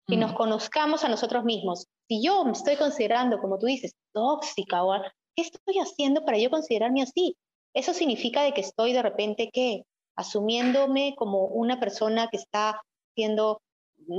Que 0.07 0.17
nos 0.17 0.33
conozcamos 0.33 1.05
a 1.05 1.09
nosotros 1.09 1.45
mismos. 1.45 1.87
Si 2.09 2.23
yo 2.23 2.45
me 2.45 2.53
estoy 2.53 2.77
considerando, 2.77 3.39
como 3.39 3.59
tú 3.59 3.67
dices, 3.67 3.95
tóxica 4.13 4.83
o 4.83 5.01
¿qué 5.37 5.43
estoy 5.43 5.79
haciendo 5.81 6.25
para 6.25 6.39
yo 6.39 6.51
considerarme 6.51 7.03
así? 7.03 7.37
Eso 7.75 7.95
significa 7.95 8.43
de 8.43 8.53
que 8.53 8.61
estoy 8.61 8.93
de 8.93 9.03
repente, 9.03 9.51
¿qué? 9.53 9.85
Asumiéndome 10.17 11.15
como 11.17 11.45
una 11.45 11.79
persona 11.79 12.29
que 12.29 12.39
está 12.39 12.83
siendo, 13.21 13.61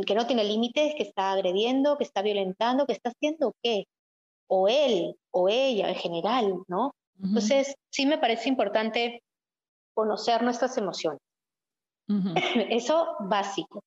que 0.06 0.14
no 0.14 0.28
tiene 0.28 0.44
límites, 0.44 0.94
que 0.96 1.04
está 1.04 1.32
agrediendo, 1.32 1.98
que 1.98 2.04
está 2.04 2.22
violentando, 2.22 2.86
que 2.86 2.94
está 2.94 3.10
haciendo 3.10 3.54
qué? 3.64 3.86
O 4.48 4.68
él, 4.68 5.16
o 5.32 5.50
ella 5.50 5.90
en 5.90 5.96
general, 5.96 6.64
¿no? 6.68 6.94
Entonces, 7.24 7.74
sí 7.92 8.06
me 8.06 8.18
parece 8.20 8.50
importante 8.50 9.24
conocer 9.96 10.44
nuestras 10.44 10.78
emociones. 10.78 11.20
Eso 12.70 13.16
básico 13.22 13.82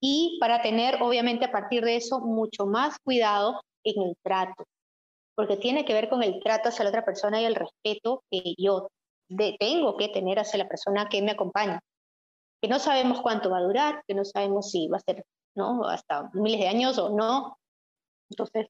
y 0.00 0.38
para 0.40 0.62
tener, 0.62 1.02
obviamente, 1.02 1.44
a 1.44 1.52
partir 1.52 1.84
de 1.84 1.96
eso, 1.96 2.20
mucho 2.20 2.66
más 2.66 2.96
cuidado 3.04 3.60
en 3.84 4.02
el 4.02 4.16
trato, 4.22 4.64
porque 5.34 5.56
tiene 5.56 5.84
que 5.84 5.94
ver 5.94 6.08
con 6.08 6.22
el 6.22 6.40
trato 6.40 6.68
hacia 6.68 6.84
la 6.84 6.90
otra 6.90 7.04
persona 7.04 7.40
y 7.40 7.44
el 7.44 7.54
respeto 7.54 8.22
que 8.30 8.54
yo 8.56 8.88
tengo 9.58 9.96
que 9.96 10.08
tener 10.08 10.38
hacia 10.38 10.58
la 10.58 10.68
persona 10.68 11.08
que 11.08 11.22
me 11.22 11.32
acompaña, 11.32 11.80
que 12.60 12.68
no 12.68 12.78
sabemos 12.78 13.20
cuánto 13.22 13.50
va 13.50 13.58
a 13.58 13.62
durar, 13.62 14.02
que 14.06 14.14
no 14.14 14.24
sabemos 14.24 14.70
si 14.70 14.88
va 14.88 14.96
a 14.98 15.00
ser 15.00 15.24
¿no? 15.54 15.86
hasta 15.88 16.30
miles 16.34 16.60
de 16.60 16.68
años 16.68 16.98
o 16.98 17.10
no. 17.10 17.58
Entonces. 18.30 18.68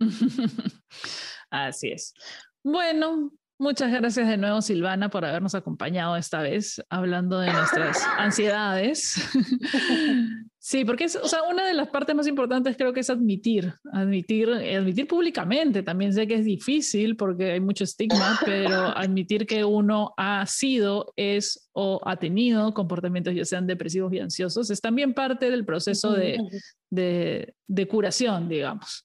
Así 1.50 1.92
es. 1.92 2.14
Bueno, 2.62 3.30
Muchas 3.58 3.90
gracias 3.90 4.28
de 4.28 4.36
nuevo, 4.36 4.60
Silvana, 4.60 5.08
por 5.08 5.24
habernos 5.24 5.54
acompañado 5.54 6.14
esta 6.16 6.42
vez 6.42 6.82
hablando 6.90 7.38
de 7.38 7.50
nuestras 7.50 8.04
ansiedades. 8.18 9.14
sí, 10.66 10.84
porque 10.84 11.04
es, 11.04 11.14
o 11.14 11.28
sea, 11.28 11.44
una 11.44 11.64
de 11.64 11.74
las 11.74 11.88
partes 11.88 12.16
más 12.16 12.26
importantes 12.26 12.76
creo 12.76 12.92
que 12.92 12.98
es 12.98 13.08
admitir, 13.08 13.72
admitir, 13.92 14.50
admitir 14.50 15.06
públicamente. 15.06 15.84
También 15.84 16.12
sé 16.12 16.26
que 16.26 16.34
es 16.34 16.44
difícil 16.44 17.16
porque 17.16 17.52
hay 17.52 17.60
mucho 17.60 17.84
estigma, 17.84 18.36
pero 18.44 18.74
admitir 18.98 19.46
que 19.46 19.64
uno 19.64 20.12
ha 20.16 20.44
sido, 20.46 21.12
es 21.14 21.70
o 21.72 22.00
ha 22.04 22.16
tenido 22.16 22.74
comportamientos 22.74 23.32
ya 23.32 23.44
sean 23.44 23.68
depresivos 23.68 24.12
y 24.12 24.18
ansiosos 24.18 24.70
es 24.70 24.80
también 24.80 25.14
parte 25.14 25.50
del 25.50 25.64
proceso 25.64 26.12
de, 26.12 26.38
de, 26.90 27.54
de 27.68 27.86
curación, 27.86 28.48
digamos. 28.48 29.04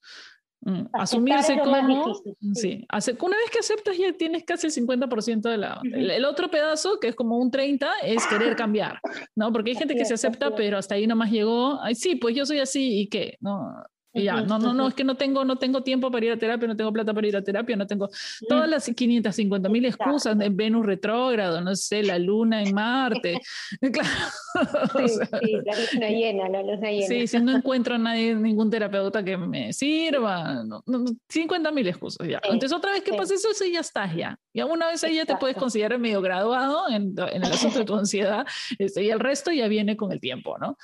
Mm, 0.63 0.83
asumirse 0.93 1.57
como... 1.57 2.13
Sí, 2.53 2.85
una 3.19 3.37
vez 3.37 3.49
que 3.51 3.59
aceptas 3.59 3.97
ya 3.97 4.13
tienes 4.13 4.43
casi 4.43 4.67
el 4.67 4.73
50% 4.73 5.41
de 5.41 5.57
la... 5.57 5.81
el, 5.83 6.23
otro 6.25 6.49
pedazo, 6.49 6.99
que 6.99 7.07
es 7.07 7.15
como 7.15 7.37
un 7.37 7.49
30, 7.49 7.89
es 8.03 8.25
querer 8.27 8.55
cambiar, 8.55 8.99
¿no? 9.35 9.51
Porque 9.51 9.71
hay 9.71 9.75
gente 9.77 9.95
que 9.95 10.05
se 10.05 10.13
acepta, 10.13 10.55
pero 10.55 10.77
hasta 10.77 10.95
ahí 10.95 11.07
nomás 11.07 11.31
llegó, 11.31 11.81
ay, 11.81 11.95
sí, 11.95 12.15
pues 12.15 12.35
yo 12.35 12.45
soy 12.45 12.59
así 12.59 13.01
y 13.01 13.07
qué, 13.07 13.37
¿no? 13.39 13.73
Y 14.13 14.23
ya, 14.23 14.41
no, 14.41 14.59
no, 14.59 14.73
no, 14.73 14.87
es 14.89 14.93
que 14.93 15.03
no 15.03 15.15
tengo, 15.15 15.45
no 15.45 15.57
tengo 15.57 15.83
tiempo 15.83 16.11
para 16.11 16.25
ir 16.25 16.31
a 16.33 16.37
terapia, 16.37 16.67
no 16.67 16.75
tengo 16.75 16.91
plata 16.91 17.13
para 17.13 17.27
ir 17.27 17.37
a 17.37 17.41
terapia, 17.41 17.77
no 17.77 17.87
tengo 17.87 18.09
todas 18.47 18.69
las 18.69 18.85
550 18.85 19.69
mil 19.69 19.85
excusas 19.85 20.37
de 20.37 20.49
Venus 20.49 20.85
retrógrado, 20.85 21.61
no 21.61 21.75
sé, 21.75 22.03
la 22.03 22.19
luna 22.19 22.61
en 22.61 22.73
Marte. 22.73 23.39
Claro. 23.91 25.07
Sí, 25.07 25.07
sí, 25.07 25.51
la 25.65 25.73
luna 25.93 26.09
llena, 26.09 26.49
la 26.49 26.61
luna 26.61 26.91
llena. 26.91 27.07
Sí, 27.07 27.27
si 27.27 27.39
no 27.39 27.55
encuentro 27.55 27.95
a 27.95 27.97
nadie, 27.97 28.35
ningún 28.35 28.69
terapeuta 28.69 29.23
que 29.23 29.37
me 29.37 29.71
sirva, 29.73 30.63
no, 30.63 30.83
50 31.29 31.71
mil 31.71 31.87
excusas 31.87 32.27
ya. 32.27 32.39
Entonces 32.43 32.73
otra 32.73 32.91
vez 32.91 33.01
que 33.03 33.13
pasa 33.13 33.33
eso, 33.33 33.49
ya 33.71 33.79
estás 33.79 34.15
ya. 34.15 34.37
Y 34.53 34.61
una 34.61 34.87
vez 34.87 35.03
ahí 35.03 35.15
ya 35.15 35.25
te 35.25 35.35
puedes 35.37 35.55
considerar 35.55 35.99
medio 35.99 36.21
graduado 36.21 36.89
en, 36.89 37.15
en, 37.17 37.43
el 37.43 37.51
asunto 37.51 37.79
de 37.79 37.85
tu 37.85 37.95
ansiedad, 37.95 38.45
este, 38.77 39.03
y 39.03 39.09
el 39.09 39.19
resto 39.19 39.51
ya 39.51 39.67
viene 39.67 39.95
con 39.95 40.11
el 40.11 40.19
tiempo, 40.19 40.57
¿no? 40.57 40.77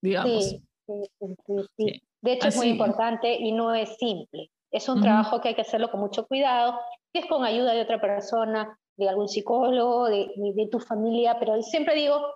Digamos. 0.00 0.50
Sí, 0.50 0.62
sí, 0.86 1.54
sí. 1.76 2.02
De 2.22 2.32
hecho, 2.32 2.48
es 2.48 2.56
muy 2.56 2.68
importante 2.68 3.34
y 3.34 3.52
no 3.52 3.74
es 3.74 3.96
simple. 3.96 4.50
Es 4.70 4.88
un 4.88 5.00
trabajo 5.00 5.40
que 5.40 5.48
hay 5.48 5.54
que 5.54 5.62
hacerlo 5.62 5.90
con 5.90 6.00
mucho 6.00 6.26
cuidado, 6.26 6.78
que 7.12 7.20
es 7.20 7.26
con 7.26 7.44
ayuda 7.44 7.72
de 7.72 7.82
otra 7.82 8.00
persona, 8.00 8.78
de 8.96 9.08
algún 9.08 9.28
psicólogo, 9.28 10.06
de, 10.06 10.30
de 10.36 10.68
tu 10.70 10.78
familia, 10.78 11.38
pero 11.40 11.60
siempre 11.62 11.94
digo 11.94 12.34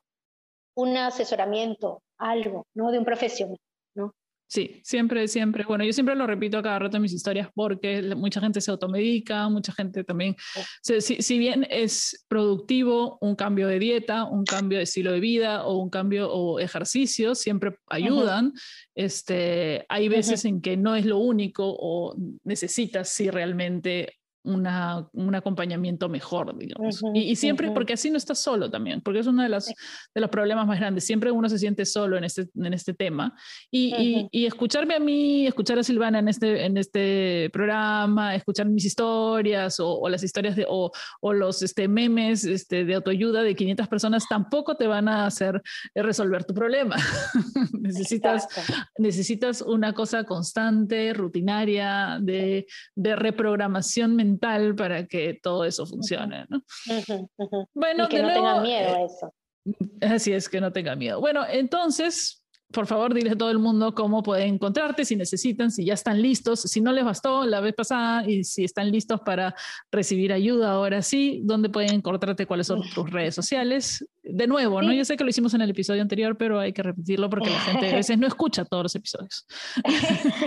un 0.76 0.96
asesoramiento, 0.96 2.02
algo, 2.18 2.66
¿no? 2.74 2.90
De 2.90 2.98
un 2.98 3.04
profesional. 3.04 3.58
Sí, 4.46 4.80
siempre, 4.84 5.26
siempre. 5.26 5.64
Bueno, 5.64 5.84
yo 5.84 5.92
siempre 5.92 6.14
lo 6.14 6.26
repito 6.26 6.58
a 6.58 6.62
cada 6.62 6.78
rato 6.78 6.96
en 6.96 7.02
mis 7.02 7.12
historias 7.12 7.48
porque 7.54 8.02
mucha 8.14 8.40
gente 8.40 8.60
se 8.60 8.70
automedica, 8.70 9.48
mucha 9.48 9.72
gente 9.72 10.04
también, 10.04 10.36
si, 10.82 11.00
si, 11.00 11.38
bien 11.38 11.66
es 11.70 12.24
productivo 12.28 13.18
un 13.20 13.36
cambio 13.36 13.66
de 13.68 13.78
dieta, 13.78 14.24
un 14.24 14.44
cambio 14.44 14.78
de 14.78 14.84
estilo 14.84 15.12
de 15.12 15.20
vida 15.20 15.64
o 15.64 15.78
un 15.78 15.90
cambio 15.90 16.30
o 16.30 16.60
ejercicio, 16.60 17.34
siempre 17.34 17.76
ayudan. 17.88 18.52
este, 18.94 19.86
hay 19.88 20.08
veces 20.08 20.44
en 20.44 20.60
que 20.60 20.76
no 20.76 20.94
es 20.94 21.06
lo 21.06 21.18
único 21.18 21.64
o 21.66 22.14
necesitas 22.44 23.08
si 23.08 23.30
realmente 23.30 24.18
una, 24.44 25.08
un 25.12 25.34
acompañamiento 25.34 26.08
mejor, 26.08 26.56
digamos. 26.56 27.02
y, 27.14 27.34
siempre, 27.36 27.70
porque 27.70 27.94
así 27.94 28.10
no 28.10 28.18
estás 28.18 28.38
solo 28.38 28.70
también, 28.70 29.00
porque 29.00 29.20
es 29.20 29.26
uno 29.26 29.42
de 29.42 29.48
los, 29.48 29.66
de 29.66 30.20
los 30.20 30.30
problemas 30.30 30.66
más 30.66 30.78
grandes. 30.78 31.04
Siempre 31.04 31.30
uno 31.30 31.48
se 31.48 31.58
siente 31.58 31.86
solo 31.86 32.18
en 32.18 32.24
este, 32.24 32.48
en 32.54 32.74
este 32.74 32.92
tema. 32.92 33.34
Y, 33.70 34.28
y, 34.30 34.46
escucharme 34.46 34.94
a 34.94 35.00
mí, 35.00 35.46
escuchar 35.46 35.78
a 35.78 35.82
Silvana 35.82 36.18
en 36.18 36.28
este, 36.28 36.64
en 36.66 36.76
este 36.76 37.48
programa, 37.52 38.34
escuchar 38.34 38.66
mis 38.66 38.84
historias 38.84 39.76
o, 39.80 40.08
las 40.08 40.22
historias 40.22 40.56
de, 40.56 40.66
o, 40.68 40.92
o, 41.20 41.32
los 41.32 41.62
este, 41.62 41.88
memes 41.88 42.44
este, 42.44 42.84
de 42.84 42.94
autoayuda 42.94 43.42
de 43.42 43.56
500 43.56 43.88
personas 43.88 44.28
tampoco 44.28 44.76
te 44.76 44.86
van 44.86 45.08
a 45.08 45.26
hacer 45.26 45.62
resolver 45.94 46.44
tu 46.44 46.52
problema. 46.52 46.96
necesitas, 47.80 48.46
necesitas 48.98 49.62
una 49.62 49.94
cosa 49.94 50.24
constante, 50.24 51.14
rutinaria, 51.14 52.18
de, 52.20 52.66
de 52.94 53.16
reprogramación 53.16 54.14
mental 54.14 54.33
para 54.38 55.06
que 55.06 55.38
todo 55.42 55.64
eso 55.64 55.86
funcione. 55.86 56.46
¿no? 56.48 56.62
Bueno, 57.74 58.04
y 58.04 58.08
que 58.08 58.22
no 58.22 58.32
tengan 58.32 58.62
miedo 58.62 58.94
a 58.94 59.02
eso. 59.02 59.32
Así 60.00 60.32
es, 60.32 60.48
que 60.48 60.60
no 60.60 60.72
tenga 60.72 60.94
miedo. 60.94 61.20
Bueno, 61.20 61.42
entonces, 61.48 62.44
por 62.70 62.86
favor, 62.86 63.14
dile 63.14 63.30
a 63.30 63.36
todo 63.36 63.50
el 63.50 63.58
mundo 63.58 63.94
cómo 63.94 64.22
pueden 64.22 64.54
encontrarte, 64.54 65.04
si 65.04 65.16
necesitan, 65.16 65.70
si 65.70 65.86
ya 65.86 65.94
están 65.94 66.20
listos, 66.20 66.60
si 66.60 66.80
no 66.80 66.92
les 66.92 67.04
bastó 67.04 67.46
la 67.46 67.60
vez 67.60 67.74
pasada 67.74 68.28
y 68.28 68.44
si 68.44 68.64
están 68.64 68.90
listos 68.90 69.20
para 69.20 69.54
recibir 69.90 70.32
ayuda 70.32 70.72
ahora 70.72 71.00
sí, 71.00 71.40
dónde 71.44 71.70
pueden 71.70 71.94
encontrarte, 71.94 72.46
cuáles 72.46 72.66
son 72.66 72.82
tus 72.94 73.10
redes 73.10 73.34
sociales. 73.34 74.06
De 74.22 74.46
nuevo, 74.46 74.82
¿no? 74.82 74.92
Yo 74.92 75.04
sé 75.04 75.16
que 75.16 75.24
lo 75.24 75.30
hicimos 75.30 75.54
en 75.54 75.62
el 75.62 75.70
episodio 75.70 76.02
anterior, 76.02 76.36
pero 76.36 76.58
hay 76.58 76.72
que 76.72 76.82
repetirlo 76.82 77.30
porque 77.30 77.50
la 77.50 77.60
gente 77.60 77.90
a 77.90 77.96
veces 77.96 78.18
no 78.18 78.26
escucha 78.26 78.64
todos 78.64 78.82
los 78.82 78.94
episodios. 78.94 79.46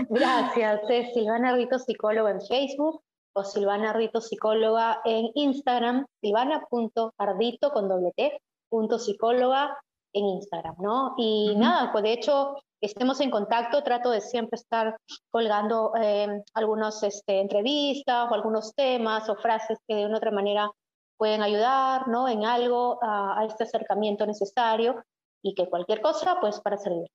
Gracias, 0.09 0.81
es 0.89 1.13
Silvana 1.13 1.55
Rito, 1.55 1.79
psicólogo 1.79 2.29
en 2.29 2.41
Facebook 2.41 3.01
o 3.37 3.43
Silvana 3.43 3.91
Ardito 3.91 4.19
Psicóloga 4.19 4.99
en 5.05 5.29
Instagram, 5.35 6.05
silvana.ardito 6.21 7.69
con 7.71 7.87
doble 7.87 8.11
T, 8.15 8.41
punto 8.67 8.97
psicóloga 8.97 9.77
en 10.13 10.25
Instagram, 10.25 10.75
¿no? 10.79 11.13
Y 11.17 11.55
nada, 11.55 11.91
pues 11.91 12.03
de 12.03 12.13
hecho 12.13 12.55
estemos 12.81 13.21
en 13.21 13.29
contacto, 13.29 13.83
trato 13.83 14.09
de 14.09 14.21
siempre 14.21 14.55
estar 14.55 14.97
colgando 15.29 15.93
eh, 16.01 16.41
algunas 16.55 17.03
este, 17.03 17.39
entrevistas 17.39 18.27
o 18.31 18.33
algunos 18.33 18.73
temas 18.73 19.29
o 19.29 19.35
frases 19.35 19.77
que 19.87 19.95
de 19.95 20.05
una 20.05 20.15
u 20.15 20.17
otra 20.17 20.31
manera 20.31 20.71
pueden 21.15 21.43
ayudar, 21.43 22.07
¿no? 22.07 22.27
En 22.27 22.43
algo 22.43 22.97
a, 23.03 23.39
a 23.39 23.45
este 23.45 23.65
acercamiento 23.65 24.25
necesario 24.25 25.03
y 25.43 25.53
que 25.53 25.69
cualquier 25.69 26.01
cosa, 26.01 26.37
pues 26.41 26.59
para 26.59 26.77
servir. 26.77 27.07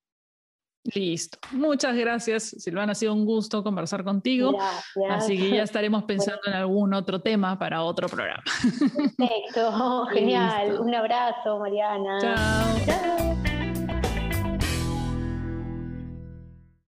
Listo. 0.83 1.37
Muchas 1.51 1.95
gracias, 1.95 2.43
Silvana. 2.57 2.91
Ha 2.91 2.95
sido 2.95 3.13
un 3.13 3.25
gusto 3.25 3.63
conversar 3.63 4.03
contigo. 4.03 4.51
Gracias. 4.51 5.23
Así 5.23 5.37
que 5.37 5.49
ya 5.49 5.63
estaremos 5.63 6.03
pensando 6.03 6.41
en 6.45 6.53
algún 6.53 6.93
otro 6.93 7.21
tema 7.21 7.57
para 7.57 7.83
otro 7.83 8.09
programa. 8.09 8.43
Perfecto, 9.17 10.05
genial. 10.07 10.79
Un 10.81 10.93
abrazo, 10.93 11.59
Mariana. 11.59 12.19
Chao. 12.19 12.85
Chao. 12.85 13.42